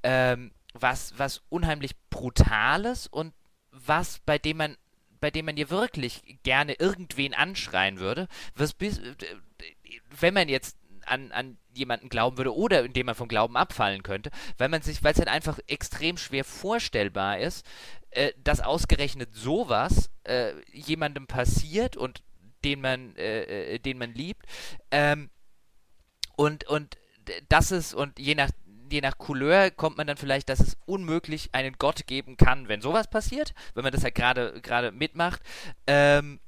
[0.04, 3.34] ähm, was, was unheimlich Brutales und
[3.72, 4.78] was, bei dem man
[5.20, 9.00] bei dem man ja wirklich gerne irgendwen anschreien würde, was bis,
[10.20, 14.32] wenn man jetzt an, an jemanden glauben würde oder indem man vom Glauben abfallen könnte,
[14.58, 17.66] weil man sich, weil es halt einfach extrem schwer vorstellbar ist,
[18.12, 22.22] äh, dass ausgerechnet sowas äh, jemandem passiert und
[22.66, 24.46] den man, äh, äh den man liebt,
[24.92, 25.30] ähm,
[26.36, 26.98] und, und
[27.50, 28.50] das ist, und je nach,
[28.92, 32.82] je nach Couleur kommt man dann vielleicht, dass es unmöglich einen Gott geben kann, wenn
[32.82, 35.42] sowas passiert, wenn man das halt gerade gerade mitmacht.
[35.88, 36.40] Ähm,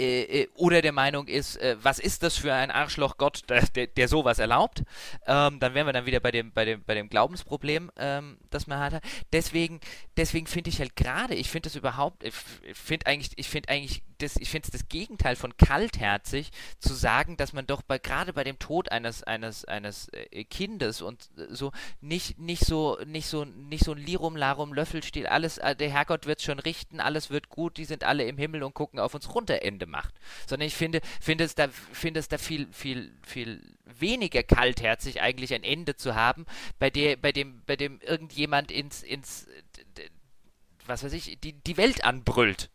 [0.00, 4.08] äh, äh, oder der Meinung ist, äh, was ist das für ein Arschloch-Gott, der, der,
[4.08, 4.82] sowas erlaubt,
[5.26, 8.66] ähm, dann wären wir dann wieder bei dem, bei dem, bei dem Glaubensproblem, ähm, das
[8.66, 9.02] man hat.
[9.32, 9.80] Deswegen,
[10.16, 14.02] deswegen finde ich halt gerade, ich finde das überhaupt, ich finde eigentlich, ich finde eigentlich
[14.22, 18.32] das, ich finde es das Gegenteil von kaltherzig, zu sagen, dass man doch bei, gerade
[18.32, 23.26] bei dem Tod eines, eines, eines äh, Kindes und äh, so nicht, nicht so, nicht
[23.26, 27.30] so, nicht so ein Lirum Larum Löffelstiel, alles, äh, der Herrgott wird schon richten, alles
[27.30, 30.14] wird gut, die sind alle im Himmel und gucken auf uns runter Ende macht.
[30.46, 35.54] Sondern ich finde, finde es da, finde es da viel, viel, viel weniger kaltherzig eigentlich
[35.54, 36.46] ein Ende zu haben,
[36.78, 39.46] bei der, bei dem, bei dem irgendjemand ins, ins,
[40.86, 42.70] was weiß ich, die, die Welt anbrüllt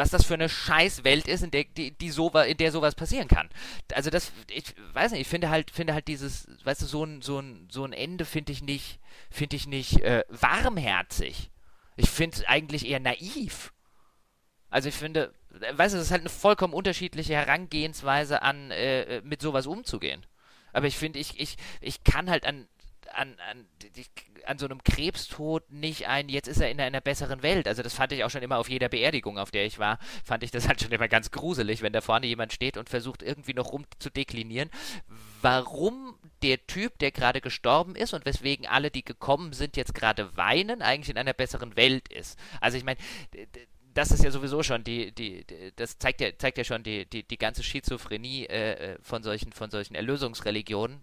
[0.00, 3.28] was das für eine Scheißwelt ist, in der, die, die so, in der sowas passieren
[3.28, 3.50] kann.
[3.92, 7.20] Also das, ich weiß nicht, ich finde halt, finde halt dieses, weißt du, so ein,
[7.20, 8.98] so ein, so ein Ende finde ich nicht,
[9.30, 11.50] finde ich nicht äh, warmherzig.
[11.96, 13.74] Ich finde es eigentlich eher naiv.
[14.70, 19.42] Also ich finde, weißt du, das ist halt eine vollkommen unterschiedliche Herangehensweise an, äh, mit
[19.42, 20.24] sowas umzugehen.
[20.72, 22.68] Aber ich finde, ich, ich, ich kann halt an,
[23.14, 23.66] an, an,
[24.46, 27.68] an so einem Krebstod nicht ein, jetzt ist er in einer besseren Welt.
[27.68, 30.42] Also das fand ich auch schon immer auf jeder Beerdigung, auf der ich war, fand
[30.42, 33.54] ich das halt schon immer ganz gruselig, wenn da vorne jemand steht und versucht irgendwie
[33.54, 34.70] noch rum zu deklinieren,
[35.40, 40.36] warum der Typ, der gerade gestorben ist und weswegen alle, die gekommen sind, jetzt gerade
[40.36, 42.38] weinen, eigentlich in einer besseren Welt ist.
[42.60, 42.98] Also ich meine,
[43.94, 47.06] das ist ja sowieso schon die, die, die, das zeigt ja, zeigt ja schon die,
[47.06, 51.02] die, die ganze Schizophrenie äh, von solchen, von solchen Erlösungsreligionen,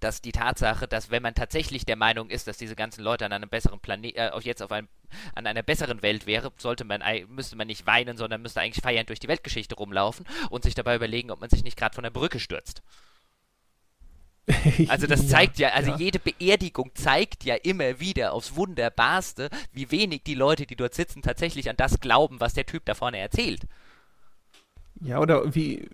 [0.00, 3.32] dass die Tatsache, dass wenn man tatsächlich der Meinung ist, dass diese ganzen Leute an
[3.32, 4.88] einem besseren Planet, äh, jetzt auf einem,
[5.34, 9.08] an einer besseren Welt wäre, sollte man, müsste man nicht weinen, sondern müsste eigentlich feiernd
[9.08, 12.10] durch die Weltgeschichte rumlaufen und sich dabei überlegen, ob man sich nicht gerade von der
[12.10, 12.82] Brücke stürzt.
[14.88, 15.96] Also das zeigt ja, also ja.
[15.96, 21.22] jede Beerdigung zeigt ja immer wieder aufs Wunderbarste, wie wenig die Leute, die dort sitzen,
[21.22, 23.62] tatsächlich an das glauben, was der Typ da vorne erzählt.
[25.00, 25.88] Ja, oder wie,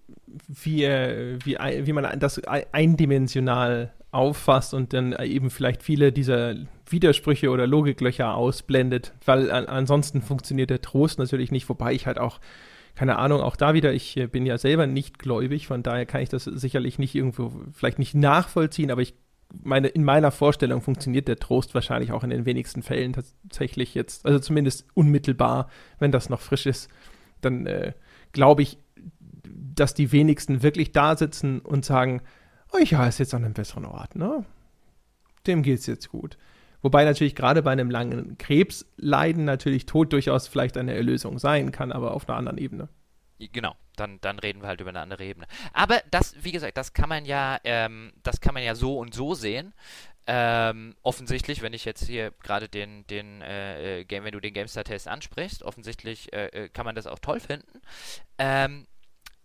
[0.49, 6.55] wie, äh, wie, wie man das eindimensional auffasst und dann eben vielleicht viele dieser
[6.89, 12.19] Widersprüche oder Logiklöcher ausblendet, weil an, ansonsten funktioniert der Trost natürlich nicht, wobei ich halt
[12.19, 12.41] auch,
[12.97, 16.23] keine Ahnung, auch da wieder, ich äh, bin ja selber nicht gläubig, von daher kann
[16.23, 19.15] ich das sicherlich nicht irgendwo, vielleicht nicht nachvollziehen, aber ich
[19.63, 24.27] meine, in meiner Vorstellung funktioniert der Trost wahrscheinlich auch in den wenigsten Fällen tatsächlich jetzt,
[24.27, 25.69] also zumindest unmittelbar,
[25.99, 26.89] wenn das noch frisch ist,
[27.41, 27.93] dann äh,
[28.33, 28.79] glaube ich,
[29.75, 32.23] dass die wenigsten wirklich da sitzen und sagen,
[32.73, 34.45] oh ja, ist jetzt an einem besseren Ort, ne?
[35.47, 36.37] Dem geht's jetzt gut.
[36.83, 41.93] Wobei natürlich gerade bei einem langen Krebsleiden natürlich Tod durchaus vielleicht eine Erlösung sein kann,
[41.93, 42.89] aber auf einer anderen Ebene.
[43.39, 45.47] Genau, dann, dann reden wir halt über eine andere Ebene.
[45.73, 49.15] Aber das, wie gesagt, das kann man ja, ähm, das kann man ja so und
[49.15, 49.73] so sehen.
[50.27, 54.53] Ähm, offensichtlich, wenn ich jetzt hier gerade den, den äh, äh Game, wenn du den
[54.53, 57.81] GameStar-Test ansprichst, offensichtlich äh, äh, kann man das auch toll finden.
[58.39, 58.87] Ähm,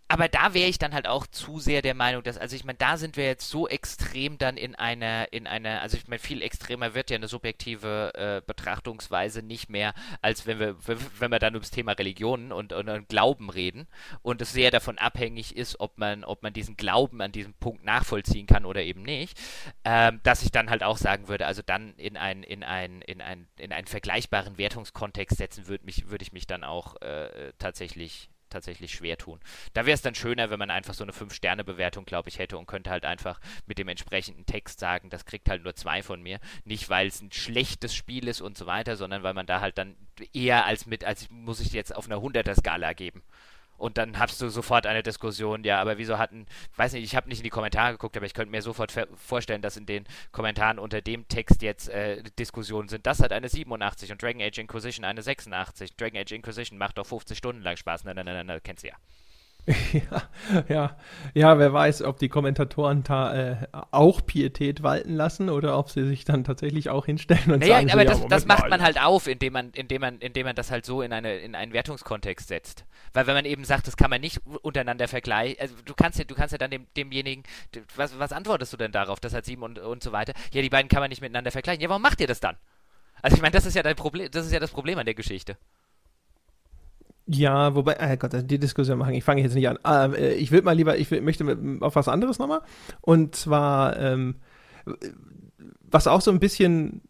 [0.07, 2.77] aber da wäre ich dann halt auch zu sehr der Meinung, dass, also ich meine,
[2.77, 6.43] da sind wir jetzt so extrem dann in einer, in einer, also ich meine, viel
[6.43, 11.55] extremer wird ja eine subjektive äh, Betrachtungsweise nicht mehr, als wenn wir, wenn wir dann
[11.55, 13.87] ums Thema Religionen und, und, und, Glauben reden
[14.21, 17.83] und es sehr davon abhängig ist, ob man, ob man diesen Glauben an diesem Punkt
[17.83, 19.39] nachvollziehen kann oder eben nicht,
[19.85, 23.21] ähm, dass ich dann halt auch sagen würde, also dann in ein, in ein, in
[23.21, 28.29] ein, in einen vergleichbaren Wertungskontext setzen würde mich, würde ich mich dann auch äh, tatsächlich
[28.55, 29.39] tatsächlich schwer tun.
[29.73, 32.65] Da wäre es dann schöner, wenn man einfach so eine 5-Sterne-Bewertung, glaube ich, hätte und
[32.65, 36.39] könnte halt einfach mit dem entsprechenden Text sagen, das kriegt halt nur zwei von mir.
[36.63, 39.77] Nicht, weil es ein schlechtes Spiel ist und so weiter, sondern weil man da halt
[39.77, 39.95] dann
[40.33, 43.23] eher als mit, als muss ich jetzt auf einer 100er-Skala geben.
[43.77, 46.45] Und dann hast du sofort eine Diskussion, ja, aber wieso hatten,
[46.77, 49.61] weiß nicht, ich habe nicht in die Kommentare geguckt, aber ich könnte mir sofort vorstellen,
[49.61, 53.05] dass in den Kommentaren unter dem Text jetzt äh, Diskussionen sind.
[53.05, 55.95] Das hat eine 87 und Dragon Age Inquisition eine 86.
[55.95, 58.05] Dragon Age Inquisition macht doch 50 Stunden lang Spaß.
[58.05, 58.95] Nein, nein, nein, nein, kennst du ja.
[59.67, 60.23] Ja,
[60.69, 60.97] ja,
[61.33, 66.05] ja, wer weiß, ob die Kommentatoren da äh, auch Pietät walten lassen oder ob sie
[66.05, 67.91] sich dann tatsächlich auch hinstellen und naja, sagen.
[67.91, 70.55] Aber so, das, ja, das macht man halt auf, indem man, indem man, indem man
[70.55, 72.85] das halt so in, eine, in einen Wertungskontext setzt.
[73.13, 76.25] Weil wenn man eben sagt, das kann man nicht untereinander vergleichen, also du kannst ja,
[76.25, 77.43] du kannst ja dann dem, demjenigen,
[77.95, 79.19] was, was antwortest du denn darauf?
[79.19, 80.33] Das hat sieben und, und so weiter.
[80.53, 81.81] Ja, die beiden kann man nicht miteinander vergleichen.
[81.81, 82.57] Ja, warum macht ihr das dann?
[83.21, 85.15] Also ich meine, das ist ja dein Problem, das ist ja das Problem an der
[85.15, 85.57] Geschichte.
[87.27, 89.79] Ja, wobei, äh Gott, die Diskussion machen, ich fange jetzt nicht an.
[89.83, 92.61] Ähm, äh, ich will mal lieber, ich will, möchte auf was anderes nochmal.
[93.01, 94.35] Und zwar, ähm,
[95.81, 97.01] was auch so ein bisschen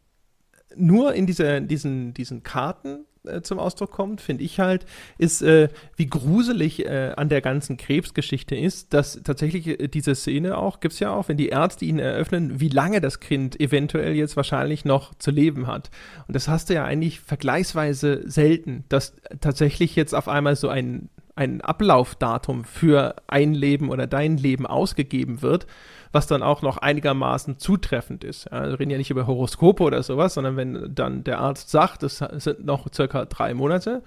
[0.75, 4.85] nur in diese, diesen, diesen Karten äh, zum Ausdruck kommt, finde ich halt,
[5.17, 10.57] ist, äh, wie gruselig äh, an der ganzen Krebsgeschichte ist, dass tatsächlich äh, diese Szene
[10.57, 14.13] auch, gibt es ja auch, wenn die Ärzte ihn eröffnen, wie lange das Kind eventuell
[14.15, 15.89] jetzt wahrscheinlich noch zu leben hat.
[16.27, 21.09] Und das hast du ja eigentlich vergleichsweise selten, dass tatsächlich jetzt auf einmal so ein,
[21.35, 25.67] ein Ablaufdatum für ein Leben oder dein Leben ausgegeben wird
[26.15, 28.45] was dann auch noch einigermaßen zutreffend ist.
[28.49, 32.03] Ja, wir reden ja nicht über Horoskope oder sowas, sondern wenn dann der Arzt sagt,
[32.03, 34.01] es sind noch circa drei Monate,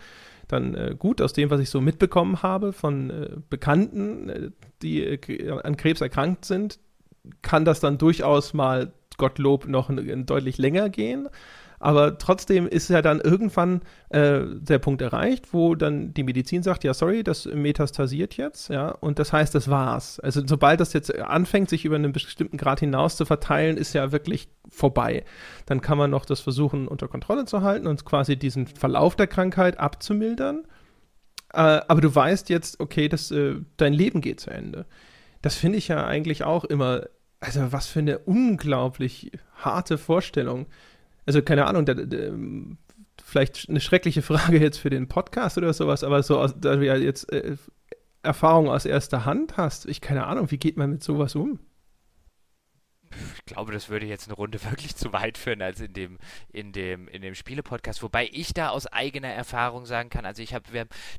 [0.48, 5.02] dann äh, gut, aus dem, was ich so mitbekommen habe von äh, Bekannten, äh, die
[5.02, 6.78] äh, an Krebs erkrankt sind,
[7.43, 11.28] kann das dann durchaus mal, Gottlob, noch deutlich länger gehen.
[11.81, 16.83] Aber trotzdem ist ja dann irgendwann äh, der Punkt erreicht, wo dann die Medizin sagt,
[16.85, 20.19] ja, sorry, das metastasiert jetzt, ja, und das heißt, das war's.
[20.21, 24.11] Also sobald das jetzt anfängt, sich über einen bestimmten Grad hinaus zu verteilen, ist ja
[24.11, 25.25] wirklich vorbei.
[25.67, 29.29] Dann kann man noch das versuchen, unter Kontrolle zu halten und quasi diesen Verlauf der
[29.29, 30.65] Krankheit abzumildern.
[31.53, 34.87] Äh, aber du weißt jetzt, okay, das, äh, dein Leben geht zu Ende.
[35.43, 37.05] Das finde ich ja eigentlich auch immer,
[37.41, 40.67] also was für eine unglaublich harte Vorstellung
[41.29, 42.33] also keine Ahnung, da, da,
[43.23, 46.87] vielleicht eine schreckliche Frage jetzt für den Podcast oder sowas, aber so, aus, da du
[46.87, 47.59] ja jetzt äh,
[48.23, 51.61] Erfahrung aus erster Hand hast, ich keine Ahnung, wie geht man mit sowas um?
[53.37, 56.17] Ich glaube, das würde jetzt eine Runde wirklich zu weit führen als in dem,
[56.51, 58.03] in dem, in dem Spiele-Podcast.
[58.03, 60.65] Wobei ich da aus eigener Erfahrung sagen kann, also ich habe,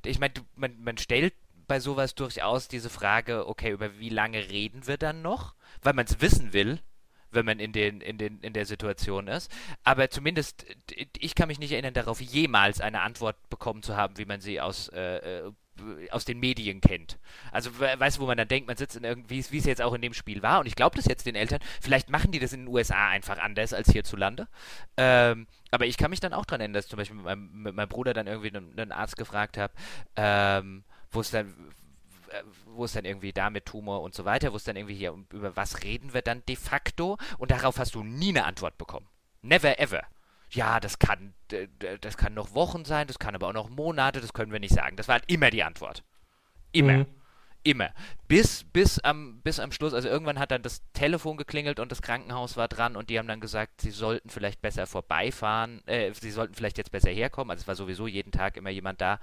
[0.03, 1.35] ich meine, man, man stellt
[1.67, 5.53] bei sowas durchaus diese Frage, okay, über wie lange reden wir dann noch?
[5.83, 6.79] Weil man es wissen will
[7.31, 9.51] wenn man in, den, in, den, in der Situation ist.
[9.83, 10.65] Aber zumindest,
[11.17, 14.61] ich kann mich nicht erinnern, darauf jemals eine Antwort bekommen zu haben, wie man sie
[14.61, 15.51] aus, äh, äh
[16.11, 17.19] aus den Medien kennt.
[17.51, 19.93] Also, weißt du, wo man dann denkt, man sitzt in irgendwie, wie es jetzt auch
[19.93, 20.59] in dem Spiel war.
[20.59, 21.59] Und ich glaube das jetzt den Eltern.
[21.81, 24.47] Vielleicht machen die das in den USA einfach anders als hierzulande.
[24.97, 27.75] Ähm, aber ich kann mich dann auch daran erinnern, dass zum Beispiel mit meinem, mit
[27.75, 29.73] meinem Bruder dann irgendwie einen, einen Arzt gefragt habe,
[30.15, 31.53] ähm, wo es dann,
[32.65, 35.13] wo es dann irgendwie da mit Tumor und so weiter, wo es dann irgendwie hier,
[35.31, 37.17] über was reden wir dann de facto?
[37.37, 39.07] Und darauf hast du nie eine Antwort bekommen.
[39.41, 40.03] Never ever.
[40.51, 41.33] Ja, das kann,
[42.01, 44.73] das kann noch Wochen sein, das kann aber auch noch Monate, das können wir nicht
[44.73, 44.95] sagen.
[44.95, 46.03] Das war halt immer die Antwort.
[46.71, 46.93] Immer.
[46.93, 47.05] Mhm.
[47.63, 47.89] Immer.
[48.27, 52.01] Bis, bis, am, bis am Schluss, also irgendwann hat dann das Telefon geklingelt und das
[52.01, 56.31] Krankenhaus war dran und die haben dann gesagt, sie sollten vielleicht besser vorbeifahren, äh, sie
[56.31, 57.51] sollten vielleicht jetzt besser herkommen.
[57.51, 59.19] Also es war sowieso jeden Tag immer jemand da.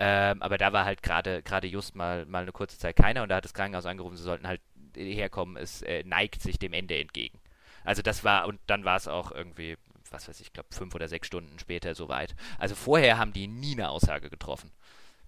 [0.00, 3.28] Ähm, aber da war halt gerade gerade just mal, mal eine kurze Zeit keiner und
[3.28, 4.60] da hat das Krankenhaus angerufen, sie sollten halt
[4.96, 7.38] herkommen, es äh, neigt sich dem Ende entgegen.
[7.84, 9.76] Also das war, und dann war es auch irgendwie,
[10.10, 12.34] was weiß ich, glaube fünf oder sechs Stunden später soweit.
[12.58, 14.72] Also vorher haben die nie eine Aussage getroffen.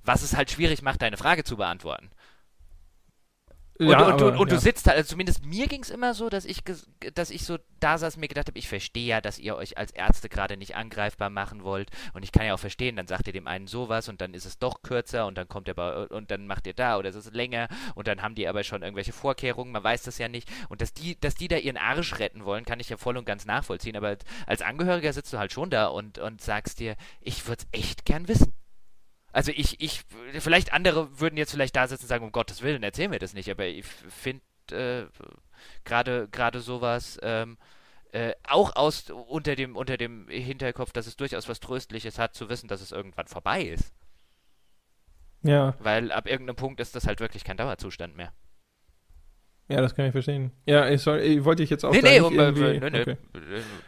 [0.04, 2.10] Was es halt schwierig macht, deine Frage zu beantworten.
[3.78, 4.56] Und, ja, und, aber, und, und ja.
[4.56, 6.62] du sitzt da, also zumindest mir ging es immer so, dass ich,
[7.14, 9.78] dass ich so da saß und mir gedacht habe, ich verstehe ja, dass ihr euch
[9.78, 11.90] als Ärzte gerade nicht angreifbar machen wollt.
[12.12, 14.46] Und ich kann ja auch verstehen, dann sagt ihr dem einen sowas und dann ist
[14.46, 17.14] es doch kürzer und dann kommt er bei, und dann macht ihr da oder es
[17.14, 20.48] ist länger und dann haben die aber schon irgendwelche Vorkehrungen, man weiß das ja nicht.
[20.68, 23.26] Und dass die, dass die da ihren Arsch retten wollen, kann ich ja voll und
[23.26, 23.96] ganz nachvollziehen.
[23.96, 27.78] Aber als Angehöriger sitzt du halt schon da und, und sagst dir, ich würde es
[27.78, 28.52] echt gern wissen.
[29.32, 30.04] Also ich, ich,
[30.38, 33.34] vielleicht andere würden jetzt vielleicht da sitzen und sagen, um Gottes Willen, erzähl mir das
[33.34, 35.06] nicht, aber ich finde äh,
[35.84, 37.58] gerade gerade sowas ähm,
[38.12, 42.48] äh, auch aus unter dem unter dem Hinterkopf, dass es durchaus was Tröstliches hat, zu
[42.48, 43.92] wissen, dass es irgendwann vorbei ist.
[45.42, 45.74] Ja.
[45.78, 48.32] Weil ab irgendeinem Punkt ist das halt wirklich kein Dauerzustand mehr.
[49.68, 50.50] Ja, das kann ich verstehen.
[50.64, 53.16] Ja, ich, soll, ich wollte ich jetzt auch nee, nee, um, äh, nee, nee, okay.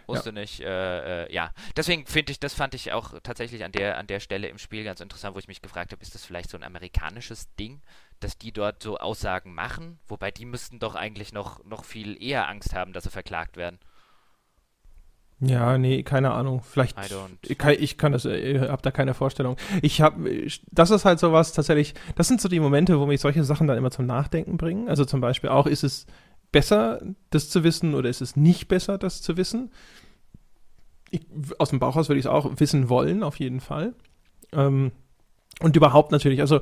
[0.07, 0.33] musste ja.
[0.33, 0.61] nicht.
[0.61, 4.21] Äh, äh, ja, deswegen finde ich, das fand ich auch tatsächlich an der an der
[4.21, 6.65] Stelle im Spiel ganz interessant, wo ich mich gefragt habe, ist das vielleicht so ein
[6.65, 7.81] amerikanisches Ding,
[8.21, 12.47] dass die dort so Aussagen machen, wobei die müssten doch eigentlich noch noch viel eher
[12.47, 13.79] Angst haben, dass sie verklagt werden.
[15.41, 16.63] Ja, nee, keine Ahnung.
[16.63, 16.99] Vielleicht.
[17.47, 19.57] Ich kann, ich kann das, ich äh, hab da keine Vorstellung.
[19.81, 23.43] Ich habe, das ist halt sowas tatsächlich, das sind so die Momente, wo mich solche
[23.45, 24.89] Sachen dann immer zum Nachdenken bringen.
[24.89, 26.07] Also zum Beispiel auch, ist es
[26.53, 27.01] besser,
[27.31, 29.71] das zu wissen oder ist es nicht besser, das zu wissen?
[31.11, 31.23] Ich,
[31.59, 33.95] aus dem Bauchhaus würde ich es auch wissen wollen, auf jeden Fall.
[34.53, 34.93] Ähm,
[35.63, 36.61] und überhaupt natürlich, also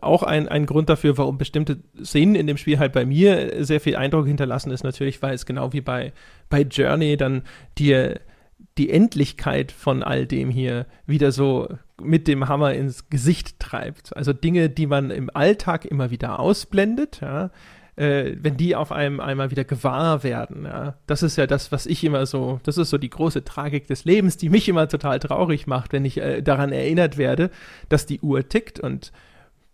[0.00, 3.80] auch ein, ein Grund dafür, warum bestimmte Szenen in dem Spiel halt bei mir sehr
[3.80, 6.12] viel Eindruck hinterlassen, ist natürlich, weil es genau wie bei,
[6.48, 7.42] bei Journey dann
[7.76, 8.20] dir
[8.78, 11.68] die Endlichkeit von all dem hier wieder so
[12.02, 14.16] mit dem Hammer ins Gesicht treibt.
[14.16, 17.50] Also Dinge, die man im Alltag immer wieder ausblendet, ja,
[17.96, 20.64] äh, wenn die auf einem einmal wieder gewahr werden.
[20.64, 20.94] Ja?
[21.06, 24.04] Das ist ja das, was ich immer so, das ist so die große Tragik des
[24.04, 27.50] Lebens, die mich immer total traurig macht, wenn ich äh, daran erinnert werde,
[27.88, 29.12] dass die Uhr tickt und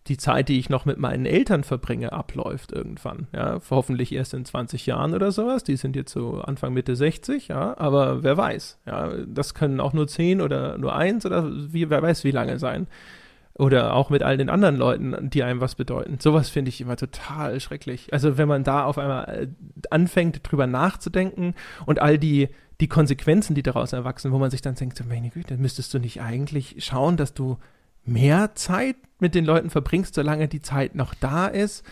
[0.06, 3.28] die Zeit, die ich noch mit meinen Eltern verbringe, abläuft irgendwann.
[3.32, 5.62] Ja, hoffentlich erst in 20 Jahren oder sowas.
[5.62, 8.78] Die sind jetzt so Anfang Mitte 60, ja, aber wer weiß.
[8.86, 12.58] Ja, das können auch nur 10 oder nur 1 oder wie, wer weiß wie lange
[12.58, 12.86] sein.
[13.60, 16.18] Oder auch mit all den anderen Leuten, die einem was bedeuten.
[16.18, 18.10] Sowas finde ich immer total schrecklich.
[18.10, 19.48] Also wenn man da auf einmal äh,
[19.90, 21.54] anfängt, drüber nachzudenken
[21.84, 22.48] und all die,
[22.80, 26.22] die Konsequenzen, die daraus erwachsen, wo man sich dann denkt, meine Güte, müsstest du nicht
[26.22, 27.58] eigentlich schauen, dass du
[28.06, 31.84] mehr Zeit mit den Leuten verbringst, solange die Zeit noch da ist?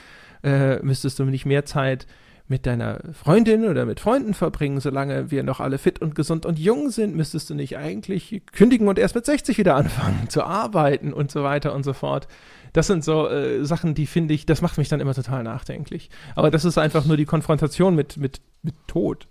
[0.43, 2.07] Äh, müsstest du nicht mehr Zeit
[2.49, 6.59] mit deiner Freundin oder mit Freunden verbringen, solange wir noch alle fit und gesund und
[6.59, 11.13] jung sind, müsstest du nicht eigentlich kündigen und erst mit 60 wieder anfangen zu arbeiten
[11.13, 12.27] und so weiter und so fort.
[12.73, 16.11] Das sind so äh, Sachen, die finde ich, das macht mich dann immer total nachdenklich.
[16.35, 19.27] Aber das ist einfach nur die Konfrontation mit, mit, mit Tod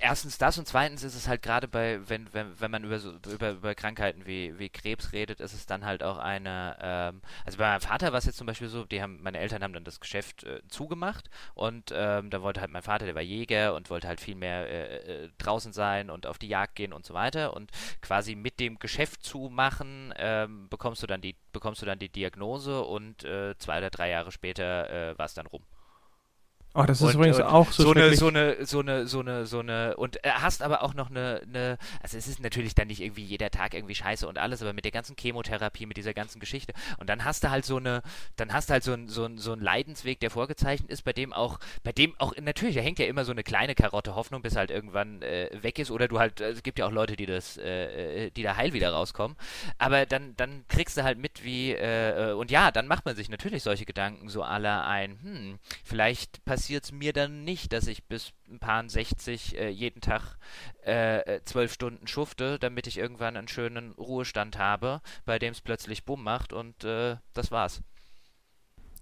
[0.00, 3.12] erstens das und zweitens ist es halt gerade bei, wenn, wenn, wenn man über, so,
[3.30, 7.58] über, über Krankheiten wie, wie Krebs redet, ist es dann halt auch eine, ähm, also
[7.58, 9.84] bei meinem Vater war es jetzt zum Beispiel so, die haben, meine Eltern haben dann
[9.84, 13.90] das Geschäft äh, zugemacht und ähm, da wollte halt mein Vater, der war Jäger und
[13.90, 17.14] wollte halt viel mehr äh, äh, draußen sein und auf die Jagd gehen und so
[17.14, 17.70] weiter und
[18.00, 22.82] quasi mit dem Geschäft zumachen ähm, bekommst du dann die, bekommst du dann die Diagnose
[22.82, 25.62] und äh, zwei oder drei Jahre später äh, war es dann rum.
[26.76, 29.20] Oh, das ist und, übrigens und auch so, so eine, so eine, so eine, so
[29.20, 32.74] eine, so eine, und äh, hast aber auch noch eine, eine, also es ist natürlich
[32.74, 35.96] dann nicht irgendwie jeder Tag irgendwie scheiße und alles, aber mit der ganzen Chemotherapie, mit
[35.96, 36.74] dieser ganzen Geschichte.
[36.98, 38.02] Und dann hast du halt so eine,
[38.36, 41.14] dann hast du halt so ein, so ein, so ein Leidensweg, der vorgezeichnet ist, bei
[41.14, 44.42] dem auch, bei dem auch, natürlich, da hängt ja immer so eine kleine Karotte Hoffnung,
[44.42, 47.24] bis halt irgendwann äh, weg ist, oder du halt, es gibt ja auch Leute, die
[47.24, 49.38] das, äh, äh, die da heil wieder rauskommen.
[49.78, 53.16] Aber dann, dann kriegst du halt mit, wie, äh, äh, und ja, dann macht man
[53.16, 57.72] sich natürlich solche Gedanken so aller ein, hm, vielleicht passiert passiert es mir dann nicht,
[57.72, 60.36] dass ich bis ein paar 60 äh, jeden Tag
[60.84, 65.60] äh, äh, zwölf Stunden schufte, damit ich irgendwann einen schönen Ruhestand habe, bei dem es
[65.60, 67.82] plötzlich Bumm macht und äh, das war's.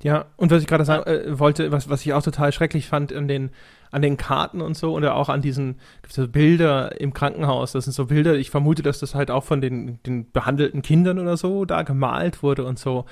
[0.03, 3.15] Ja, und was ich gerade sagen äh, wollte, was, was ich auch total schrecklich fand
[3.15, 3.51] an den,
[3.91, 7.95] an den Karten und so oder auch an diesen so Bilder im Krankenhaus, das sind
[7.95, 11.65] so Bilder, ich vermute, dass das halt auch von den, den behandelten Kindern oder so
[11.65, 13.07] da gemalt wurde und so,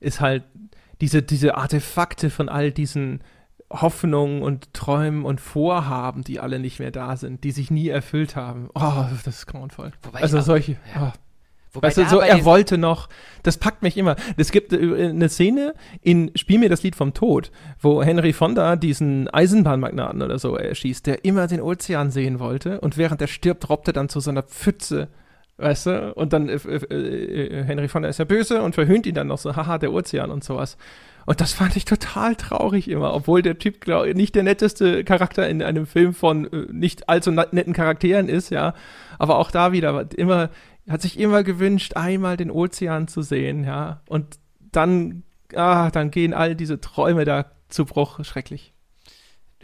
[0.00, 0.44] ist halt
[1.02, 3.20] diese, diese Artefakte von all diesen
[3.70, 8.34] Hoffnungen und Träumen und Vorhaben, die alle nicht mehr da sind, die sich nie erfüllt
[8.34, 8.70] haben.
[8.74, 9.92] Oh, das ist grauenvoll.
[10.02, 10.72] Wobei also solche.
[10.94, 11.12] Ja.
[11.14, 11.18] Oh.
[11.72, 13.08] Wobei weißt du, so, er wollte noch,
[13.42, 14.16] das packt mich immer.
[14.36, 18.76] Es gibt äh, eine Szene in Spiel mir das Lied vom Tod, wo Henry Fonda
[18.76, 23.68] diesen Eisenbahnmagnaten oder so erschießt, der immer den Ozean sehen wollte und während er stirbt,
[23.68, 25.08] robbt er dann zu so einer Pfütze,
[25.58, 26.14] weißt du?
[26.14, 29.38] Und dann äh, äh, äh Henry Fonda ist ja böse und verhöhnt ihn dann noch
[29.38, 30.76] so, haha, der Ozean und sowas.
[31.26, 35.46] Und das fand ich total traurig immer, obwohl der Typ glaub, nicht der netteste Charakter
[35.46, 38.72] in einem Film von äh, nicht allzu netten Charakteren ist, ja.
[39.18, 40.48] Aber auch da wieder immer,
[40.88, 44.00] hat sich immer gewünscht, einmal den Ozean zu sehen, ja.
[44.08, 44.38] Und
[44.72, 45.24] dann,
[45.54, 48.72] ah, dann gehen all diese Träume da zu Bruch, schrecklich.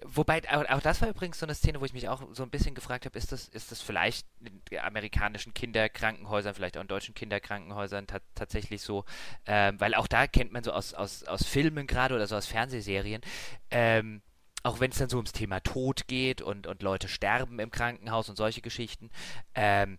[0.07, 2.51] Wobei, auch, auch, das war übrigens so eine Szene, wo ich mich auch so ein
[2.51, 7.15] bisschen gefragt habe, ist das, ist das vielleicht in amerikanischen Kinderkrankenhäusern, vielleicht auch in deutschen
[7.15, 9.07] Kinderkrankenhäusern ta tatsächlich so,
[9.47, 12.47] ähm, weil auch da kennt man so aus, aus, aus Filmen gerade oder so aus
[12.47, 13.23] Fernsehserien,
[13.71, 14.21] ähm,
[14.63, 18.29] auch wenn es dann so ums Thema Tod geht und, und Leute sterben im Krankenhaus
[18.29, 19.09] und solche Geschichten,
[19.55, 19.99] ähm,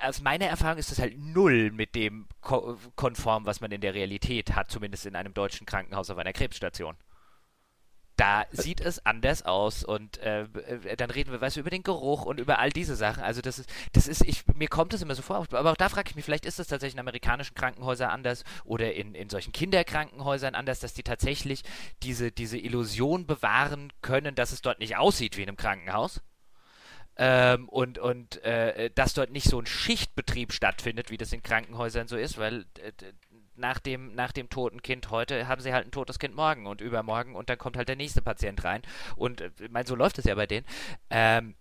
[0.00, 4.54] aus meiner Erfahrung ist das halt null mit dem konform, was man in der Realität
[4.54, 6.96] hat, zumindest in einem deutschen Krankenhaus auf einer Krebsstation
[8.16, 11.82] da sieht es anders aus und äh, äh, dann reden wir weißt du, über den
[11.82, 13.22] Geruch und über all diese Sachen.
[13.22, 15.88] Also das ist, das ist, ich, mir kommt es immer so vor, aber auch da
[15.88, 19.52] frage ich mich, vielleicht ist das tatsächlich in amerikanischen Krankenhäusern anders oder in, in solchen
[19.52, 21.62] Kinderkrankenhäusern anders, dass die tatsächlich
[22.02, 26.22] diese, diese Illusion bewahren können, dass es dort nicht aussieht wie in einem Krankenhaus.
[27.18, 32.08] Ähm, und und äh, dass dort nicht so ein Schichtbetrieb stattfindet, wie das in Krankenhäusern
[32.08, 32.92] so ist, weil äh,
[33.56, 36.80] nach dem, nach dem toten Kind heute haben sie halt ein totes Kind morgen und
[36.80, 38.82] übermorgen und dann kommt halt der nächste Patient rein.
[39.16, 40.66] Und äh, ich meine, so läuft es ja bei denen.
[41.10, 41.54] Ähm,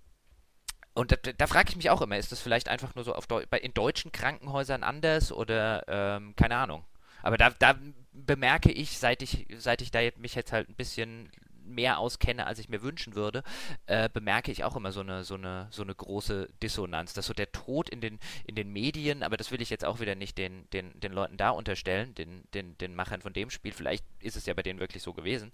[0.93, 3.27] und da, da frage ich mich auch immer, ist das vielleicht einfach nur so auf
[3.27, 6.85] Deu in deutschen Krankenhäusern anders oder ähm, keine Ahnung.
[7.21, 7.75] Aber da, da
[8.13, 11.29] bemerke ich, seit ich, seit ich da mich jetzt halt ein bisschen
[11.65, 13.43] mehr auskenne, als ich mir wünschen würde,
[13.85, 17.13] äh, bemerke ich auch immer so eine, so, eine, so eine große Dissonanz.
[17.13, 19.99] Dass so der Tod in den, in den Medien, aber das will ich jetzt auch
[19.99, 23.73] wieder nicht den, den, den Leuten da unterstellen, den, den, den Machern von dem Spiel.
[23.73, 25.51] Vielleicht ist es ja bei denen wirklich so gewesen,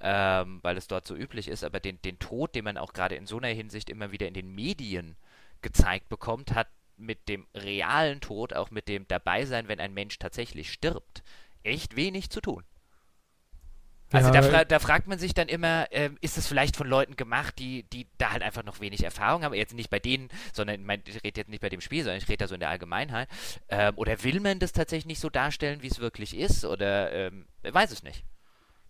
[0.00, 3.14] ähm, weil es dort so üblich ist, aber den, den Tod, den man auch gerade
[3.14, 5.16] in so einer Hinsicht immer wieder in den Medien
[5.62, 10.72] gezeigt bekommt, hat mit dem realen Tod, auch mit dem Dabeisein, wenn ein Mensch tatsächlich
[10.72, 11.22] stirbt,
[11.62, 12.64] echt wenig zu tun.
[14.12, 16.86] Also ja, da, fra da, fragt man sich dann immer, äh, ist es vielleicht von
[16.86, 20.28] Leuten gemacht, die, die da halt einfach noch wenig Erfahrung haben, jetzt nicht bei denen,
[20.52, 22.70] sondern ich rede jetzt nicht bei dem Spiel, sondern ich rede da so in der
[22.70, 23.28] Allgemeinheit.
[23.68, 26.64] Ähm, oder will man das tatsächlich nicht so darstellen, wie es wirklich ist?
[26.64, 28.24] Oder ähm, weiß es nicht.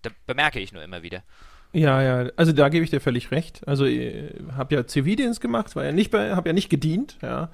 [0.03, 1.23] Da bemerke ich nur immer wieder.
[1.73, 3.67] Ja, ja, also da gebe ich dir völlig recht.
[3.67, 7.51] Also ich habe ja Zivildienst gemacht, war ja nicht bei, habe ja nicht gedient, ja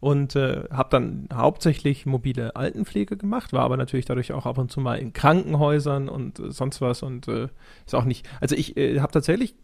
[0.00, 4.72] und äh, habe dann hauptsächlich mobile Altenpflege gemacht, war aber natürlich dadurch auch ab und
[4.72, 7.48] zu mal in Krankenhäusern und äh, sonst was und äh,
[7.84, 9.54] ist auch nicht, also ich äh, habe tatsächlich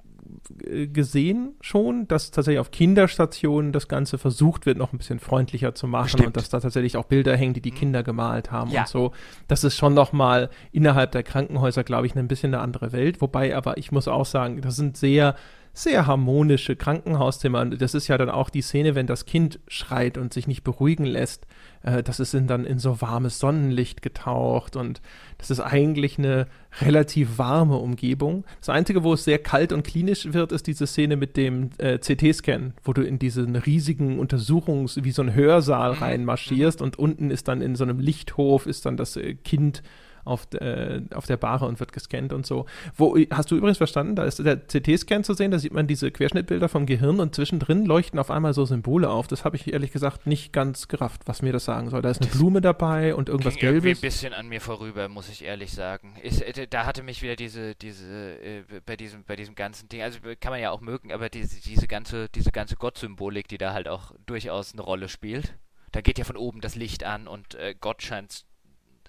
[0.65, 5.75] äh, gesehen schon, dass tatsächlich auf Kinderstationen das Ganze versucht wird, noch ein bisschen freundlicher
[5.75, 6.27] zu machen Stimmt.
[6.29, 7.77] und dass da tatsächlich auch Bilder hängen, die die mhm.
[7.77, 8.83] Kinder gemalt haben ja.
[8.83, 9.13] und so.
[9.49, 13.21] Das ist schon noch mal innerhalb der Krankenhäuser, glaube ich, ein bisschen eine andere Welt.
[13.21, 15.35] Wobei aber ich muss auch sagen, das sind sehr
[15.77, 17.67] sehr harmonische Krankenhauszimmer.
[17.67, 21.05] Das ist ja dann auch die Szene, wenn das Kind schreit und sich nicht beruhigen
[21.05, 21.47] lässt.
[21.83, 25.03] Äh, das ist dann in so warmes Sonnenlicht getaucht und
[25.37, 26.47] das ist eigentlich eine
[26.81, 28.45] relativ warme Umgebung.
[28.61, 31.99] Das Einzige, wo es sehr kalt und klinisch wird, ist diese Szene mit dem äh,
[31.99, 35.99] CT-Scan, wo du in diesen riesigen Untersuchungs-, wie so ein Hörsaal mhm.
[35.99, 36.87] reinmarschierst mhm.
[36.87, 39.83] und unten ist dann in so einem Lichthof ist dann das äh, Kind
[40.27, 42.67] auf, äh, auf der Bahre und wird gescannt und so.
[42.97, 46.11] Wo, hast du übrigens verstanden, da ist der CT-Scan zu sehen, da sieht man diese
[46.11, 49.27] Querschnittbilder vom Gehirn und zwischendrin leuchten auf einmal so Symbole auf.
[49.27, 52.03] Das habe ich ehrlich gesagt nicht ganz gerafft, was mir das sagen soll.
[52.03, 53.85] Da ist eine das Blume dabei und irgendwas ging Gelbes.
[53.85, 56.15] Irgendwie ein bisschen an mir vorüber, muss ich ehrlich sagen.
[56.23, 60.03] Ich, äh, da hatte mich wieder diese, diese, äh, bei diesem, bei diesem ganzen Ding,
[60.03, 63.73] also kann man ja auch mögen, aber diese, diese ganze, diese ganze Gottsymbolik, die da
[63.73, 65.55] halt auch durchaus eine Rolle spielt.
[65.93, 68.45] Da geht ja von oben das Licht an und äh, Gott scheint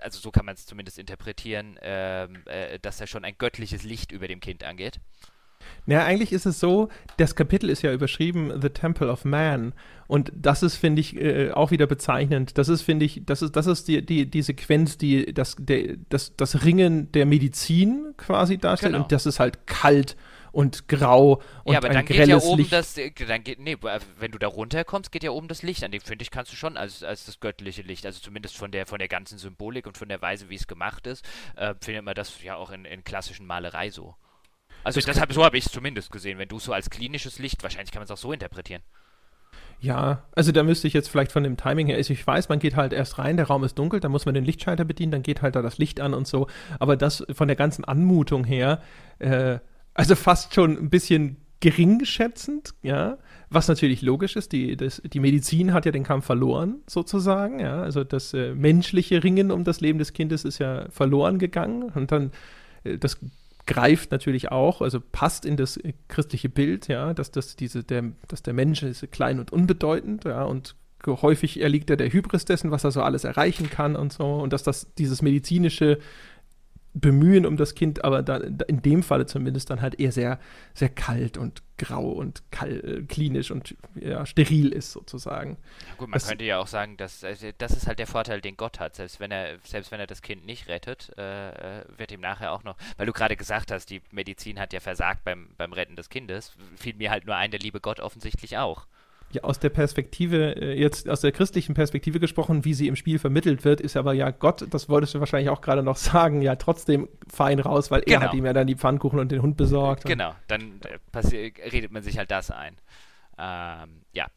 [0.01, 4.11] also so kann man es zumindest interpretieren, ähm, äh, dass da schon ein göttliches Licht
[4.11, 4.99] über dem Kind angeht.
[5.85, 9.73] Ja, eigentlich ist es so, das Kapitel ist ja überschrieben The Temple of Man.
[10.07, 12.57] Und das ist, finde ich, äh, auch wieder bezeichnend.
[12.57, 15.97] Das ist, finde ich, das ist, das ist die, die, die Sequenz, die das, der,
[16.09, 18.93] das, das Ringen der Medizin quasi darstellt.
[18.93, 19.03] Genau.
[19.03, 20.15] Und das ist halt kalt
[20.57, 22.73] und grau und ja, aber ein dann geht ja oben Licht.
[22.73, 23.77] das, äh, dann geht, nee,
[24.17, 25.91] wenn du da runterkommst, geht ja oben das Licht an.
[25.91, 28.87] Den finde ich, kannst du schon als, als das göttliche Licht, also zumindest von der,
[28.87, 31.23] von der ganzen Symbolik und von der Weise, wie es gemacht ist,
[31.57, 34.15] äh, findet man das ja auch in, in klassischen Malerei so.
[34.83, 36.39] Also das deshalb, so habe ich es zumindest gesehen.
[36.39, 38.81] Wenn du so als klinisches Licht, wahrscheinlich kann man es auch so interpretieren.
[39.79, 42.57] Ja, also da müsste ich jetzt vielleicht von dem Timing her, also ich weiß, man
[42.57, 45.21] geht halt erst rein, der Raum ist dunkel, dann muss man den Lichtschalter bedienen, dann
[45.21, 46.47] geht halt da das Licht an und so.
[46.79, 48.81] Aber das von der ganzen Anmutung her,
[49.19, 49.59] äh,
[49.97, 53.17] also fast schon ein bisschen geringschätzend, ja,
[53.49, 54.51] was natürlich logisch ist.
[54.51, 57.81] Die, das, die Medizin hat ja den Kampf verloren, sozusagen, ja.
[57.81, 61.83] Also das äh, menschliche Ringen um das Leben des Kindes ist ja verloren gegangen.
[61.95, 62.31] Und dann,
[62.83, 63.17] äh, das
[63.65, 68.03] greift natürlich auch, also passt in das äh, christliche Bild, ja, dass das diese, der,
[68.27, 70.75] dass der Mensch ist klein und unbedeutend, ja, und
[71.07, 74.53] häufig erliegt er der Hybris dessen, was er so alles erreichen kann und so, und
[74.53, 75.99] dass das dieses medizinische
[76.99, 80.39] bemühen um das Kind, aber da, in dem Falle zumindest dann halt eher sehr,
[80.73, 85.57] sehr kalt und grau und kal äh, klinisch und ja, steril ist sozusagen.
[85.87, 88.41] Ja, gut, man das, könnte ja auch sagen, dass also das ist halt der Vorteil,
[88.41, 88.95] den Gott hat.
[88.95, 92.51] Selbst wenn er, selbst wenn er das Kind nicht rettet, äh, äh wird ihm nachher
[92.51, 95.95] auch noch, weil du gerade gesagt hast, die Medizin hat ja versagt beim, beim Retten
[95.95, 98.87] des Kindes, fiel mir halt nur ein, der liebe Gott offensichtlich auch
[99.31, 103.19] ja, aus der Perspektive, äh, jetzt aus der christlichen Perspektive gesprochen, wie sie im Spiel
[103.19, 106.55] vermittelt wird, ist aber ja Gott, das wolltest du wahrscheinlich auch gerade noch sagen, ja
[106.55, 108.19] trotzdem fein raus, weil genau.
[108.19, 110.05] er hat ihm ja dann die Pfannkuchen und den Hund besorgt.
[110.05, 112.77] Genau, dann äh, redet man sich halt das ein.
[113.37, 114.27] Ähm, ja.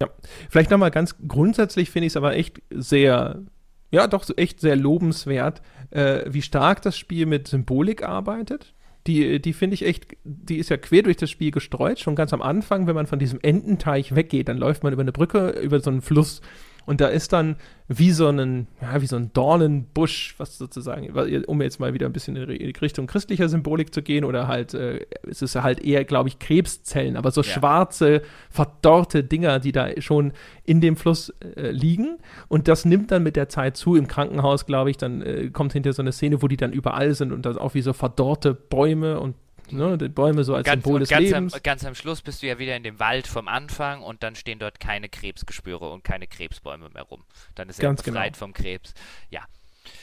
[0.00, 0.10] Ja,
[0.50, 3.42] vielleicht nochmal ganz grundsätzlich finde ich es aber echt sehr,
[3.90, 8.74] ja, doch echt sehr lobenswert, äh, wie stark das Spiel mit Symbolik arbeitet.
[9.06, 11.98] Die, die finde ich echt, die ist ja quer durch das Spiel gestreut.
[12.00, 15.12] Schon ganz am Anfang, wenn man von diesem Ententeich weggeht, dann läuft man über eine
[15.12, 16.40] Brücke, über so einen Fluss
[16.86, 17.56] und da ist dann
[17.88, 21.10] wie so ein, ja, wie so ein Dornenbusch, was sozusagen,
[21.46, 25.04] um jetzt mal wieder ein bisschen in Richtung christlicher Symbolik zu gehen, oder halt, äh,
[25.28, 27.48] es ist halt eher, glaube ich, Krebszellen, aber so ja.
[27.48, 30.32] schwarze, verdorrte Dinger, die da schon
[30.64, 32.18] in dem Fluss äh, liegen.
[32.48, 33.96] Und das nimmt dann mit der Zeit zu.
[33.96, 37.14] Im Krankenhaus, glaube ich, dann äh, kommt hinter so eine Szene, wo die dann überall
[37.14, 39.34] sind und dann auch wie so verdorrte Bäume und
[39.72, 41.54] ne, die Bäume so als ganz, Symbol des ganz Lebens.
[41.54, 44.34] Am, ganz am Schluss bist du ja wieder in dem Wald vom Anfang und dann
[44.34, 47.24] stehen dort keine Krebsgespüre und keine Krebsbäume mehr rum.
[47.54, 48.38] Dann ist er befreit genau.
[48.38, 48.94] vom Krebs.
[49.30, 49.44] Ja.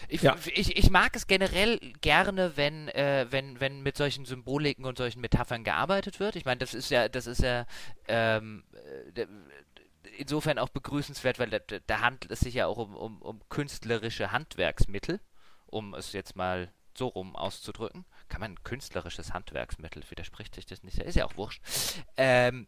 [0.08, 0.38] Ich, ja.
[0.54, 5.20] ich, ich, mag es generell gerne, wenn, äh, wenn, wenn mit solchen Symboliken und solchen
[5.20, 6.38] Metaphern gearbeitet wird.
[6.38, 7.66] Ich meine, das ist ja, das ist ja
[8.08, 8.64] ähm,
[9.14, 9.26] äh,
[10.18, 14.32] insofern auch begrüßenswert, weil da, da handelt es sich ja auch um, um, um künstlerische
[14.32, 15.20] Handwerksmittel,
[15.66, 21.00] um es jetzt mal so rum auszudrücken kann man künstlerisches Handwerksmittel, widerspricht sich das nicht,
[21.00, 21.62] ist ja auch wurscht.
[22.18, 22.68] Ähm,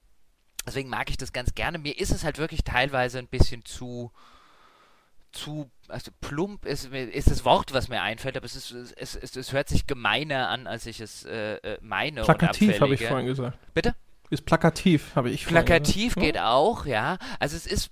[0.66, 1.78] deswegen mag ich das ganz gerne.
[1.78, 4.12] Mir ist es halt wirklich teilweise ein bisschen zu
[5.36, 9.36] zu, also plump ist, ist das Wort, was mir einfällt, aber es, ist, es, es,
[9.36, 12.24] es hört sich gemeiner an, als ich es äh, äh meine.
[12.24, 13.58] Plakativ, habe ich vorhin gesagt.
[13.74, 13.96] Bitte?
[14.30, 16.52] Ist plakativ, habe ich Plakativ geht ja.
[16.52, 17.18] auch, ja.
[17.40, 17.92] Also es ist,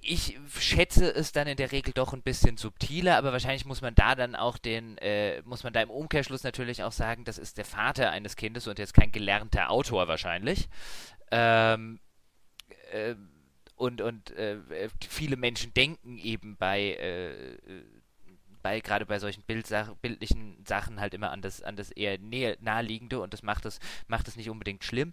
[0.00, 3.94] ich schätze es dann in der Regel doch ein bisschen subtiler, aber wahrscheinlich muss man
[3.94, 7.58] da dann auch den, äh, muss man da im Umkehrschluss natürlich auch sagen, das ist
[7.58, 10.68] der Vater eines Kindes und jetzt kein gelernter Autor wahrscheinlich.
[11.30, 12.00] Ähm,
[12.92, 13.14] äh,
[13.76, 17.56] und und äh, viele Menschen denken eben bei äh,
[18.64, 22.56] bei gerade bei solchen Bildsach bildlichen Sachen halt immer an das, an das eher näher,
[22.60, 23.78] naheliegende und das macht es
[24.08, 25.12] macht es nicht unbedingt schlimm.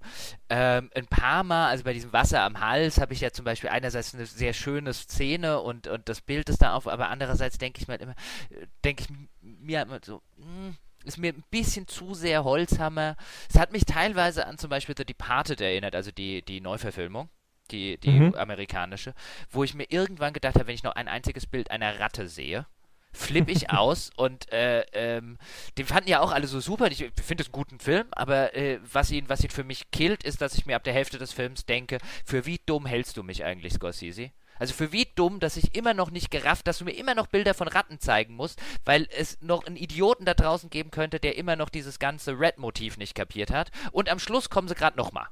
[0.49, 3.69] Ähm, ein paar Mal, also bei diesem Wasser am Hals habe ich ja zum Beispiel
[3.69, 7.81] einerseits eine sehr schöne Szene und, und das Bild ist da auf, aber andererseits denke
[7.81, 8.15] ich mir halt immer,
[8.85, 9.09] denke ich
[9.41, 13.17] mir halt immer so, mh, hm, ist mir ein bisschen zu sehr Holzhammer.
[13.49, 17.29] Es hat mich teilweise an zum Beispiel The Departed erinnert, also die, die Neuverfilmung
[17.71, 18.35] die, die mhm.
[18.35, 19.13] amerikanische,
[19.49, 22.65] wo ich mir irgendwann gedacht habe, wenn ich noch ein einziges Bild einer Ratte sehe,
[23.11, 25.37] flippe ich aus und äh, ähm,
[25.77, 26.87] den fanden ja auch alle so super.
[26.91, 30.23] Ich finde es einen guten Film, aber äh, was, ihn, was ihn für mich killt,
[30.23, 33.23] ist, dass ich mir ab der Hälfte des Films denke, für wie dumm hältst du
[33.23, 34.31] mich eigentlich, Scorsese?
[34.61, 37.25] Also für wie dumm, dass ich immer noch nicht gerafft, dass du mir immer noch
[37.25, 41.35] Bilder von Ratten zeigen musst, weil es noch einen Idioten da draußen geben könnte, der
[41.35, 43.71] immer noch dieses ganze Red-Motiv nicht kapiert hat.
[43.91, 45.25] Und am Schluss kommen sie gerade nochmal.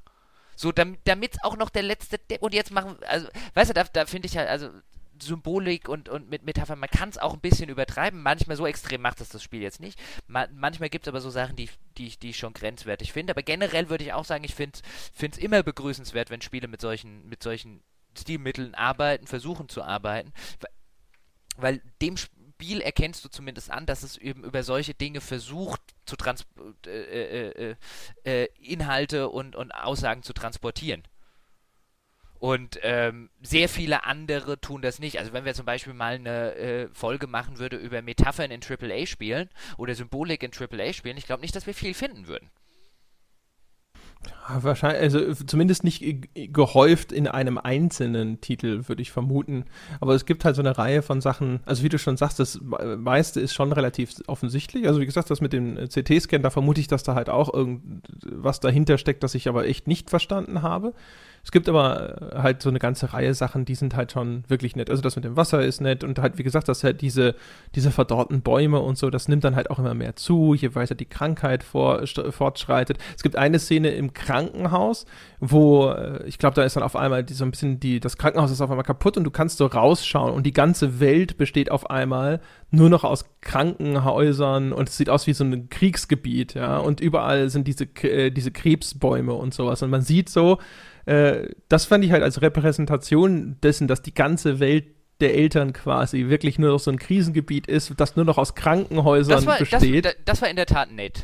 [0.55, 2.17] So, damit auch noch der letzte.
[2.17, 2.97] De und jetzt machen.
[3.07, 4.69] Also, weißt du, da, da finde ich halt, also
[5.21, 8.21] Symbolik und, und mit Metaphern, man kann es auch ein bisschen übertreiben.
[8.21, 9.99] Manchmal so extrem macht es das Spiel jetzt nicht.
[10.27, 13.31] Ma manchmal gibt es aber so Sachen, die, die, die ich schon grenzwertig finde.
[13.31, 14.79] Aber generell würde ich auch sagen, ich finde
[15.21, 17.81] es immer begrüßenswert, wenn Spiele mit solchen, mit solchen
[18.17, 20.33] Stilmitteln arbeiten, versuchen zu arbeiten.
[21.57, 26.15] Weil dem Spiel erkennst du zumindest an, dass es eben über solche Dinge versucht, zu
[26.15, 26.45] trans
[26.85, 27.75] äh, äh, äh,
[28.23, 31.03] äh Inhalte und, und Aussagen zu transportieren.
[32.39, 35.19] Und ähm, sehr viele andere tun das nicht.
[35.19, 39.49] Also wenn wir zum Beispiel mal eine äh, Folge machen würden über Metaphern in AAA-Spielen
[39.77, 42.49] oder Symbolik in AAA-Spielen, ich glaube nicht, dass wir viel finden würden.
[44.61, 46.03] Wahrscheinlich, also zumindest nicht
[46.33, 49.65] gehäuft in einem einzelnen Titel, würde ich vermuten.
[50.01, 52.59] Aber es gibt halt so eine Reihe von Sachen, also wie du schon sagst, das
[52.61, 54.87] meiste ist schon relativ offensichtlich.
[54.87, 58.59] Also wie gesagt, das mit dem CT-Scan, da vermute ich, dass da halt auch irgendwas
[58.59, 60.93] dahinter steckt, das ich aber echt nicht verstanden habe.
[61.43, 64.75] Es gibt aber äh, halt so eine ganze Reihe Sachen, die sind halt schon wirklich
[64.75, 64.89] nett.
[64.89, 67.35] Also das mit dem Wasser ist nett und halt, wie gesagt, dass halt diese,
[67.75, 70.95] diese verdorrten Bäume und so, das nimmt dann halt auch immer mehr zu, je weiter
[70.95, 72.97] die Krankheit vor, fortschreitet.
[73.15, 75.05] Es gibt eine Szene im Krankenhaus,
[75.39, 78.17] wo, äh, ich glaube, da ist dann auf einmal die, so ein bisschen die, das
[78.17, 81.71] Krankenhaus ist auf einmal kaputt und du kannst so rausschauen und die ganze Welt besteht
[81.71, 82.41] auf einmal
[82.71, 87.49] nur noch aus Krankenhäusern und es sieht aus wie so ein Kriegsgebiet, ja, und überall
[87.49, 90.59] sind diese, äh, diese Krebsbäume und sowas und man sieht so,
[91.09, 94.85] äh, das fand ich halt als Repräsentation dessen, dass die ganze Welt
[95.19, 99.35] der Eltern quasi wirklich nur noch so ein Krisengebiet ist, das nur noch aus Krankenhäusern
[99.35, 100.05] Das war, besteht.
[100.05, 101.21] das, das war in der Tat nett.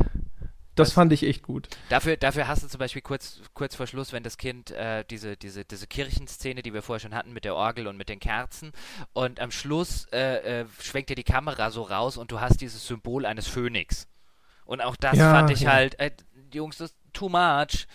[0.78, 1.70] Das, Das- fand ich echt gut.
[1.88, 5.38] Dafür, dafür hast du zum Beispiel kurz, kurz vor Schluss, wenn das Kind äh, diese,
[5.38, 8.74] diese, diese Kirchenszene, die wir vorher schon hatten mit der Orgel und mit den Kerzen,
[9.14, 12.86] und am Schluss äh, äh, schwenkt dir die Kamera so raus und du hast dieses
[12.86, 14.10] Symbol eines Phönix.
[14.66, 15.72] Und auch das Ja, fand ich ja.
[15.72, 16.12] halt, äh,
[16.54, 17.88] Jungs, das ist too much.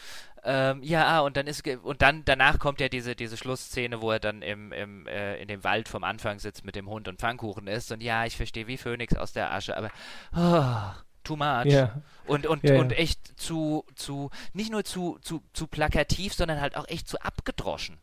[0.42, 4.20] Ähm, ja, und dann ist und dann danach kommt ja diese, diese Schlussszene, wo er
[4.20, 7.66] dann im, im, äh, in dem Wald vom Anfang sitzt mit dem Hund und Pfannkuchen
[7.66, 7.92] isst.
[7.92, 9.90] Und ja, ich verstehe wie Phönix aus der Asche, aber
[10.34, 11.66] oh, too much.
[11.66, 12.00] Ja.
[12.26, 12.80] Und, und, ja.
[12.80, 17.20] und echt zu, zu, nicht nur zu, zu, zu plakativ, sondern halt auch echt zu
[17.20, 17.98] abgedroschen.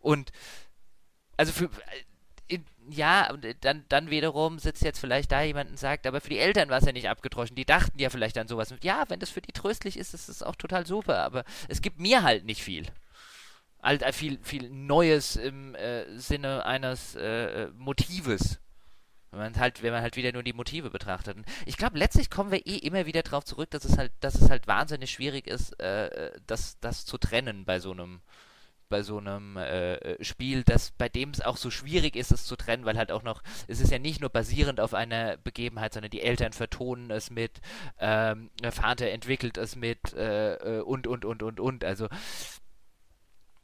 [0.00, 0.30] Und
[1.38, 1.70] also für
[2.48, 6.30] in, ja, und dann, dann wiederum sitzt jetzt vielleicht da jemand und sagt, aber für
[6.30, 7.56] die Eltern war es ja nicht abgedroschen.
[7.56, 8.74] Die dachten ja vielleicht an sowas.
[8.82, 11.18] Ja, wenn das für die tröstlich ist, ist es auch total super.
[11.18, 12.86] Aber es gibt mir halt nicht viel.
[13.82, 18.58] Halt äh, viel, viel Neues im äh, Sinne eines äh, äh, Motives.
[19.30, 21.36] Wenn man halt, wenn man halt wieder nur die Motive betrachtet.
[21.66, 24.48] Ich glaube, letztlich kommen wir eh immer wieder darauf zurück, dass es halt, dass es
[24.48, 28.22] halt wahnsinnig schwierig ist, äh, äh, das, das zu trennen bei so einem,
[28.88, 32.44] bei so einem äh, äh, Spiel, das bei dem es auch so schwierig ist, es
[32.44, 35.92] zu trennen, weil halt auch noch, es ist ja nicht nur basierend auf einer Begebenheit,
[35.94, 37.60] sondern die Eltern vertonen es mit,
[37.98, 41.84] ähm, der Vater entwickelt es mit äh, äh, und und und und und.
[41.84, 42.08] Also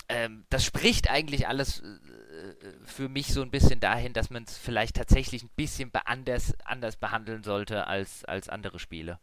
[0.09, 4.59] ähm, das spricht eigentlich alles äh, für mich so ein bisschen dahin, dass man es
[4.59, 9.19] vielleicht tatsächlich ein bisschen anders, anders behandeln sollte als, als andere Spiele.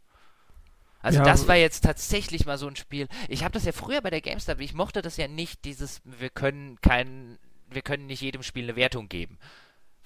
[1.02, 3.08] Also Ja, das war jetzt tatsächlich mal so ein Spiel.
[3.28, 6.30] Ich habe das ja früher bei der GameStar, ich mochte das ja nicht, dieses, wir
[6.30, 7.38] können kein,
[7.68, 9.38] wir können nicht jedem Spiel eine Wertung geben.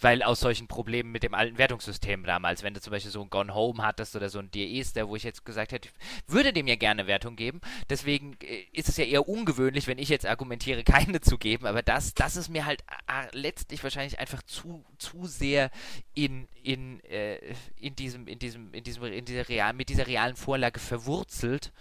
[0.01, 3.31] Weil aus solchen Problemen mit dem alten Wertungssystem damals, wenn du zum Beispiel so ein
[3.31, 6.53] Gone Home hattest oder so ein DEs, der, wo ich jetzt gesagt hätte, ich würde
[6.53, 7.61] dem ja gerne Wertung geben.
[7.89, 11.67] Deswegen äh, ist es ja eher ungewöhnlich, wenn ich jetzt argumentiere, keine zu geben.
[11.67, 15.71] Aber das, das ist mir halt äh, letztlich wahrscheinlich einfach zu, zu sehr
[16.15, 17.39] in, in, äh,
[17.81, 21.73] in diesem, in diesem, in diesem, in dieser real, mit dieser realen Vorlage verwurzelt.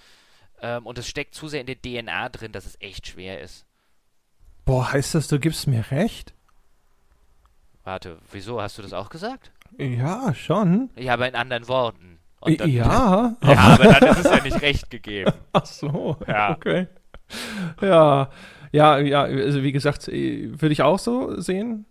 [0.62, 3.66] Ähm, und es steckt zu sehr in der DNA drin, dass es echt schwer ist.
[4.64, 6.34] Boah, heißt das, du gibst mir recht?
[7.86, 9.52] Warte, wieso hast du das auch gesagt?
[9.78, 10.90] Ja, schon.
[10.98, 12.20] Ja, aber in anderen Worten.
[12.42, 13.36] Dann- ja.
[13.44, 15.32] Ja, aber dann ist es ja nicht recht gegeben.
[15.54, 16.52] Ach so, Ja.
[16.52, 16.88] okay.
[17.82, 18.30] Ja,
[18.72, 21.86] ja, ja, also wie gesagt, äh, würde ich auch so sehen.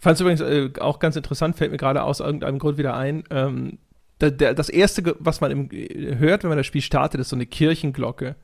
[0.00, 3.22] Fand es übrigens äh, auch ganz interessant, fällt mir gerade aus irgendeinem Grund wieder ein.
[3.30, 3.78] Ähm,
[4.18, 7.28] da, der, das erste, was man im, äh, hört, wenn man das Spiel startet, ist
[7.28, 8.34] so eine Kirchenglocke.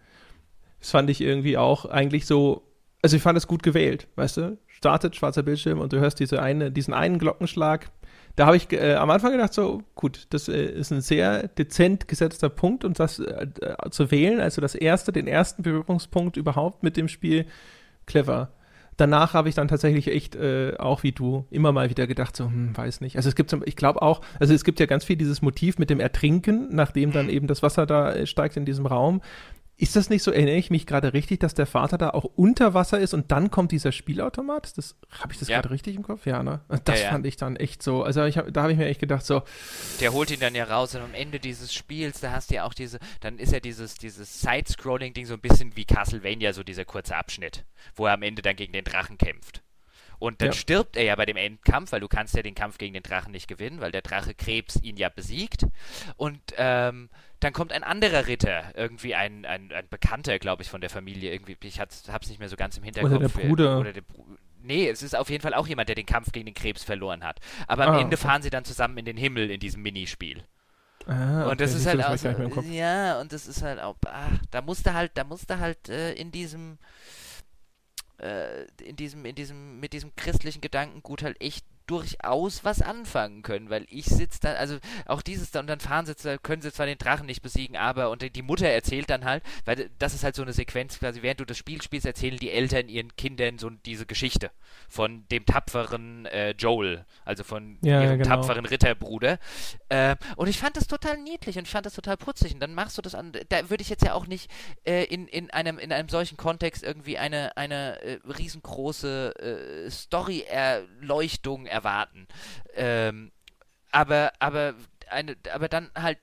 [0.80, 2.62] Das fand ich irgendwie auch eigentlich so,
[3.02, 4.58] also ich fand es gut gewählt, weißt du?
[4.76, 7.90] Startet schwarzer Bildschirm und du hörst diese eine, diesen einen Glockenschlag.
[8.34, 12.08] Da habe ich äh, am Anfang gedacht, so, gut, das äh, ist ein sehr dezent
[12.08, 16.82] gesetzter Punkt und das äh, äh, zu wählen, also das erste, den ersten Berührungspunkt überhaupt
[16.82, 17.46] mit dem Spiel,
[18.04, 18.50] clever.
[18.98, 22.44] Danach habe ich dann tatsächlich echt, äh, auch wie du, immer mal wieder gedacht, so,
[22.44, 23.16] hm, weiß nicht.
[23.16, 25.88] Also es gibt, ich glaube auch, also es gibt ja ganz viel dieses Motiv mit
[25.88, 29.22] dem Ertrinken, nachdem dann eben das Wasser da äh, steigt in diesem Raum.
[29.78, 32.72] Ist das nicht so, erinnere ich mich gerade richtig, dass der Vater da auch unter
[32.72, 34.78] Wasser ist und dann kommt dieser Spielautomat?
[34.78, 35.56] Das, habe ich das Ja.
[35.56, 36.24] gerade richtig im Kopf?
[36.24, 36.60] Ja, ne?
[36.84, 37.10] Das Ja, ja.
[37.12, 39.42] fand ich dann echt so, also ich hab, da habe ich mir echt gedacht, so,
[40.00, 42.64] Der holt ihn dann ja raus und am Ende dieses Spiels, da hast du ja
[42.64, 46.86] auch diese, dann ist ja dieses, dieses Side-Scrolling-Ding so ein bisschen wie Castlevania, so dieser
[46.86, 49.62] kurze Abschnitt, wo er am Ende dann gegen den Drachen kämpft.
[50.18, 50.52] Und dann Ja.
[50.54, 53.32] stirbt er ja bei dem Endkampf, weil du kannst ja den Kampf gegen den Drachen
[53.32, 55.66] nicht gewinnen, weil der Drache Krebs ihn ja besiegt.
[56.16, 57.10] Und ähm,
[57.40, 61.32] dann kommt ein anderer Ritter, irgendwie ein, ein, ein Bekannter, glaube ich, von der Familie.
[61.32, 63.10] Irgendwie, ich hab's, hab's nicht mehr so ganz im Hinterkopf.
[63.12, 63.78] Oder der wer- Bruder.
[63.80, 64.24] Oder der Bru
[64.62, 67.22] Nee, es ist auf jeden Fall auch jemand, der den Kampf gegen den Krebs verloren
[67.22, 67.38] hat.
[67.68, 68.26] Aber am Ah, Ende okay.
[68.26, 70.42] fahren sie dann zusammen in den Himmel in diesem Minispiel.
[71.06, 72.66] ah, und das okay, ist halt auch das Kopf.
[72.66, 76.32] ja, und das ist halt auch, ach, da musste halt, da musste halt äh, in
[76.32, 76.78] diesem,
[78.18, 83.70] äh, in diesem, in diesem, mit diesem christlichen Gedankengut halt echt durchaus was anfangen können,
[83.70, 86.86] weil ich sitze da, also auch dieses da und dann fahren sie, können sie zwar
[86.86, 90.34] den Drachen nicht besiegen, aber und die Mutter erzählt dann halt, weil das ist halt
[90.34, 93.70] so eine Sequenz, quasi während du das Spiel spielst, erzählen die Eltern ihren Kindern so
[93.70, 94.50] diese Geschichte
[94.88, 98.36] von dem tapferen äh, Joel, also von Ja, ja, ihrem genau.
[98.36, 99.38] tapferen Ritterbruder.
[99.88, 102.54] Äh, und ich fand das total niedlich und ich fand das total putzig.
[102.54, 103.32] Und dann machst du das an.
[103.48, 104.50] Da würde ich jetzt ja auch nicht
[104.84, 111.66] äh, in, in, einem, in einem solchen Kontext irgendwie eine, eine äh, riesengroße äh, Story-Erleuchtung
[111.76, 112.26] erwarten.
[112.74, 113.30] Ähm,
[113.92, 114.74] aber, aber,
[115.08, 116.18] eine, aber dann halt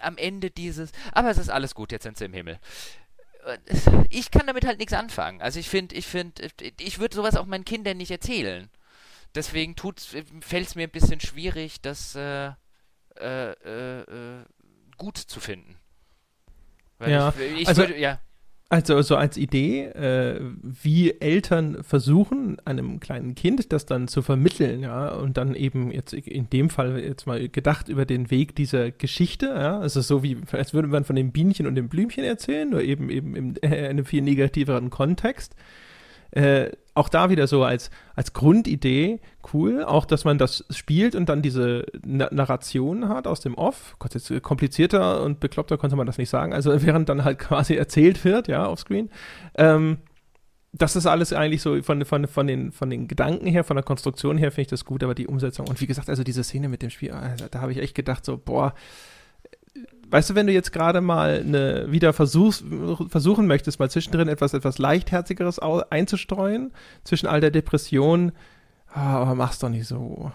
[0.00, 2.58] am Ende dieses, aber es ist alles gut, jetzt sind sie im Himmel.
[4.10, 5.40] Ich kann damit halt nichts anfangen.
[5.40, 6.48] Also ich finde, ich finde,
[6.80, 8.68] ich würde sowas auch meinen Kindern nicht erzählen.
[9.34, 9.74] Deswegen
[10.40, 12.48] fällt es mir ein bisschen schwierig, das äh,
[13.18, 14.44] äh, äh, äh,
[14.96, 15.76] gut zu finden.
[16.98, 18.20] Weil Ja, ich, ich also- würde, ja.
[18.70, 24.82] Also so als Idee, äh, wie Eltern versuchen, einem kleinen Kind das dann zu vermitteln,
[24.82, 28.90] ja, und dann eben jetzt in dem Fall jetzt mal gedacht über den Weg dieser
[28.90, 32.68] Geschichte, ja, also so wie, als würde man von dem Bienchen und dem Blümchen erzählen,
[32.68, 35.54] nur eben eben in äh, einem viel negativeren Kontext.
[36.30, 39.20] Äh, auch da wieder so als, als Grundidee
[39.54, 43.96] cool, auch dass man das spielt und dann diese Na Narration hat aus dem Off.
[43.98, 46.52] Gott, jetzt komplizierter und bekloppter konnte man das nicht sagen.
[46.52, 49.10] Also während dann halt quasi erzählt wird, ja, offscreen.
[49.54, 49.98] Ähm,
[50.72, 53.84] das ist alles eigentlich so von, von, von, den, von den Gedanken her, von der
[53.84, 56.68] Konstruktion her finde ich das gut, aber die Umsetzung und wie gesagt, also diese Szene
[56.68, 58.74] mit dem Spiel, also, da habe ich echt gedacht so, boah,
[60.10, 62.64] weißt du, wenn du jetzt gerade mal eine, wieder versuchst,
[63.08, 66.72] versuchen möchtest, mal zwischendrin etwas, etwas leichtherzigeres einzustreuen,
[67.04, 68.32] zwischen all der Depression,
[68.88, 70.32] ah, aber mach's doch nicht so.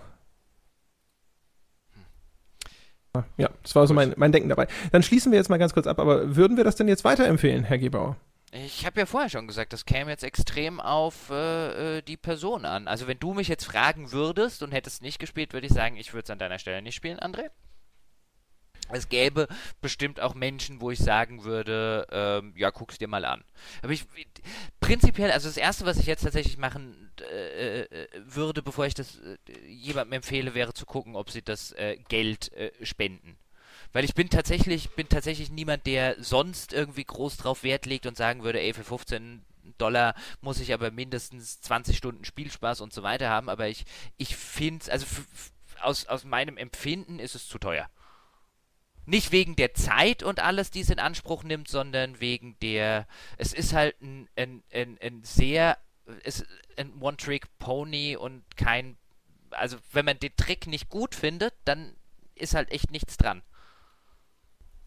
[3.38, 4.68] Ja, das war so mein, mein Denken dabei.
[4.92, 7.64] Dann schließen wir jetzt mal ganz kurz ab, aber würden wir das denn jetzt weiterempfehlen,
[7.64, 8.18] Herr Gebauer?
[8.52, 12.66] Ich habe ja vorher schon gesagt, das käme jetzt extrem auf äh, äh, die Person
[12.66, 12.88] an.
[12.88, 16.14] Also wenn du mich jetzt fragen würdest und hättest nicht gespielt, würde ich sagen, ich
[16.14, 17.50] würde es an deiner Stelle nicht spielen, André
[18.92, 19.48] es gäbe
[19.82, 23.44] bestimmt auch Menschen, wo ich sagen würde, ähm, ja, guck's dir mal an.
[23.82, 24.06] Aber ich
[24.80, 29.20] prinzipiell, also das erste, was ich jetzt tatsächlich machen äh, äh, würde, bevor ich das
[29.20, 29.38] äh,
[29.68, 33.38] jemandem empfehle, wäre zu gucken, ob sie das äh, Geld äh, spenden.
[33.94, 38.18] Weil ich bin tatsächlich, bin tatsächlich niemand, der sonst irgendwie groß drauf Wert legt und
[38.18, 39.46] sagen würde, ey, für 15
[39.78, 43.50] Dollar muss ich aber mindestens 20 Stunden Spielspaß und so weiter haben.
[43.50, 43.86] Aber ich,
[44.18, 45.06] ich finde, also
[45.82, 47.88] aus, aus meinem Empfinden ist es zu teuer.
[49.06, 53.08] Nicht wegen der Zeit und alles, die es in Anspruch nimmt, sondern wegen der.
[53.38, 55.78] Es ist halt ein, ein, ein, ein sehr.
[56.24, 56.46] Es,
[56.78, 58.98] ein One-Trick-Pony und kein.
[59.52, 61.96] Also, wenn man den Trick nicht gut findet, dann
[62.36, 63.42] ist halt echt nichts dran.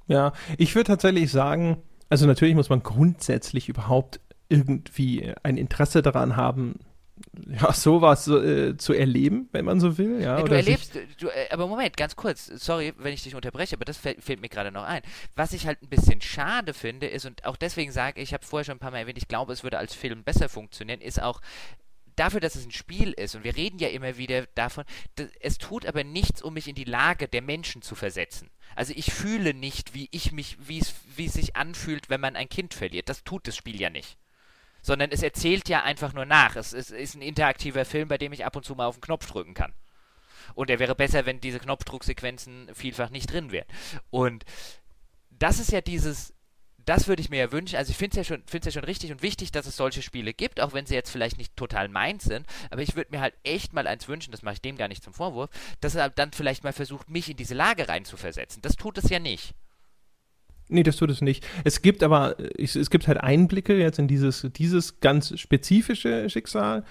[0.08, 6.36] Ja, ich würde tatsächlich sagen, also natürlich muss man grundsätzlich überhaupt irgendwie ein Interesse daran
[6.36, 6.78] haben,
[7.48, 10.20] ja, sowas äh, zu erleben, wenn man so will.
[10.20, 13.84] Ja, du erlebst, du, äh, aber Moment, ganz kurz, sorry, wenn ich dich unterbreche, aber
[13.84, 15.02] das fällt, fällt mir gerade noch ein.
[15.34, 18.44] Was ich halt ein bisschen schade finde, ist, und auch deswegen sage ich, ich habe
[18.44, 21.22] vorher schon ein paar Mal erwähnt, ich glaube, es würde als Film besser funktionieren, ist
[21.22, 21.40] auch
[22.16, 24.84] dafür, dass es ein Spiel ist, und wir reden ja immer wieder davon,
[25.40, 28.50] es tut aber nichts, um mich in die Lage der Menschen zu versetzen.
[28.74, 32.36] Also ich fühle nicht, wie ich mich, wie es, wie es sich anfühlt, wenn man
[32.36, 33.08] ein Kind verliert.
[33.08, 34.18] Das tut das Spiel ja nicht
[34.86, 36.54] sondern es erzählt ja einfach nur nach.
[36.54, 39.00] Es, es ist ein interaktiver Film, bei dem ich ab und zu mal auf den
[39.00, 39.74] Knopf drücken kann.
[40.54, 43.66] Und er wäre besser, wenn diese Knopfdrucksequenzen vielfach nicht drin wären.
[44.10, 44.44] Und
[45.28, 46.34] das ist ja dieses,
[46.84, 47.74] das würde ich mir ja wünschen.
[47.74, 50.32] Also ich finde es ja, schon, ja schon richtig und wichtig, dass es solche Spiele
[50.32, 52.46] gibt, auch wenn sie jetzt vielleicht nicht total meins sind.
[52.70, 55.02] Aber ich würde mir halt echt mal eins wünschen, das mache ich dem gar nicht
[55.02, 55.50] zum Vorwurf,
[55.80, 58.62] dass er dann vielleicht mal versucht, mich in diese Lage reinzuversetzen.
[58.62, 59.52] Das tut es ja nicht.
[60.68, 61.46] Nee, das tut es nicht.
[61.64, 66.84] Es gibt aber, es, gibt halt Einblicke jetzt in dieses, dieses ganz spezifische Schicksal.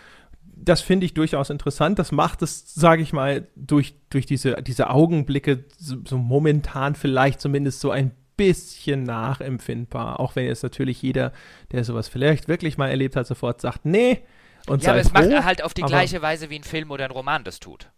[0.56, 2.00] Das finde ich durchaus interessant.
[2.00, 7.42] Das macht es, sage ich mal, durch, durch diese, diese Augenblicke so, so momentan vielleicht
[7.42, 10.20] zumindest so ein bisschen nachempfindbar.
[10.20, 11.34] Auch wenn jetzt natürlich jeder,
[11.72, 14.22] der sowas vielleicht wirklich mal erlebt hat, sofort sagt, nee.
[14.68, 17.12] Und ja, aber es macht halt auf die gleiche Weise, wie ein Film oder ein
[17.12, 17.90] Roman das tut.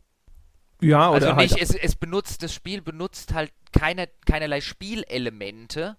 [0.81, 5.97] Ja, oder also nicht, halt es, es benutzt, das Spiel benutzt halt keine, keinerlei Spielelemente,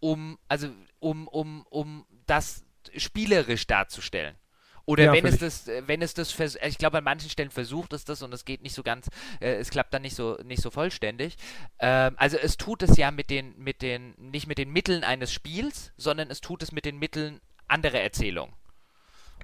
[0.00, 0.68] um, also
[0.98, 2.64] um, um, um das
[2.96, 4.36] spielerisch darzustellen.
[4.84, 6.36] Oder ja, wenn, es das, wenn es das,
[6.66, 9.08] ich glaube an manchen Stellen versucht es das und es geht nicht so ganz,
[9.40, 11.36] äh, es klappt dann nicht so, nicht so vollständig.
[11.78, 15.32] Ähm, also es tut es ja mit den, mit den, nicht mit den Mitteln eines
[15.32, 18.52] Spiels, sondern es tut es mit den Mitteln anderer Erzählung.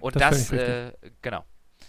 [0.01, 0.93] Und das, das äh,
[1.23, 1.45] genau.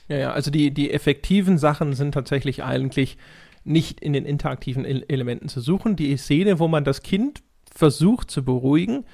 [0.10, 3.18] Ja, ja, also die, die effektiven Sachen sind tatsächlich eigentlich
[3.64, 5.95] nicht in den interaktiven Elementen zu suchen.
[5.95, 9.06] Die Szene, wo man das Kind versucht zu beruhigen,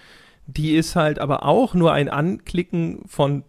[0.48, 3.44] die ist halt aber auch nur ein Anklicken von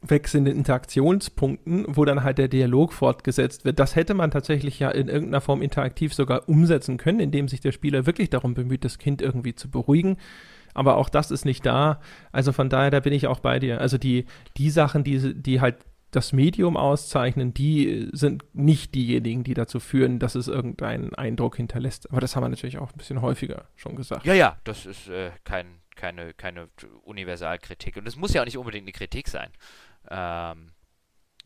[0.00, 3.78] wechselnden Interaktionspunkten, wo dann halt der Dialog fortgesetzt wird.
[3.78, 7.70] Das hätte man tatsächlich ja in irgendeiner Form interaktiv sogar umsetzen können, indem sich der
[7.70, 10.16] Spieler wirklich darum bemüht, das Kind irgendwie zu beruhigen.
[10.74, 12.00] Aber auch das ist nicht da.
[12.32, 13.80] Also von daher, da bin ich auch bei dir.
[13.80, 14.24] Also die,
[14.56, 15.76] die Sachen, die, die halt
[16.12, 22.10] das Medium auszeichnen, die sind nicht diejenigen, die dazu führen, dass es irgendeinen Eindruck hinterlässt.
[22.10, 24.24] Aber das haben wir natürlich auch ein bisschen häufiger schon gesagt.
[24.26, 26.68] Ja, ja, das ist äh, kein, keine, keine
[27.02, 27.96] Universalkritik.
[27.96, 29.50] Und es muss ja auch nicht unbedingt eine Kritik sein.
[30.10, 30.72] Ähm,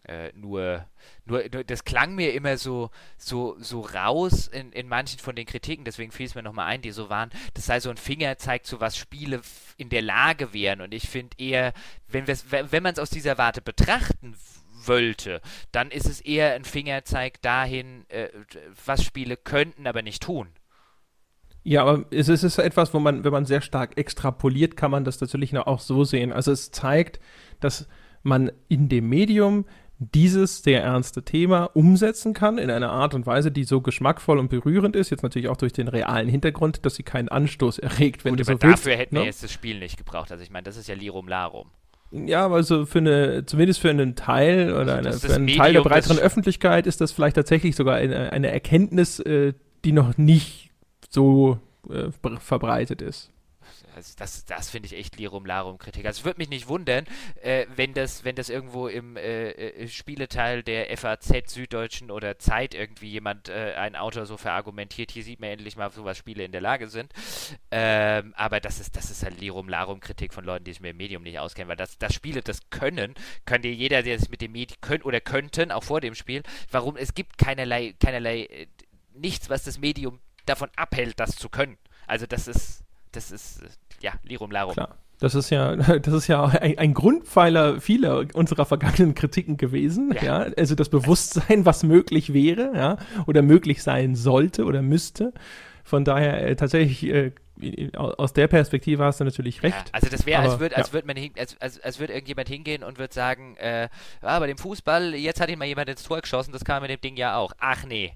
[0.09, 0.87] äh, nur,
[1.25, 5.85] nur, das klang mir immer so, so, so raus in, in manchen von den Kritiken,
[5.85, 8.81] deswegen fiel es mir nochmal ein, die so waren, das sei so ein Fingerzeig zu
[8.81, 9.41] was Spiele
[9.77, 10.81] in der Lage wären.
[10.81, 11.73] Und ich finde eher,
[12.09, 14.37] wenn, wenn man es aus dieser Warte betrachten
[14.85, 15.41] wollte,
[15.73, 18.29] dann ist es eher ein Fingerzeig dahin, äh,
[18.85, 20.49] was Spiele könnten, aber nicht tun.
[21.65, 25.21] Ja, aber es ist etwas, wo man, wenn man sehr stark extrapoliert, kann man das
[25.21, 26.33] natürlich auch so sehen.
[26.33, 27.19] Also es zeigt,
[27.59, 27.89] dass
[28.23, 29.65] man in dem Medium
[29.99, 34.49] dieses sehr ernste Thema umsetzen kann in einer Art und Weise, die so geschmackvoll und
[34.49, 35.11] berührend ist.
[35.11, 38.45] Jetzt natürlich auch durch den realen Hintergrund, dass sie keinen Anstoß erregt, wenn Gut, du
[38.45, 38.65] so willst.
[38.65, 39.23] Dafür hätten ne?
[39.23, 40.31] wir jetzt das Spiel nicht gebraucht.
[40.31, 41.71] Also ich meine, das ist ja Lirum Larum.
[42.13, 45.73] Ja, also für eine, zumindest für einen Teil oder eine, das- für einen Medium Teil
[45.73, 49.55] der breiteren Öffentlichkeit ist das vielleicht tatsächlich sogar eine, eine Erkenntnis, äh,
[49.85, 50.71] die noch nicht
[51.11, 51.59] so
[51.91, 53.33] äh, bre- verbreitet ist.
[53.97, 56.05] Also das, das finde ich echt Lirum Larum Kritik.
[56.05, 57.07] Also es würde mich nicht wundern,
[57.43, 62.75] äh, wenn das, wenn das irgendwo im äh, äh, Spieleteil der FAZ Süddeutschen oder Zeit
[62.75, 66.45] irgendwie jemand, äh, ein Autor so verargumentiert, hier sieht man endlich mal, auf sowas Spiele
[66.45, 67.15] in der Lage sind.
[67.71, 70.91] Ähm, aber das ist, das ist halt Lirum Larum Kritik von Leuten, die sich mit
[70.91, 73.15] dem Medium nicht auskennen, weil das, das Spiele das können,
[73.47, 76.43] kann dir jeder, der sich mit dem Medium können oder könnten, auch vor dem Spiel,
[76.71, 78.67] warum es gibt keinerlei, keinerlei, äh,
[79.15, 81.79] nichts, was das Medium davon abhält, das zu können.
[82.07, 83.63] Also das ist, das ist,
[84.01, 84.75] ja, Lirum Larum.
[84.75, 84.97] Klar.
[85.19, 90.45] Das ist ja, das ist ja ein, ein Grundpfeiler vieler unserer vergangenen Kritiken gewesen, ja.
[90.45, 90.53] Ja.
[90.57, 92.97] Also das Bewusstsein, was möglich wäre, ja,
[93.27, 95.33] oder möglich sein sollte oder müsste.
[95.85, 97.33] Von daher äh, tatsächlich äh,
[97.95, 99.77] aus der Perspektive hast du natürlich recht.
[99.77, 100.95] Ja, also das wäre, als würde als ja.
[100.95, 103.89] würd man hin, als, als, als würde irgendjemand hingehen und würde sagen, äh,
[104.21, 106.91] ah, bei dem Fußball, jetzt hat ihn mal jemand ins Tor geschossen, das man mit
[106.91, 107.53] dem Ding ja auch.
[107.59, 108.13] Ach nee.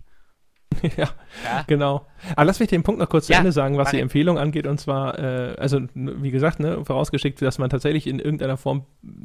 [0.96, 1.08] ja.
[1.44, 1.64] Ja?
[1.66, 2.06] Genau.
[2.36, 4.00] Aber lass mich den Punkt noch kurz zu Ja, Ende sagen, was die.
[4.00, 4.66] Empfehlung angeht.
[4.66, 8.84] Und zwar, äh, also wie gesagt, ne, vorausgeschickt, dass man tatsächlich in irgendeiner Form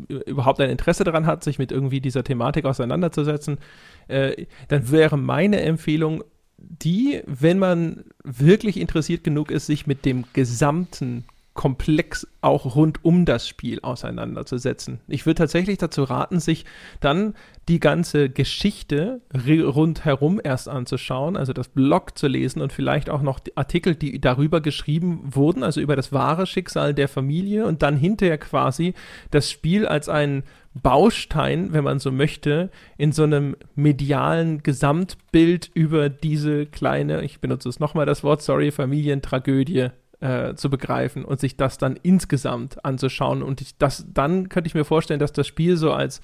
[0.09, 3.59] äh, überhaupt ein Interesse daran hat, sich mit irgendwie dieser Thematik auseinanderzusetzen.
[4.07, 6.23] Äh, dann wäre meine Empfehlung
[6.57, 11.26] die, wenn man wirklich interessiert genug ist, sich mit dem gesamten
[11.56, 14.99] Komplex auch rund um das Spiel auseinanderzusetzen.
[15.07, 16.65] Ich würde tatsächlich dazu raten, sich
[16.99, 17.34] dann
[17.69, 23.40] die ganze Geschichte rundherum erst anzuschauen, also das Blog zu lesen und vielleicht auch noch
[23.40, 27.95] die Artikel, die darüber geschrieben wurden, also über das wahre Schicksal der Familie und dann
[27.95, 28.94] hinterher quasi
[29.32, 30.44] das Spiel als einen
[30.76, 37.69] Baustein, wenn man so möchte, in so einem medialen Gesamtbild über diese kleine, ich benutze
[37.69, 39.91] es nochmal das Wort, sorry, Familientragödie
[40.26, 43.43] äh, zu begreifen und sich das dann insgesamt anzuschauen.
[43.43, 46.19] Und ich, das, dann könnte ich mir vorstellen, dass das Spiel so als,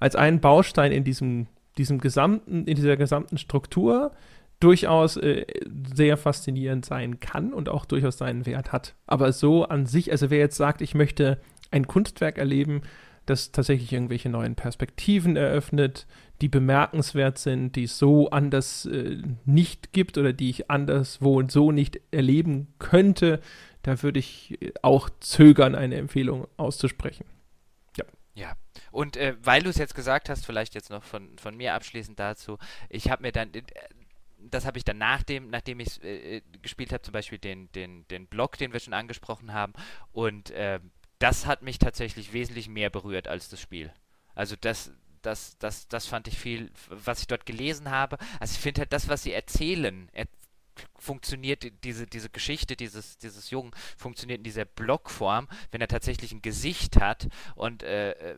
[0.00, 1.46] als ein Baustein in diesem,
[1.78, 4.10] diesem gesamten, in dieser gesamten Struktur
[4.58, 5.46] durchaus äh,
[5.94, 8.96] sehr faszinierend sein kann und auch durchaus seinen Wert hat.
[9.06, 11.38] Aber so an sich, also wer jetzt sagt, ich möchte
[11.70, 12.82] ein Kunstwerk erleben,
[13.26, 16.06] das tatsächlich irgendwelche neuen Perspektiven eröffnet,
[16.40, 21.50] die bemerkenswert sind, die es so anders äh, nicht gibt oder die ich anderswo und
[21.50, 23.40] so nicht erleben könnte,
[23.82, 27.24] da würde ich äh, auch zögern, eine Empfehlung auszusprechen.
[28.36, 28.54] Ja.
[28.92, 32.20] Und äh, weil du es jetzt gesagt hast, vielleicht jetzt noch von, von mir abschließend
[32.20, 32.58] dazu,
[32.90, 33.62] ich habe mir dann, äh,
[34.38, 38.06] das habe ich dann nach dem, nachdem ich äh, gespielt habe, zum Beispiel den, den,
[38.08, 39.72] den Blog, den wir schon angesprochen haben,
[40.12, 40.80] und äh,
[41.18, 43.90] das hat mich tatsächlich wesentlich mehr berührt als das Spiel.
[44.34, 44.92] Also das,
[45.26, 48.16] das, das, das fand ich viel, was ich dort gelesen habe.
[48.40, 50.26] Also ich finde halt das, was sie erzählen, er
[50.98, 56.42] funktioniert diese, diese Geschichte dieses, dieses Jungen, funktioniert in dieser Blockform, wenn er tatsächlich ein
[56.42, 58.36] Gesicht hat und äh, äh,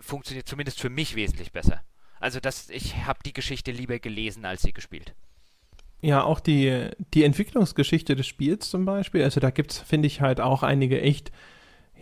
[0.00, 1.82] funktioniert zumindest für mich wesentlich besser.
[2.18, 5.14] Also das, ich habe die Geschichte lieber gelesen, als sie gespielt.
[6.00, 10.20] Ja, auch die, die Entwicklungsgeschichte des Spiels zum Beispiel, also da gibt es, finde ich,
[10.20, 11.30] halt auch einige echt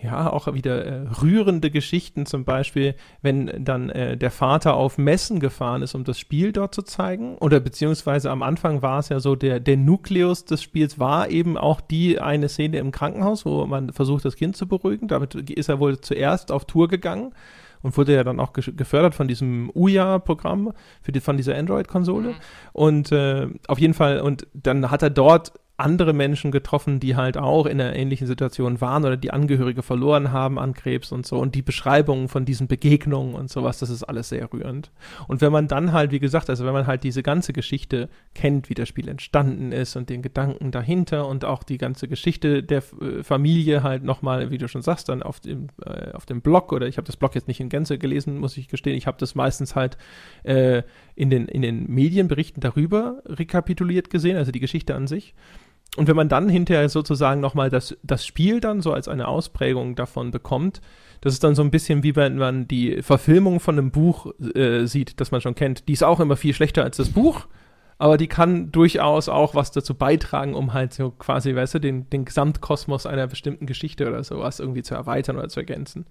[0.03, 5.41] ja, auch wieder äh, rührende Geschichten, zum Beispiel, wenn dann äh, der Vater auf Messen
[5.41, 7.39] gefahren ist, um das Spiel dort zu zeigen.
[7.39, 11.57] Oder beziehungsweise am Anfang war es ja so, der, der Nukleus des Spiels war eben
[11.57, 15.09] auch die eine Szene im Krankenhaus, wo man versucht, das Kind zu beruhigen.
[15.09, 17.33] Damit ist er wohl zuerst auf Tour gegangen
[17.81, 22.31] und wurde ja dann auch ge- gefördert von diesem Uya-Programm, für die, von dieser Android-Konsole.
[22.31, 22.35] Mhm.
[22.75, 27.37] Und äh, auf jeden Fall, und dann hat er dort andere Menschen getroffen, die halt
[27.37, 31.39] auch in einer ähnlichen Situation waren oder die Angehörige verloren haben an Krebs und so.
[31.39, 34.93] Und die Beschreibungen von diesen Begegnungen und sowas, das ist alles sehr rührend.
[35.27, 38.71] Und wenn man dann halt, wie gesagt, also wenn man halt diese ganze Geschichte kennt,
[38.71, 42.83] wie das Spiel entstanden ist und den Gedanken dahinter und auch die ganze Geschichte der
[43.01, 46.73] äh, Familie halt nochmal, wie du schon sagst, dann auf dem, äh, auf dem Blog
[46.73, 49.19] oder ich habe das Blog jetzt nicht in Gänze gelesen, muss ich gestehen, ich habe
[49.19, 49.99] das meistens halt
[50.45, 50.85] äh,
[51.17, 55.35] in, den, in den Medienberichten darüber rekapituliert gesehen, also die Geschichte an sich.
[55.97, 59.95] Und wenn man dann hinterher sozusagen nochmal das, das Spiel dann so als eine Ausprägung
[59.95, 60.81] davon bekommt,
[61.21, 64.87] das ist dann so ein bisschen wie wenn man die Verfilmung von einem Buch äh,
[64.87, 65.89] sieht, das man schon kennt.
[65.89, 67.47] Die ist auch immer viel schlechter als das Buch,
[67.97, 72.11] aber die kann durchaus auch was dazu beitragen, um halt so quasi, weißt du, den,
[72.11, 76.07] den Gesamtkosmos einer bestimmten Geschichte oder sowas irgendwie zu erweitern oder zu ergänzen.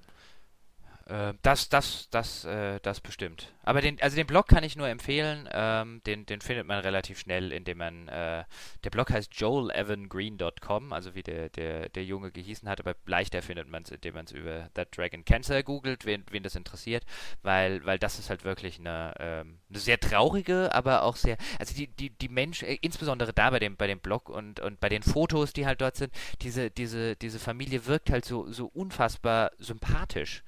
[1.05, 3.51] Äh, das, das, das, äh, das bestimmt.
[3.63, 5.49] Aber den, also den Blog kann ich nur empfehlen.
[5.51, 8.45] Ähm, den, den findet man relativ schnell, indem man, äh,
[8.83, 13.67] der Blog heißt joelevangreen.com, also wie der, der, der Junge gehießen hat, aber leichter findet
[13.67, 17.03] man es, indem man es über That Dragon Cancer googelt, wen, wen das interessiert,
[17.41, 21.75] weil, weil das ist halt wirklich eine, ähm, eine sehr traurige, aber auch sehr, also
[21.75, 24.89] die, die, die Menschen, äh, insbesondere da bei dem, bei dem Blog und, und bei
[24.89, 29.51] den Fotos, die halt dort sind, diese, diese, diese Familie wirkt halt so, so unfassbar
[29.57, 30.43] sympathisch.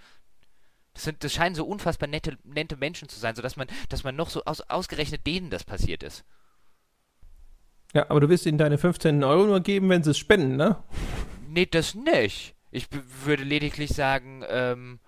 [0.95, 4.15] Das, sind, das scheinen so unfassbar nette, nette Menschen zu sein, sodass man, dass man
[4.15, 6.25] noch so aus, ausgerechnet denen das passiert ist.
[7.93, 10.77] Ja, aber du wirst ihnen deine 15 Euro nur geben, wenn sie es spenden, ne?
[11.47, 12.55] Nee, das nicht.
[12.71, 12.87] Ich
[13.23, 14.99] würde lediglich sagen, ähm,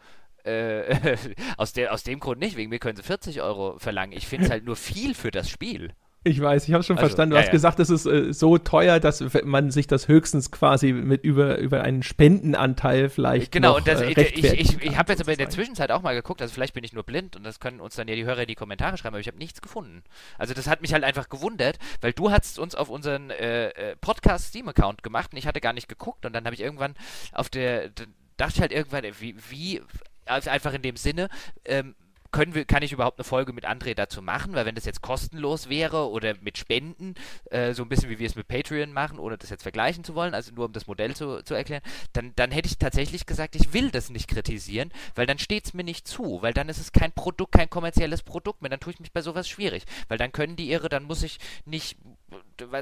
[0.43, 1.17] äh,
[1.57, 2.55] aus, der, aus dem Grund nicht.
[2.55, 4.13] Wegen mir können sie 40 Euro verlangen.
[4.15, 5.93] Ich finde es halt nur viel für das Spiel.
[6.27, 7.31] Ich weiß, ich habe schon also, verstanden.
[7.31, 7.53] Du ja, hast ja.
[7.53, 11.81] gesagt, es ist äh, so teuer, dass man sich das höchstens quasi mit über, über
[11.81, 13.51] einen Spendenanteil vielleicht.
[13.51, 16.01] Genau, noch, und das, äh, ich, ich, ich habe jetzt aber in der Zwischenzeit auch
[16.01, 18.25] mal geguckt, also vielleicht bin ich nur blind und das können uns dann ja die
[18.25, 20.03] Hörer in die Kommentare schreiben, aber ich habe nichts gefunden.
[20.37, 23.95] Also das hat mich halt einfach gewundert, weil du hast uns auf unseren äh, äh
[23.95, 26.95] Podcast Steam-Account gemacht und ich hatte gar nicht geguckt und dann habe ich irgendwann
[27.31, 27.89] auf der,
[28.37, 29.81] dachte ich halt irgendwann, wie, wie
[30.25, 31.29] also einfach in dem Sinne,
[31.65, 31.95] ähm,
[32.31, 34.53] können wir, kann ich überhaupt eine Folge mit André dazu machen?
[34.53, 37.15] Weil wenn das jetzt kostenlos wäre oder mit Spenden,
[37.51, 40.15] äh, so ein bisschen wie wir es mit Patreon machen, ohne das jetzt vergleichen zu
[40.15, 41.81] wollen, also nur um das Modell zu, zu erklären,
[42.13, 45.73] dann, dann hätte ich tatsächlich gesagt, ich will das nicht kritisieren, weil dann steht es
[45.73, 48.93] mir nicht zu, weil dann ist es kein Produkt, kein kommerzielles Produkt mehr, dann tue
[48.93, 51.97] ich mich bei sowas schwierig, weil dann können die ihre, dann muss ich nicht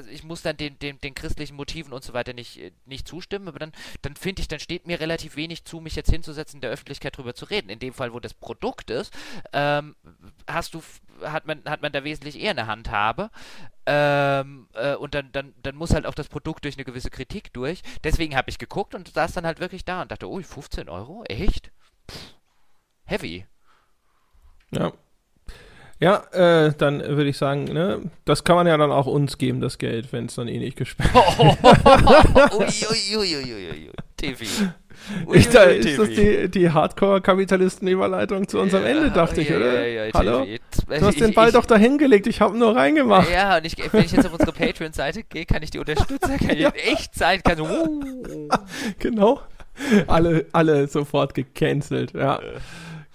[0.10, 3.48] ich muss dann den, den, den christlichen Motiven und so weiter nicht, äh, nicht zustimmen,
[3.48, 6.62] aber dann, dann finde ich, dann steht mir relativ wenig zu, mich jetzt hinzusetzen, in
[6.62, 7.70] der Öffentlichkeit drüber zu reden.
[7.70, 9.14] In dem Fall, wo das Produkt ist,
[9.54, 9.96] ähm,
[10.48, 10.82] hast du,
[11.22, 13.30] hat man, hat man da wesentlich eher eine Handhabe.
[13.86, 17.54] Ähm, äh, und dann, dann, dann muss halt auch das Produkt durch eine gewisse Kritik
[17.54, 17.82] durch.
[18.04, 21.24] Deswegen habe ich geguckt und saß dann halt wirklich da und dachte, oh, 15 Euro?
[21.26, 21.72] Echt?
[22.10, 22.34] Pff,
[23.06, 23.46] heavy.
[24.72, 24.92] Ja,
[26.00, 29.62] ja, äh, dann würde ich sagen, ne, das kann man ja dann auch uns geben,
[29.62, 32.54] das Geld, wenn es dann eh nicht gesperrt wird.
[32.54, 34.46] Uiuiuiui, TV.
[35.34, 39.88] Ich, da ist das die, die Hardcore-Kapitalisten-Überleitung zu unserem ja, Ende, dachte ich, oder?
[39.88, 40.46] Ja, ja, Hallo?
[40.88, 43.30] Du hast den Ball ich, doch da hingelegt, ich habe nur reingemacht.
[43.32, 46.50] Ja, und ich, wenn ich jetzt auf unsere Patreon-Seite gehe, kann ich die unterstützen, kann
[46.50, 46.70] ich ja.
[46.70, 48.50] in Echtzeit, kann so, uh.
[49.00, 49.42] Genau.
[50.08, 52.40] Alle, alle sofort gecancelt, ja.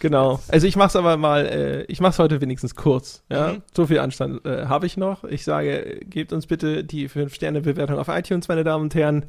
[0.01, 0.40] Genau.
[0.48, 3.22] Also ich mach's aber mal, äh, ich mach's heute wenigstens kurz.
[3.31, 3.52] Ja?
[3.52, 3.62] Mhm.
[3.77, 5.24] So viel Anstand äh, habe ich noch.
[5.24, 9.27] Ich sage, gebt uns bitte die 5-Sterne-Bewertung auf iTunes, meine Damen und Herren.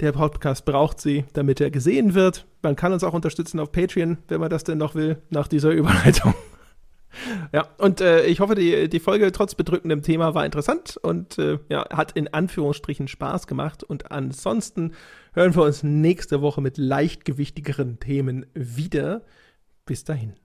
[0.00, 2.44] Der Podcast braucht sie, damit er gesehen wird.
[2.62, 5.70] Man kann uns auch unterstützen auf Patreon, wenn man das denn noch will, nach dieser
[5.72, 6.34] Überleitung.
[7.52, 11.58] ja, und äh, ich hoffe, die, die Folge trotz bedrückendem Thema war interessant und äh,
[11.70, 13.82] ja, hat in Anführungsstrichen Spaß gemacht.
[13.82, 14.92] Und ansonsten
[15.32, 19.22] hören wir uns nächste Woche mit leichtgewichtigeren Themen wieder.
[19.92, 20.41] Bis dahin.